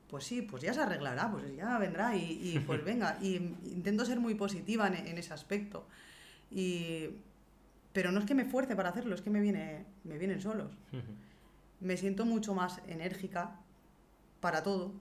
Pues 0.09 0.25
sí, 0.25 0.43
pues 0.43 0.63
ya 0.63 0.73
se 0.75 0.81
arreglará, 0.81 1.31
pues 1.31 1.55
ya 1.57 1.79
vendrá 1.79 2.17
y, 2.17 2.63
pues 2.67 2.85
venga. 2.85 3.19
Y 3.21 3.37
intento 3.37 4.05
ser 4.05 4.21
muy 4.21 4.35
positiva 4.35 4.87
en, 4.89 5.19
ese 5.19 5.33
aspecto. 5.33 5.87
Y, 6.51 7.11
pero 7.93 8.13
no 8.13 8.21
es 8.21 8.27
que 8.27 8.35
me 8.35 8.45
fuerce 8.45 8.77
para 8.77 8.91
hacerlo, 8.91 9.15
es 9.15 9.23
que 9.23 9.31
me, 9.31 9.41
viene, 9.41 9.87
me 10.05 10.19
vienen 10.19 10.41
solos. 10.41 10.73
Me 11.81 11.97
siento 11.97 12.25
mucho 12.25 12.55
más 12.55 12.81
enérgica 12.87 13.61
para 14.41 14.63
todo. 14.63 14.93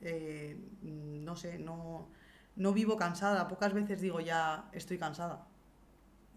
Eh, 0.00 0.56
no 0.82 1.36
sé, 1.36 1.58
no, 1.58 2.08
no 2.56 2.72
vivo 2.72 2.96
cansada. 2.96 3.48
Pocas 3.48 3.72
veces 3.72 4.00
digo 4.00 4.20
ya 4.20 4.68
estoy 4.72 4.98
cansada. 4.98 5.46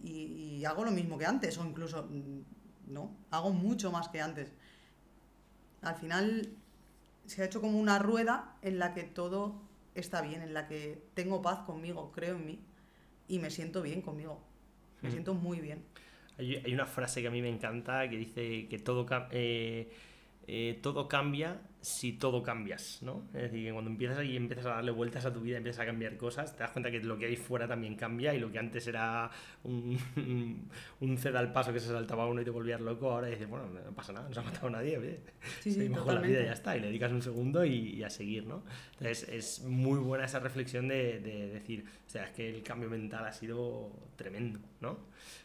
Y, 0.04 0.58
y, 0.60 0.66
hago 0.66 0.84
lo 0.84 0.92
mismo 0.92 1.18
que 1.18 1.28
antes, 1.28 1.58
o 1.60 1.66
incluso 1.66 2.08
mm, 2.10 2.94
no, 2.94 3.16
hago 3.30 3.52
mucho 3.52 3.92
más 3.92 4.10
que 4.10 4.20
antes. 4.20 4.52
Al 5.82 5.96
final 5.96 6.58
se 7.32 7.42
ha 7.42 7.46
hecho 7.46 7.62
como 7.62 7.80
una 7.80 7.98
rueda 7.98 8.58
en 8.62 8.78
la 8.78 8.94
que 8.94 9.04
todo 9.04 9.56
está 9.96 10.22
bien, 10.22 10.42
en 10.42 10.54
la 10.54 10.68
que 10.68 11.02
tengo 11.14 11.42
paz 11.42 11.60
conmigo, 11.60 12.12
creo 12.12 12.36
en 12.36 12.46
mí 12.46 12.60
y 13.30 13.40
me 13.40 13.50
siento 13.50 13.82
bien 13.82 14.02
conmigo. 14.02 14.42
Me 15.02 15.10
siento 15.10 15.34
muy 15.34 15.62
bien. 15.62 15.84
Hay, 16.38 16.74
una 16.74 16.86
frase 16.86 17.22
que 17.22 17.28
a 17.28 17.32
mí 17.32 17.42
me 17.42 17.50
encanta 17.50 18.08
que 18.10 18.18
dice 18.18 18.68
que 18.68 18.78
todo, 18.78 19.08
eh, 19.32 19.92
eh, 20.48 20.80
todo 20.84 21.08
cambia 21.08 21.62
si 21.82 22.14
todo 22.14 22.44
cambias, 22.44 23.00
¿no? 23.02 23.24
Es 23.34 23.42
decir, 23.42 23.66
que 23.66 23.74
cuando 23.74 23.90
empiezas 23.90 24.24
y 24.24 24.38
empiezas 24.38 24.68
a 24.68 24.70
darle 24.70 24.92
vueltas 24.92 25.26
a 25.26 25.34
tu 25.34 25.42
vida, 25.42 25.58
empiezas 25.58 25.82
a 25.82 25.86
cambiar 25.88 26.16
cosas, 26.16 26.56
te 26.56 26.62
das 26.62 26.72
cuenta 26.72 26.92
que 26.92 27.00
lo 27.00 27.18
que 27.18 27.26
hay 27.26 27.36
fuera 27.36 27.68
también 27.68 27.96
cambia 27.96 28.36
y 28.36 28.40
lo 28.40 28.52
que 28.52 28.60
antes 28.60 28.86
era 28.86 29.32
un, 29.64 29.98
un 31.00 31.18
ceda 31.18 31.40
al 31.40 31.52
paso 31.52 31.74
que 31.74 31.80
se 31.80 31.88
saltaba 31.88 32.28
uno 32.28 32.42
y 32.42 32.46
te 32.46 32.52
volvías 32.52 32.80
loco, 32.80 33.12
ahora 33.12 33.28
dices, 33.28 33.50
bueno, 33.50 33.66
no 33.68 33.92
pasa 33.94 34.14
nada, 34.14 34.28
no 34.28 34.34
se 34.34 34.40
ha 34.40 34.44
matado 34.44 34.70
nadie, 34.70 35.00
¿ve? 35.00 35.22
Sí, 35.62 35.72
sí, 35.72 35.90
mejor 35.90 36.14
la 36.14 36.22
vida 36.22 36.42
y 36.42 36.46
ya 36.46 36.54
está, 36.54 36.78
y 36.78 36.82
le 36.82 36.88
dedicas 36.88 37.12
un 37.12 37.24
segundo 37.24 37.66
y, 37.66 38.04
a 38.04 38.12
seguir, 38.12 38.46
¿no? 38.46 38.64
Entonces 38.94 39.28
es 39.30 39.64
muy 39.64 40.00
buena 40.00 40.26
esa 40.26 40.40
reflexión 40.40 40.88
de, 40.88 41.20
de, 41.20 41.48
decir, 41.48 41.84
o 42.06 42.10
sea, 42.10 42.26
es 42.26 42.32
que 42.32 42.48
el 42.48 42.62
cambio 42.62 42.92
mental 42.92 43.26
ha 43.26 43.34
sido 43.34 43.92
tremendo, 44.18 44.60
¿no? 44.82 45.00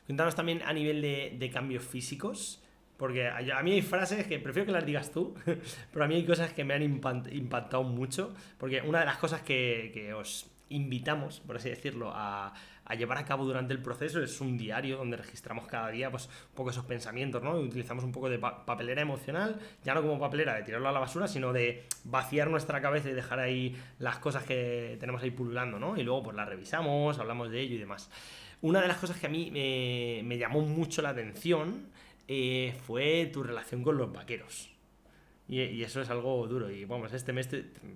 Cuéntanos 0.05 0.35
también 0.35 0.61
a 0.63 0.73
nivel 0.75 1.01
de, 1.01 1.35
de 1.39 1.51
cambios 1.51 1.83
físicos, 1.83 2.63
porque 2.97 3.29
a, 3.29 3.63
mí 3.63 3.73
hay 3.73 3.83
frases 3.83 4.27
que 4.27 4.39
prefiero 4.39 4.67
que 4.67 4.73
las 4.73 4.87
digas 4.87 5.11
tú, 5.11 5.35
pero 5.93 6.05
a 6.05 6.09
mí 6.09 6.15
hay 6.15 6.25
cosas 6.25 6.53
que 6.53 6.65
me 6.65 6.75
han 6.75 6.83
impactado 6.83 7.83
mucho. 7.83 8.35
Porque 8.59 8.81
una 8.81 9.01
de 9.01 9.07
las 9.07 9.19
cosas 9.19 9.43
que, 9.43 9.91
que 9.93 10.15
os 10.15 10.51
invitamos, 10.71 11.41
por 11.41 11.57
así 11.57 11.69
decirlo, 11.69 12.11
a, 12.13 12.55
a, 12.85 12.95
llevar 12.95 13.19
a 13.19 13.25
cabo 13.25 13.45
durante 13.45 13.73
el 13.73 13.81
proceso 13.81 14.23
es 14.23 14.41
un 14.41 14.57
diario 14.57 14.97
donde 14.97 15.17
registramos 15.17 15.67
cada 15.67 15.91
día 15.91 16.11
pues, 16.11 16.27
un 16.27 16.55
poco 16.55 16.71
esos 16.71 16.87
pensamientos, 16.87 17.43
¿no? 17.43 17.61
Y 17.61 17.65
utilizamos 17.65 18.03
un 18.03 18.13
poco 18.13 18.31
de 18.31 18.39
papelera 18.39 19.03
emocional, 19.03 19.61
ya 19.85 19.95
no 19.95 20.03
como 20.03 20.19
papelera 20.19 20.55
de 20.55 20.63
tirarlo 20.63 20.89
a 20.89 20.93
la 20.93 21.01
basura, 21.01 21.29
sino 21.29 21.53
de 21.53 21.85
vaciar 22.05 22.49
nuestra 22.51 22.81
cabeza 22.81 23.11
y 23.11 23.13
dejar 23.13 23.39
ahí 23.39 23.77
las 23.99 24.19
cosas 24.19 24.45
que 24.45 24.97
tenemos 24.99 25.23
ahí 25.23 25.31
pululando, 25.31 25.79
¿no? 25.79 25.97
Y 25.97 26.03
luego 26.03 26.25
pues 26.25 26.37
las 26.37 26.49
revisamos, 26.49 27.19
hablamos 27.19 27.51
de 27.51 27.61
ello 27.61 27.75
y 27.77 27.79
demás. 27.79 28.11
Una 28.63 28.81
de 28.81 28.89
las 28.89 28.97
cosas 28.97 29.19
que 29.19 29.27
a 29.27 29.31
mí 29.31 29.51
me, 29.53 30.23
me 30.27 30.39
llamó 30.39 30.63
mucho 30.63 31.03
la 31.03 31.11
atención 31.11 31.95
eh, 32.29 32.77
fue 32.87 33.31
tu 33.33 33.43
relación 33.43 33.83
con 33.83 33.97
los 33.97 34.13
vaqueros. 34.13 34.71
Y, 35.49 35.83
eso 35.83 36.01
es 36.01 36.11
algo 36.11 36.47
duro. 36.49 36.71
Y 36.71 36.85
vamos, 36.85 37.13
este 37.13 37.33
mes, 37.33 37.49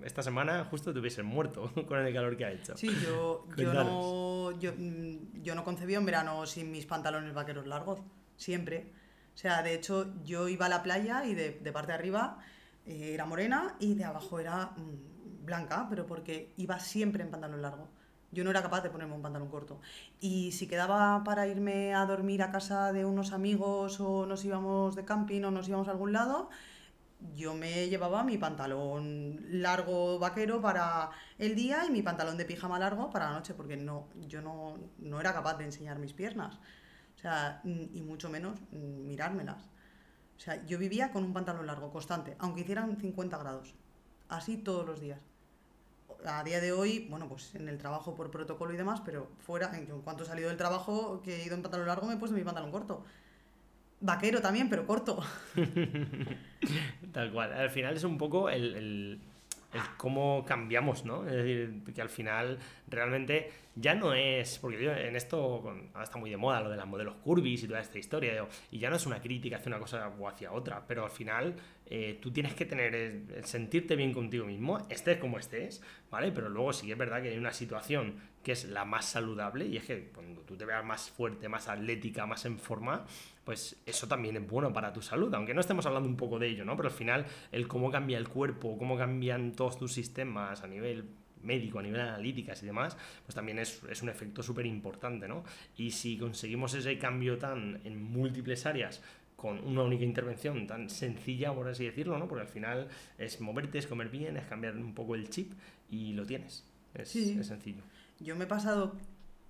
esta 0.03 0.23
semana 0.23 0.63
justo 0.65 0.93
te 0.93 0.99
hubiesen 0.99 1.25
muerto 1.25 1.71
con 1.87 1.99
el 1.99 2.13
calor 2.13 2.37
que 2.37 2.45
ha 2.45 2.51
hecho. 2.51 2.77
Sí, 2.77 2.89
yo, 3.03 3.45
yo 3.57 3.73
no, 3.73 4.57
yo, 4.59 4.73
mm, 4.77 5.41
yo, 5.41 5.55
no 5.55 5.63
concebía 5.63 5.99
un 5.99 6.05
verano 6.05 6.45
sin 6.45 6.71
mis 6.71 6.85
pantalones 6.85 7.33
vaqueros 7.33 7.67
largos. 7.67 7.99
Siempre. 8.37 8.93
O 9.33 9.37
sea, 9.37 9.63
de 9.63 9.73
hecho, 9.73 10.13
yo 10.23 10.47
iba 10.47 10.65
a 10.65 10.69
la 10.69 10.83
playa 10.83 11.25
y 11.25 11.35
de, 11.35 11.51
de 11.51 11.71
parte 11.71 11.91
de 11.91 11.97
arriba 11.97 12.39
eh, 12.85 13.11
era 13.13 13.25
morena 13.25 13.75
y 13.79 13.95
de 13.95 14.03
abajo 14.03 14.39
era 14.39 14.71
mm, 14.77 15.45
blanca, 15.45 15.87
pero 15.89 16.05
porque 16.05 16.53
iba 16.57 16.79
siempre 16.79 17.23
en 17.23 17.31
pantalón 17.31 17.61
largo. 17.61 17.89
Yo 18.31 18.43
no 18.43 18.49
era 18.49 18.61
capaz 18.61 18.81
de 18.81 18.89
ponerme 18.89 19.15
un 19.15 19.21
pantalón 19.21 19.49
corto. 19.49 19.81
Y 20.19 20.51
si 20.53 20.67
quedaba 20.67 21.23
para 21.23 21.47
irme 21.47 21.93
a 21.93 22.05
dormir 22.05 22.41
a 22.43 22.51
casa 22.51 22.93
de 22.93 23.05
unos 23.05 23.33
amigos 23.33 23.99
o 23.99 24.25
nos 24.25 24.45
íbamos 24.45 24.95
de 24.95 25.03
camping 25.05 25.43
o 25.43 25.51
nos 25.51 25.67
íbamos 25.67 25.87
a 25.87 25.91
algún 25.91 26.13
lado, 26.13 26.49
yo 27.35 27.53
me 27.53 27.89
llevaba 27.89 28.23
mi 28.23 28.37
pantalón 28.37 29.39
largo 29.61 30.17
vaquero 30.17 30.61
para 30.61 31.11
el 31.37 31.55
día 31.55 31.85
y 31.85 31.91
mi 31.91 32.01
pantalón 32.01 32.37
de 32.37 32.45
pijama 32.45 32.79
largo 32.79 33.09
para 33.09 33.27
la 33.27 33.33
noche, 33.33 33.53
porque 33.53 33.77
no, 33.77 34.07
yo 34.27 34.41
no, 34.41 34.77
no 34.99 35.19
era 35.19 35.33
capaz 35.33 35.57
de 35.57 35.65
enseñar 35.65 35.99
mis 35.99 36.13
piernas. 36.13 36.55
O 37.15 37.19
sea, 37.21 37.61
y 37.63 38.01
mucho 38.01 38.29
menos 38.29 38.59
mirármelas. 38.71 39.69
O 40.37 40.39
sea, 40.39 40.65
yo 40.65 40.79
vivía 40.79 41.11
con 41.11 41.23
un 41.23 41.33
pantalón 41.33 41.67
largo, 41.67 41.91
constante, 41.91 42.35
aunque 42.39 42.61
hicieran 42.61 42.97
50 42.99 43.37
grados. 43.37 43.75
Así 44.29 44.57
todos 44.57 44.85
los 44.85 44.99
días 45.01 45.19
a 46.25 46.43
día 46.43 46.59
de 46.59 46.71
hoy, 46.71 47.07
bueno, 47.09 47.27
pues 47.27 47.55
en 47.55 47.67
el 47.67 47.77
trabajo 47.77 48.15
por 48.15 48.31
protocolo 48.31 48.73
y 48.73 48.77
demás, 48.77 49.01
pero 49.03 49.29
fuera, 49.39 49.71
en 49.77 49.85
cuanto 50.01 50.23
he 50.23 50.25
salido 50.25 50.49
del 50.49 50.57
trabajo, 50.57 51.21
que 51.23 51.37
he 51.41 51.45
ido 51.45 51.55
en 51.55 51.61
pantalón 51.61 51.87
largo, 51.87 52.07
me 52.07 52.13
he 52.13 52.17
puesto 52.17 52.35
mi 52.35 52.43
pantalón 52.43 52.71
corto. 52.71 53.03
Vaquero 53.99 54.41
también, 54.41 54.69
pero 54.69 54.85
corto. 54.85 55.23
Tal 57.13 57.31
cual. 57.31 57.53
Al 57.53 57.69
final 57.69 57.95
es 57.95 58.03
un 58.03 58.17
poco 58.17 58.49
el, 58.49 59.19
cómo 59.97 60.43
cambiamos, 60.45 61.05
¿no? 61.05 61.25
Es 61.27 61.33
decir, 61.33 61.83
que 61.93 62.01
al 62.01 62.09
final 62.09 62.57
realmente 62.91 63.49
ya 63.75 63.95
no 63.95 64.13
es, 64.13 64.59
porque 64.59 64.83
yo 64.83 64.91
en 64.91 65.15
esto 65.15 65.63
ahora 65.93 66.03
está 66.03 66.17
muy 66.17 66.29
de 66.29 66.37
moda 66.37 66.61
lo 66.61 66.69
de 66.69 66.75
los 66.75 66.85
modelos 66.85 67.15
curvis 67.23 67.63
y 67.63 67.67
toda 67.67 67.79
esta 67.79 67.97
historia, 67.97 68.45
y 68.69 68.79
ya 68.79 68.89
no 68.89 68.97
es 68.97 69.05
una 69.05 69.21
crítica 69.21 69.55
hacia 69.57 69.69
una 69.69 69.79
cosa 69.79 70.11
o 70.19 70.27
hacia 70.27 70.51
otra, 70.51 70.85
pero 70.85 71.05
al 71.05 71.11
final 71.11 71.55
eh, 71.85 72.19
tú 72.21 72.31
tienes 72.31 72.53
que 72.53 72.65
tener, 72.65 73.23
sentirte 73.43 73.95
bien 73.95 74.13
contigo 74.13 74.45
mismo, 74.45 74.85
estés 74.89 75.17
como 75.17 75.39
estés, 75.39 75.81
¿vale? 76.09 76.31
Pero 76.31 76.49
luego 76.49 76.73
sí 76.73 76.85
que 76.85 76.93
es 76.93 76.97
verdad 76.97 77.21
que 77.21 77.29
hay 77.29 77.37
una 77.37 77.53
situación 77.53 78.15
que 78.43 78.53
es 78.53 78.65
la 78.65 78.85
más 78.85 79.05
saludable 79.05 79.65
y 79.65 79.77
es 79.77 79.85
que 79.85 80.09
cuando 80.09 80.41
tú 80.41 80.57
te 80.57 80.65
veas 80.65 80.83
más 80.83 81.09
fuerte, 81.09 81.47
más 81.47 81.67
atlética, 81.67 82.25
más 82.25 82.45
en 82.45 82.59
forma, 82.59 83.05
pues 83.43 83.81
eso 83.85 84.07
también 84.07 84.35
es 84.35 84.47
bueno 84.47 84.73
para 84.73 84.91
tu 84.93 85.01
salud, 85.01 85.33
aunque 85.33 85.53
no 85.53 85.61
estemos 85.61 85.85
hablando 85.85 86.09
un 86.09 86.17
poco 86.17 86.39
de 86.39 86.47
ello, 86.47 86.65
¿no? 86.65 86.75
Pero 86.75 86.89
al 86.89 86.95
final 86.95 87.25
el 87.51 87.67
cómo 87.67 87.89
cambia 87.91 88.17
el 88.17 88.27
cuerpo, 88.27 88.77
cómo 88.77 88.97
cambian 88.97 89.53
todos 89.53 89.77
tus 89.77 89.93
sistemas 89.93 90.63
a 90.63 90.67
nivel 90.67 91.05
médico, 91.43 91.79
a 91.79 91.81
nivel 91.81 92.01
analíticas 92.01 92.61
y 92.63 92.65
demás, 92.65 92.97
pues 93.25 93.35
también 93.35 93.59
es, 93.59 93.81
es 93.89 94.01
un 94.01 94.09
efecto 94.09 94.43
súper 94.43 94.65
importante, 94.65 95.27
¿no? 95.27 95.43
Y 95.77 95.91
si 95.91 96.17
conseguimos 96.17 96.73
ese 96.73 96.97
cambio 96.97 97.37
tan 97.37 97.81
en 97.83 98.01
múltiples 98.03 98.65
áreas, 98.65 99.01
con 99.41 99.57
una 99.65 99.81
única 99.81 100.03
intervención 100.03 100.67
tan 100.67 100.87
sencilla, 100.87 101.51
por 101.51 101.67
así 101.67 101.85
decirlo, 101.85 102.19
¿no? 102.19 102.27
Porque 102.27 102.43
al 102.43 102.47
final 102.47 102.87
es 103.17 103.41
moverte, 103.41 103.79
es 103.79 103.87
comer 103.87 104.09
bien, 104.09 104.37
es 104.37 104.45
cambiar 104.45 104.77
un 104.77 104.93
poco 104.93 105.15
el 105.15 105.29
chip 105.29 105.53
y 105.89 106.13
lo 106.13 106.27
tienes. 106.27 106.63
Es, 106.93 107.15
es 107.15 107.47
sencillo. 107.47 107.81
Yo 108.19 108.35
me 108.35 108.43
he 108.43 108.47
pasado, 108.47 108.95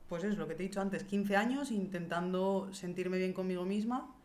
pues 0.08 0.24
es 0.24 0.38
lo 0.38 0.48
que 0.48 0.56
te 0.56 0.64
he 0.64 0.68
dicho 0.68 0.80
antes, 0.80 1.04
15 1.04 1.36
años 1.36 1.72
intentando 1.72 2.70
sentirme 2.72 3.18
bien 3.18 3.34
conmigo 3.34 3.66
misma 3.66 4.16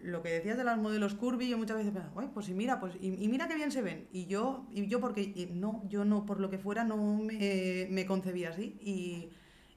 lo 0.00 0.22
que 0.22 0.30
decías 0.30 0.56
de 0.56 0.64
las 0.64 0.78
modelos 0.78 1.14
curvy, 1.14 1.48
yo 1.48 1.58
muchas 1.58 1.76
veces 1.76 1.92
pensaba, 1.92 2.12
Uy, 2.14 2.30
pues 2.32 2.48
y 2.48 2.54
mira, 2.54 2.78
pues 2.80 2.94
y, 3.00 3.10
mira 3.28 3.48
qué 3.48 3.54
bien 3.54 3.72
se 3.72 3.82
ven. 3.82 4.08
Y 4.12 4.26
yo, 4.26 4.66
y 4.70 4.86
yo 4.86 5.00
porque 5.00 5.48
no, 5.52 5.82
yo 5.88 6.04
no, 6.04 6.24
por 6.24 6.40
lo 6.40 6.50
que 6.50 6.58
fuera, 6.58 6.84
no 6.84 6.96
me, 6.96 7.88
me 7.90 8.06
concebía 8.06 8.50
así 8.50 8.76
y, 8.80 9.30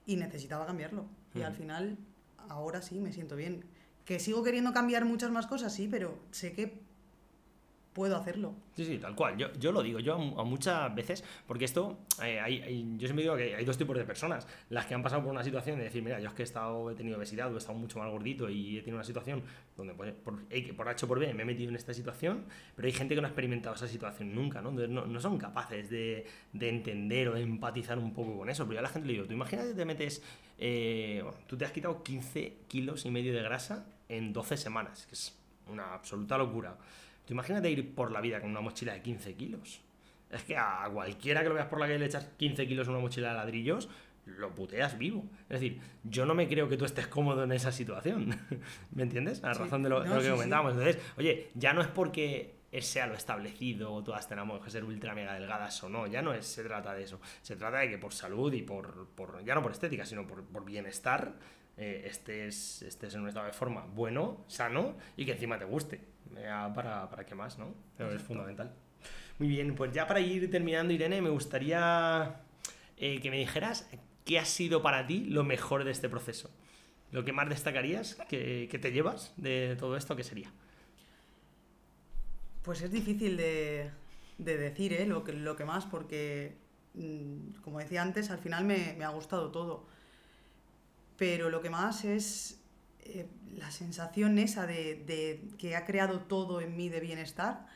y, 0.05 0.17
necesitaba 0.17 0.65
cambiarlo. 0.65 1.05
Y 1.33 1.41
al 1.41 1.53
final, 1.53 1.97
ahora 2.49 2.81
sí 2.81 2.99
me 2.99 3.13
siento 3.13 3.35
bien. 3.35 3.65
Que 4.05 4.19
sigo 4.19 4.43
queriendo 4.43 4.73
cambiar 4.73 5.05
muchas 5.05 5.31
más 5.31 5.47
cosas, 5.47 5.73
sí, 5.73 5.87
pero 5.89 6.19
sé 6.31 6.53
que 6.53 6.80
puedo 7.93 8.15
hacerlo. 8.15 8.53
Sí, 8.75 8.85
sí, 8.85 8.97
tal 8.97 9.15
cual. 9.15 9.37
Yo, 9.37 9.51
yo 9.53 9.71
lo 9.71 9.83
digo, 9.83 9.99
yo 9.99 10.15
a, 10.15 10.43
muchas 10.43 10.93
veces, 10.95 11.23
porque 11.45 11.65
esto, 11.65 11.99
eh, 12.23 12.39
hay, 12.39 12.95
yo 12.97 13.07
siempre 13.07 13.23
digo 13.23 13.35
que 13.35 13.55
hay 13.55 13.65
dos 13.65 13.77
tipos 13.77 13.97
de 13.97 14.05
personas, 14.05 14.47
las 14.69 14.85
que 14.85 14.93
han 14.93 15.03
pasado 15.03 15.23
por 15.23 15.31
una 15.31 15.43
situación 15.43 15.77
de 15.77 15.85
decir, 15.85 16.01
mira, 16.01 16.19
yo 16.19 16.29
es 16.29 16.33
que 16.33 16.43
he, 16.43 16.45
estado, 16.45 16.89
he 16.89 16.95
tenido 16.95 17.17
obesidad 17.17 17.51
o 17.51 17.55
he 17.55 17.57
estado 17.57 17.77
mucho 17.77 17.99
más 17.99 18.09
gordito 18.09 18.49
y 18.49 18.77
he 18.77 18.81
tenido 18.81 18.97
una 18.97 19.03
situación 19.03 19.43
donde 19.75 19.93
pues, 19.93 20.13
por, 20.13 20.41
por 20.75 20.89
H 20.89 21.07
por 21.07 21.19
B 21.19 21.33
me 21.33 21.43
he 21.43 21.45
metido 21.45 21.69
en 21.69 21.75
esta 21.75 21.93
situación, 21.93 22.45
pero 22.75 22.85
hay 22.85 22.93
gente 22.93 23.13
que 23.13 23.21
no 23.21 23.27
ha 23.27 23.29
experimentado 23.29 23.75
esa 23.75 23.87
situación 23.87 24.33
nunca, 24.33 24.61
¿no? 24.61 24.69
Entonces 24.69 24.89
no, 24.89 25.05
no 25.05 25.19
son 25.19 25.37
capaces 25.37 25.89
de, 25.89 26.25
de, 26.53 26.69
entender 26.69 27.27
o 27.27 27.33
de 27.33 27.41
empatizar 27.41 27.99
un 27.99 28.13
poco 28.13 28.37
con 28.37 28.49
eso. 28.49 28.63
Pero 28.63 28.75
yo 28.75 28.79
a 28.79 28.83
la 28.83 28.89
gente 28.89 29.07
le 29.07 29.13
digo, 29.13 29.25
tú 29.25 29.33
imagínate 29.33 29.69
que 29.69 29.75
te 29.75 29.85
metes, 29.85 30.23
eh, 30.57 31.23
tú 31.47 31.57
te 31.57 31.65
has 31.65 31.71
quitado 31.71 32.03
15 32.03 32.57
kilos 32.67 33.05
y 33.05 33.11
medio 33.11 33.33
de 33.33 33.41
grasa 33.41 33.85
en 34.07 34.31
12 34.31 34.55
semanas, 34.55 35.05
que 35.07 35.15
es 35.15 35.37
una 35.67 35.93
absoluta 35.93 36.37
locura 36.37 36.77
imagínate 37.29 37.69
ir 37.69 37.93
por 37.93 38.11
la 38.11 38.21
vida 38.21 38.41
con 38.41 38.49
una 38.49 38.61
mochila 38.61 38.93
de 38.93 39.01
15 39.01 39.35
kilos. 39.35 39.81
Es 40.29 40.43
que 40.43 40.57
a 40.57 40.89
cualquiera 40.91 41.43
que 41.43 41.49
lo 41.49 41.55
veas 41.55 41.67
por 41.67 41.79
la 41.79 41.87
calle 41.87 41.99
le 41.99 42.05
echas 42.05 42.29
15 42.37 42.67
kilos 42.67 42.87
en 42.87 42.93
una 42.93 43.01
mochila 43.01 43.29
de 43.29 43.33
ladrillos, 43.35 43.89
lo 44.25 44.53
puteas 44.55 44.97
vivo. 44.97 45.25
Es 45.49 45.59
decir, 45.59 45.79
yo 46.03 46.25
no 46.25 46.33
me 46.33 46.47
creo 46.47 46.69
que 46.69 46.77
tú 46.77 46.85
estés 46.85 47.07
cómodo 47.07 47.43
en 47.43 47.51
esa 47.51 47.71
situación. 47.71 48.35
¿Me 48.95 49.03
entiendes? 49.03 49.43
A 49.43 49.53
razón 49.53 49.83
de 49.83 49.89
lo, 49.89 50.03
que 50.03 50.29
comentábamos. 50.29 50.73
Entonces, 50.73 51.01
oye, 51.17 51.49
ya 51.55 51.73
no 51.73 51.81
es 51.81 51.87
porque 51.87 52.55
sea 52.79 53.07
lo 53.07 53.15
establecido 53.15 53.91
o 53.93 54.01
todas 54.01 54.29
tenemos 54.29 54.63
que 54.63 54.69
ser 54.69 54.85
ultra 54.85 55.13
mega 55.13 55.33
delgadas 55.33 55.83
o 55.83 55.89
no, 55.89 56.07
ya 56.07 56.21
no 56.21 56.33
es, 56.33 56.45
se 56.45 56.63
trata 56.63 56.93
de 56.93 57.03
eso. 57.03 57.19
Se 57.41 57.57
trata 57.57 57.79
de 57.79 57.89
que 57.89 57.97
por 57.97 58.13
salud 58.13 58.53
y 58.53 58.61
por, 58.61 59.07
por 59.09 59.43
ya 59.43 59.55
no 59.55 59.61
por 59.61 59.73
estética, 59.73 60.05
sino 60.05 60.25
por, 60.25 60.45
por 60.45 60.63
bienestar, 60.63 61.33
eh, 61.75 62.03
estés, 62.05 62.81
estés 62.83 63.13
en 63.15 63.21
un 63.21 63.27
estado 63.27 63.47
de 63.47 63.53
forma 63.53 63.85
bueno, 63.93 64.45
sano 64.47 64.95
y 65.17 65.25
que 65.25 65.33
encima 65.33 65.57
te 65.57 65.65
guste 65.65 66.10
para, 66.73 67.09
para 67.09 67.25
qué 67.25 67.35
más, 67.35 67.57
¿no? 67.57 67.73
Pero 67.97 68.11
es 68.13 68.21
fundamental. 68.21 68.73
Muy 69.39 69.47
bien, 69.47 69.75
pues 69.75 69.91
ya 69.91 70.07
para 70.07 70.19
ir 70.19 70.49
terminando, 70.51 70.93
Irene, 70.93 71.21
me 71.21 71.29
gustaría 71.29 72.41
eh, 72.97 73.19
que 73.21 73.31
me 73.31 73.37
dijeras 73.37 73.89
qué 74.25 74.39
ha 74.39 74.45
sido 74.45 74.81
para 74.81 75.07
ti 75.07 75.25
lo 75.25 75.43
mejor 75.43 75.83
de 75.83 75.91
este 75.91 76.09
proceso. 76.09 76.51
Lo 77.11 77.25
que 77.25 77.33
más 77.33 77.49
destacarías, 77.49 78.15
que, 78.29 78.67
que 78.69 78.79
te 78.79 78.91
llevas 78.91 79.33
de 79.37 79.75
todo 79.79 79.97
esto, 79.97 80.15
¿qué 80.15 80.23
sería? 80.23 80.51
Pues 82.61 82.81
es 82.83 82.91
difícil 82.91 83.35
de, 83.35 83.89
de 84.37 84.57
decir 84.57 84.93
¿eh? 84.93 85.05
lo, 85.05 85.23
que, 85.23 85.33
lo 85.33 85.55
que 85.55 85.65
más, 85.65 85.85
porque, 85.85 86.55
mm, 86.93 87.61
como 87.63 87.79
decía 87.79 88.01
antes, 88.01 88.29
al 88.29 88.39
final 88.39 88.63
me, 88.63 88.93
me 88.97 89.03
ha 89.03 89.09
gustado 89.09 89.49
todo. 89.51 89.87
Pero 91.17 91.49
lo 91.49 91.61
que 91.61 91.69
más 91.69 92.05
es 92.05 92.60
eh, 93.13 93.29
la 93.57 93.71
sensación 93.71 94.37
esa 94.37 94.65
de, 94.65 95.49
que 95.57 95.75
ha 95.75 95.85
creado 95.85 96.21
todo 96.21 96.61
en 96.61 96.77
mí 96.77 96.89
de 96.89 96.99
bienestar, 96.99 97.67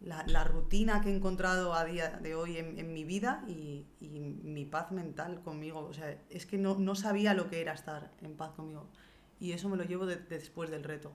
la, 0.00 0.44
rutina 0.44 1.00
que 1.00 1.10
he 1.10 1.16
encontrado 1.16 1.74
a 1.74 1.84
día 1.84 2.10
de 2.10 2.34
hoy 2.34 2.58
en, 2.58 2.92
mi 2.92 3.04
vida 3.04 3.44
y, 3.46 3.86
mi 4.00 4.64
paz 4.64 4.90
mental 4.90 5.40
conmigo. 5.42 5.80
O 5.80 5.92
sea, 5.92 6.18
es 6.28 6.44
que 6.44 6.58
no, 6.58 6.94
sabía 6.94 7.34
lo 7.34 7.48
que 7.48 7.60
era 7.60 7.72
estar 7.72 8.10
en 8.20 8.36
paz 8.36 8.50
conmigo. 8.52 8.88
Y 9.40 9.52
eso 9.52 9.68
me 9.68 9.76
lo 9.76 9.84
llevo 9.84 10.06
después 10.06 10.70
del 10.70 10.84
reto. 10.84 11.12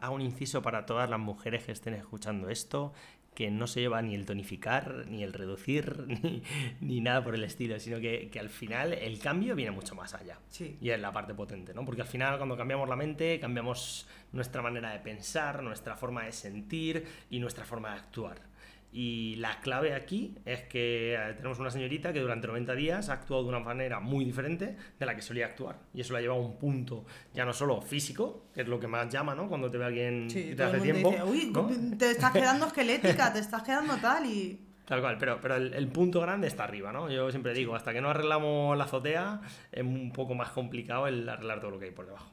hago 0.00 0.14
un 0.14 0.22
inciso 0.22 0.62
para 0.62 0.86
todas 0.86 1.08
las 1.08 1.20
mujeres 1.20 1.64
que 1.64 1.72
estén 1.72 1.94
escuchando 1.94 2.48
esto, 2.48 2.92
que 3.34 3.50
no 3.50 3.66
se 3.66 3.80
lleva 3.80 4.00
ni 4.00 4.14
el 4.14 4.26
tonificar, 4.26 5.06
ni 5.08 5.22
el 5.22 5.32
reducir, 5.32 6.06
ni, 6.80 7.00
nada 7.00 7.22
por 7.22 7.34
el 7.34 7.44
estilo, 7.44 7.78
sino 7.80 7.98
que, 8.00 8.30
al 8.38 8.48
final 8.48 8.92
el 8.92 9.18
cambio 9.18 9.54
viene 9.54 9.70
mucho 9.70 9.94
más 9.94 10.14
allá. 10.14 10.38
Sí. 10.48 10.78
Y 10.80 10.90
es 10.90 11.00
la 11.00 11.12
parte 11.12 11.34
potente, 11.34 11.74
¿no? 11.74 11.84
Porque 11.84 12.02
al 12.02 12.08
final 12.08 12.36
cuando 12.36 12.56
cambiamos 12.56 12.88
la 12.88 12.96
mente, 12.96 13.40
cambiamos 13.40 14.06
nuestra 14.32 14.62
manera 14.62 14.92
de 14.92 15.00
pensar, 15.00 15.62
nuestra 15.62 15.96
forma 15.96 16.24
de 16.24 16.32
sentir 16.32 17.06
y 17.30 17.38
nuestra 17.40 17.64
forma 17.64 17.90
de 17.90 18.00
actuar. 18.00 18.53
Y 18.96 19.34
la 19.38 19.60
clave 19.60 19.92
aquí 19.92 20.36
es 20.44 20.62
que 20.62 21.14
eh, 21.14 21.34
tenemos 21.36 21.58
una 21.58 21.72
señorita 21.72 22.12
que 22.12 22.20
durante 22.20 22.46
90 22.46 22.76
días 22.76 23.08
ha 23.08 23.14
actuado 23.14 23.42
de 23.42 23.48
una 23.48 23.58
manera 23.58 23.98
muy 23.98 24.24
diferente 24.24 24.76
de 24.96 25.04
la 25.04 25.16
que 25.16 25.20
solía 25.20 25.46
actuar. 25.46 25.80
Y 25.92 26.02
eso 26.02 26.12
la 26.12 26.20
ha 26.20 26.22
llevado 26.22 26.40
a 26.40 26.44
un 26.46 26.56
punto 26.56 27.04
ya 27.32 27.44
no 27.44 27.52
solo 27.52 27.82
físico, 27.82 28.46
que 28.54 28.60
es 28.60 28.68
lo 28.68 28.78
que 28.78 28.86
más 28.86 29.12
llama, 29.12 29.34
¿no? 29.34 29.48
Cuando 29.48 29.68
te 29.68 29.78
ve 29.78 29.84
alguien 29.84 30.30
sí, 30.30 30.54
te 30.56 30.62
hace 30.62 30.78
tiempo. 30.78 31.10
Dice, 31.10 31.24
Uy, 31.24 31.96
te 31.98 32.12
estás 32.12 32.30
quedando 32.30 32.66
esquelética, 32.66 33.32
te 33.32 33.40
estás 33.40 33.64
quedando 33.64 33.96
tal 33.96 34.26
y. 34.26 34.60
Tal 34.84 35.00
cual, 35.00 35.16
pero, 35.18 35.40
pero 35.40 35.56
el, 35.56 35.88
punto 35.88 36.20
grande 36.20 36.46
está 36.46 36.62
arriba, 36.62 36.92
¿no? 36.92 37.10
Yo 37.10 37.32
siempre 37.32 37.52
digo, 37.52 37.74
hasta 37.74 37.92
que 37.92 38.00
no 38.00 38.10
arreglamos 38.10 38.78
la 38.78 38.84
azotea, 38.84 39.40
es 39.72 39.82
un 39.82 40.12
poco 40.12 40.36
más 40.36 40.50
complicado 40.50 41.08
el 41.08 41.28
arreglar 41.28 41.58
todo 41.58 41.72
lo 41.72 41.78
que 41.80 41.86
hay 41.86 41.90
por 41.90 42.06
debajo. 42.06 42.30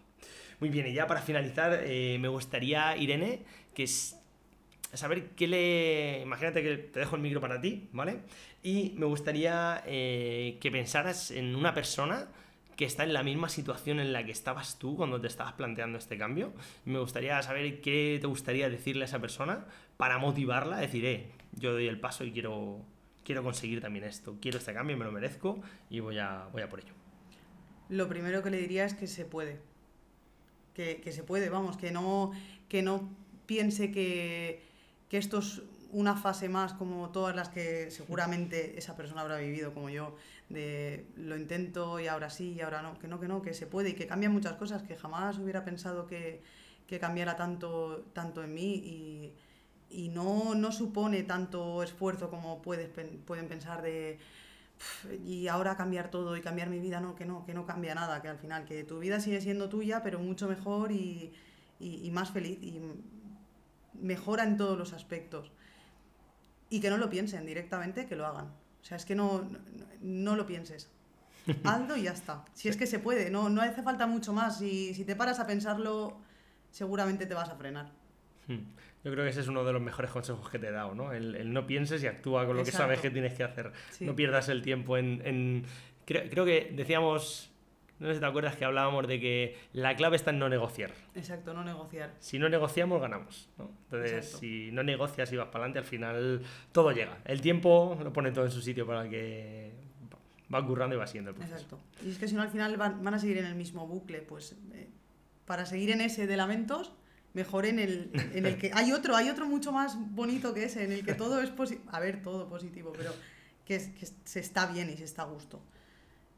Muy 0.59 0.69
bien, 0.69 0.85
y 0.85 0.93
ya 0.93 1.07
para 1.07 1.21
finalizar, 1.21 1.79
eh, 1.85 2.17
me 2.19 2.27
gustaría, 2.27 2.95
Irene, 2.97 3.45
que 3.73 3.87
saber 4.93 5.29
qué 5.31 5.47
le... 5.47 6.21
Imagínate 6.21 6.61
que 6.61 6.77
te 6.77 6.99
dejo 6.99 7.15
el 7.15 7.21
micro 7.21 7.41
para 7.41 7.61
ti, 7.61 7.89
¿vale? 7.91 8.19
Y 8.63 8.93
me 8.97 9.05
gustaría 9.05 9.83
eh, 9.85 10.57
que 10.59 10.71
pensaras 10.71 11.31
en 11.31 11.55
una 11.55 11.73
persona 11.73 12.27
que 12.75 12.85
está 12.85 13.03
en 13.03 13.13
la 13.13 13.23
misma 13.23 13.49
situación 13.49 13.99
en 13.99 14.11
la 14.11 14.25
que 14.25 14.31
estabas 14.31 14.79
tú 14.79 14.95
cuando 14.95 15.21
te 15.21 15.27
estabas 15.27 15.53
planteando 15.53 15.97
este 15.97 16.17
cambio. 16.17 16.53
Me 16.85 16.99
gustaría 16.99 17.41
saber 17.41 17.81
qué 17.81 18.17
te 18.19 18.27
gustaría 18.27 18.69
decirle 18.69 19.03
a 19.03 19.05
esa 19.05 19.19
persona 19.19 19.65
para 19.97 20.17
motivarla 20.17 20.77
a 20.77 20.81
decir, 20.81 21.05
eh, 21.05 21.31
yo 21.53 21.73
doy 21.73 21.87
el 21.87 21.99
paso 21.99 22.23
y 22.23 22.31
quiero, 22.31 22.83
quiero 23.23 23.43
conseguir 23.43 23.81
también 23.81 24.05
esto. 24.05 24.37
Quiero 24.41 24.57
este 24.57 24.73
cambio, 24.73 24.97
me 24.97 25.05
lo 25.05 25.11
merezco 25.11 25.61
y 25.89 25.99
voy 25.99 26.17
a, 26.17 26.47
voy 26.51 26.61
a 26.63 26.69
por 26.69 26.79
ello. 26.79 26.93
Lo 27.89 28.07
primero 28.07 28.41
que 28.41 28.49
le 28.49 28.57
diría 28.57 28.85
es 28.85 28.93
que 28.93 29.07
se 29.07 29.25
puede. 29.25 29.59
Que, 30.73 31.01
que 31.01 31.11
se 31.11 31.23
puede, 31.23 31.49
vamos, 31.49 31.77
que 31.77 31.91
no, 31.91 32.31
que 32.69 32.81
no 32.81 33.09
piense 33.45 33.91
que, 33.91 34.70
que 35.11 35.17
esto 35.17 35.39
es 35.39 35.61
una 35.91 36.15
fase 36.15 36.47
más 36.47 36.71
como 36.71 37.09
todas 37.09 37.35
las 37.35 37.49
que 37.49 37.91
seguramente 37.91 38.79
esa 38.79 38.95
persona 38.95 39.19
habrá 39.19 39.39
vivido 39.39 39.73
como 39.73 39.89
yo, 39.89 40.15
de 40.47 41.05
lo 41.17 41.35
intento 41.35 41.99
y 41.99 42.07
ahora 42.07 42.29
sí 42.29 42.53
y 42.53 42.61
ahora 42.61 42.81
no, 42.81 42.97
que 42.97 43.09
no, 43.09 43.19
que 43.19 43.27
no, 43.27 43.41
que 43.41 43.53
se 43.53 43.67
puede 43.67 43.89
y 43.89 43.93
que 43.93 44.07
cambian 44.07 44.31
muchas 44.31 44.53
cosas 44.53 44.83
que 44.83 44.95
jamás 44.95 45.37
hubiera 45.37 45.65
pensado 45.65 46.07
que, 46.07 46.41
que 46.87 46.97
cambiara 46.97 47.35
tanto, 47.35 48.05
tanto 48.13 48.41
en 48.41 48.53
mí 48.53 48.73
y, 48.73 49.33
y 49.89 50.07
no, 50.07 50.55
no, 50.55 50.71
supone 50.71 51.23
tanto 51.23 51.83
esfuerzo 51.83 52.29
como 52.29 52.61
puedes, 52.61 52.87
pueden 53.25 53.49
pensar 53.49 53.81
de 53.81 54.17
y 55.25 55.49
ahora 55.49 55.75
cambiar 55.75 56.09
todo 56.09 56.37
y 56.37 56.41
cambiar 56.41 56.69
mi 56.69 56.79
vida, 56.79 57.01
no, 57.01 57.15
que 57.15 57.25
no, 57.25 57.43
que 57.45 57.53
no 57.53 57.65
cambia 57.65 57.95
nada, 57.95 58.21
que 58.21 58.29
al 58.29 58.37
final, 58.37 58.63
que 58.63 58.85
tu 58.85 58.99
vida 58.99 59.19
sigue 59.19 59.41
siendo 59.41 59.67
tuya, 59.67 60.03
pero 60.03 60.19
mucho 60.19 60.47
mejor 60.47 60.93
y, 60.93 61.33
y, 61.81 62.07
y 62.07 62.11
más 62.11 62.31
feliz. 62.31 62.57
Y 62.61 62.79
mejora 63.93 64.43
en 64.43 64.57
todos 64.57 64.77
los 64.77 64.93
aspectos. 64.93 65.51
Y 66.69 66.79
que 66.79 66.89
no 66.89 66.97
lo 66.97 67.09
piensen 67.09 67.45
directamente, 67.45 68.05
que 68.05 68.15
lo 68.15 68.25
hagan. 68.25 68.45
O 68.45 68.83
sea, 68.85 68.97
es 68.97 69.05
que 69.05 69.15
no, 69.15 69.49
no, 70.01 70.35
lo 70.35 70.45
pienses. 70.45 70.89
Hazlo 71.63 71.97
y 71.97 72.03
ya 72.03 72.11
está. 72.11 72.45
Si 72.53 72.69
es 72.69 72.77
que 72.77 72.87
se 72.87 72.99
puede, 72.99 73.29
no, 73.29 73.49
no 73.49 73.61
hace 73.61 73.83
falta 73.83 74.07
mucho 74.07 74.33
más. 74.33 74.61
Y 74.61 74.93
si 74.93 75.05
te 75.05 75.15
paras 75.15 75.39
a 75.39 75.47
pensarlo, 75.47 76.17
seguramente 76.71 77.25
te 77.25 77.33
vas 77.33 77.49
a 77.49 77.55
frenar. 77.55 77.91
Hmm. 78.47 78.59
Yo 79.03 79.11
creo 79.11 79.23
que 79.23 79.31
ese 79.31 79.41
es 79.41 79.47
uno 79.47 79.63
de 79.63 79.73
los 79.73 79.81
mejores 79.81 80.11
consejos 80.11 80.49
que 80.49 80.59
te 80.59 80.67
he 80.67 80.71
dado, 80.71 80.93
¿no? 80.93 81.11
El, 81.11 81.51
no 81.51 81.65
pienses 81.65 82.03
y 82.03 82.07
actúa 82.07 82.45
con 82.45 82.55
lo 82.55 82.63
que 82.63 82.71
sabes 82.71 82.99
que 82.99 83.09
tienes 83.09 83.33
que 83.33 83.43
hacer. 83.43 83.71
No 83.99 84.15
pierdas 84.15 84.49
el 84.49 84.61
tiempo 84.61 84.97
en... 84.97 85.21
en... 85.25 85.65
Creo, 86.05 86.29
creo, 86.29 86.45
que 86.45 86.71
decíamos 86.75 87.50
no 88.01 88.07
sé 88.07 88.15
si 88.15 88.19
te 88.19 88.25
acuerdas 88.25 88.55
que 88.55 88.65
hablábamos 88.65 89.07
de 89.07 89.19
que 89.19 89.55
la 89.73 89.95
clave 89.95 90.15
está 90.15 90.31
en 90.31 90.39
no 90.39 90.49
negociar. 90.49 90.91
Exacto, 91.13 91.53
no 91.53 91.63
negociar. 91.63 92.15
Si 92.17 92.39
no 92.39 92.49
negociamos, 92.49 92.99
ganamos. 92.99 93.47
Entonces, 93.59 94.37
si 94.39 94.71
no 94.71 94.81
negocias 94.81 95.31
y 95.31 95.37
vas 95.37 95.49
para 95.49 95.65
adelante, 95.65 95.77
al 95.77 95.85
final 95.85 96.41
todo 96.71 96.91
llega. 96.93 97.19
El 97.25 97.41
tiempo 97.41 97.95
lo 98.03 98.11
pone 98.11 98.31
todo 98.31 98.45
en 98.45 98.49
su 98.49 98.59
sitio 98.59 98.87
para 98.87 99.07
que 99.07 99.71
va 100.51 100.65
currando 100.65 100.95
y 100.95 100.97
va 100.97 101.05
siendo 101.05 101.29
el 101.29 101.35
proceso. 101.35 101.55
Exacto. 101.55 101.79
Y 102.03 102.09
es 102.09 102.17
que 102.17 102.27
si 102.27 102.33
no, 102.33 102.41
al 102.41 102.49
final 102.49 102.75
van, 102.75 103.13
a 103.13 103.19
seguir 103.19 103.37
en 103.37 103.45
el 103.45 103.53
mismo 103.53 103.85
bucle. 103.85 104.23
Pues 104.23 104.55
eh, 104.73 104.89
para 105.45 105.67
seguir 105.67 105.91
en 105.91 106.01
ese 106.01 106.25
de 106.25 106.37
lamentos, 106.37 106.93
mejor 107.33 107.67
en 107.67 107.77
el, 107.77 108.09
en 108.33 108.47
el 108.47 108.57
que... 108.57 108.71
Hay 108.73 108.93
otro, 108.93 109.15
hay 109.15 109.29
otro 109.29 109.45
mucho 109.45 109.71
más 109.71 109.95
bonito 110.09 110.55
que 110.55 110.63
ese, 110.63 110.85
en 110.85 110.91
el 110.91 111.05
que 111.05 111.13
todo 111.13 111.39
es 111.39 111.51
positivo. 111.51 111.87
A 111.91 111.99
ver, 111.99 112.23
todo 112.23 112.49
positivo, 112.49 112.93
pero 112.97 113.13
que, 113.63 113.77
que 113.93 114.07
se 114.23 114.39
está 114.39 114.65
bien 114.65 114.89
y 114.89 114.97
se 114.97 115.03
está 115.03 115.21
a 115.21 115.25
gusto. 115.25 115.61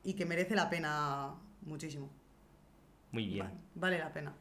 Y 0.04 0.16
que 0.16 0.26
merece 0.26 0.58
la 0.58 0.70
pena 0.70 1.36
muchísimo. 1.66 2.10
Muy 3.12 3.28
bien. 3.28 3.48
Vale, 3.76 4.00
la 4.00 4.12
pena. 4.12 4.34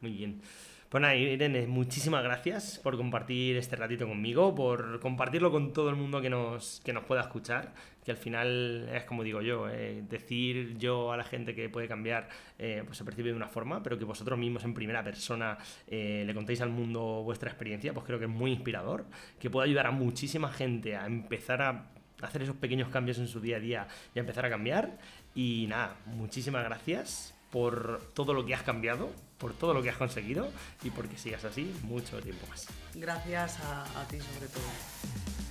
Muy 0.00 0.12
bien. 0.12 0.40
Pues 0.88 1.02
nada, 1.02 1.14
Irene, 1.14 1.66
muchísimas 1.66 2.24
gracias 2.24 2.78
por 2.82 2.96
compartir 2.96 3.58
este 3.58 3.76
ratito 3.76 4.08
conmigo, 4.08 4.54
por 4.54 5.00
compartirlo 5.00 5.50
con 5.50 5.74
todo 5.74 5.90
el 5.90 5.96
mundo 5.96 6.22
que 6.22 6.30
nos, 6.30 6.80
que 6.82 6.94
nos 6.94 7.04
pueda 7.04 7.20
escuchar, 7.20 7.74
que 8.02 8.10
al 8.10 8.16
final 8.16 8.88
es 8.94 9.04
como 9.04 9.22
digo 9.22 9.42
yo, 9.42 9.68
eh, 9.68 10.02
decir 10.08 10.78
yo 10.78 11.12
a 11.12 11.18
la 11.18 11.24
gente 11.24 11.54
que 11.54 11.68
puede 11.68 11.88
cambiar, 11.88 12.30
eh, 12.58 12.82
pues 12.86 12.96
se 12.96 13.04
percibe 13.04 13.28
de 13.28 13.36
una 13.36 13.48
forma, 13.48 13.82
pero 13.82 13.98
que 13.98 14.06
vosotros 14.06 14.38
mismos 14.38 14.64
en 14.64 14.72
primera 14.72 15.04
persona 15.04 15.58
eh, 15.86 16.22
le 16.26 16.34
contéis 16.34 16.62
al 16.62 16.70
mundo 16.70 17.22
vuestra 17.22 17.50
experiencia, 17.50 17.92
pues 17.92 18.06
creo 18.06 18.18
que 18.18 18.24
es 18.24 18.30
muy 18.30 18.50
inspirador, 18.50 19.04
que 19.38 19.50
puede 19.50 19.68
ayudar 19.68 19.88
a 19.88 19.90
muchísima 19.90 20.50
gente 20.50 20.96
a 20.96 21.04
empezar 21.04 21.60
a 21.60 21.90
hacer 22.22 22.42
esos 22.42 22.56
pequeños 22.56 22.88
cambios 22.88 23.18
en 23.18 23.28
su 23.28 23.40
día 23.40 23.58
a 23.58 23.60
día 23.60 23.88
y 24.14 24.18
a 24.18 24.22
empezar 24.22 24.46
a 24.46 24.50
cambiar. 24.50 24.98
Y 25.38 25.66
nada, 25.68 25.94
muchísimas 26.06 26.64
gracias 26.64 27.32
por 27.52 28.02
todo 28.12 28.34
lo 28.34 28.44
que 28.44 28.56
has 28.56 28.64
cambiado, 28.64 29.12
por 29.38 29.52
todo 29.54 29.72
lo 29.72 29.84
que 29.84 29.90
has 29.90 29.96
conseguido 29.96 30.50
y 30.82 30.90
porque 30.90 31.16
sigas 31.16 31.44
así 31.44 31.72
mucho 31.84 32.20
tiempo 32.20 32.44
más. 32.48 32.66
Gracias 32.96 33.60
a, 33.60 33.84
a 33.84 34.08
ti 34.08 34.18
sobre 34.18 34.48
todo. 34.48 34.64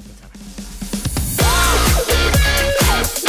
Muchas 0.10 0.30
gracias. 2.90 3.24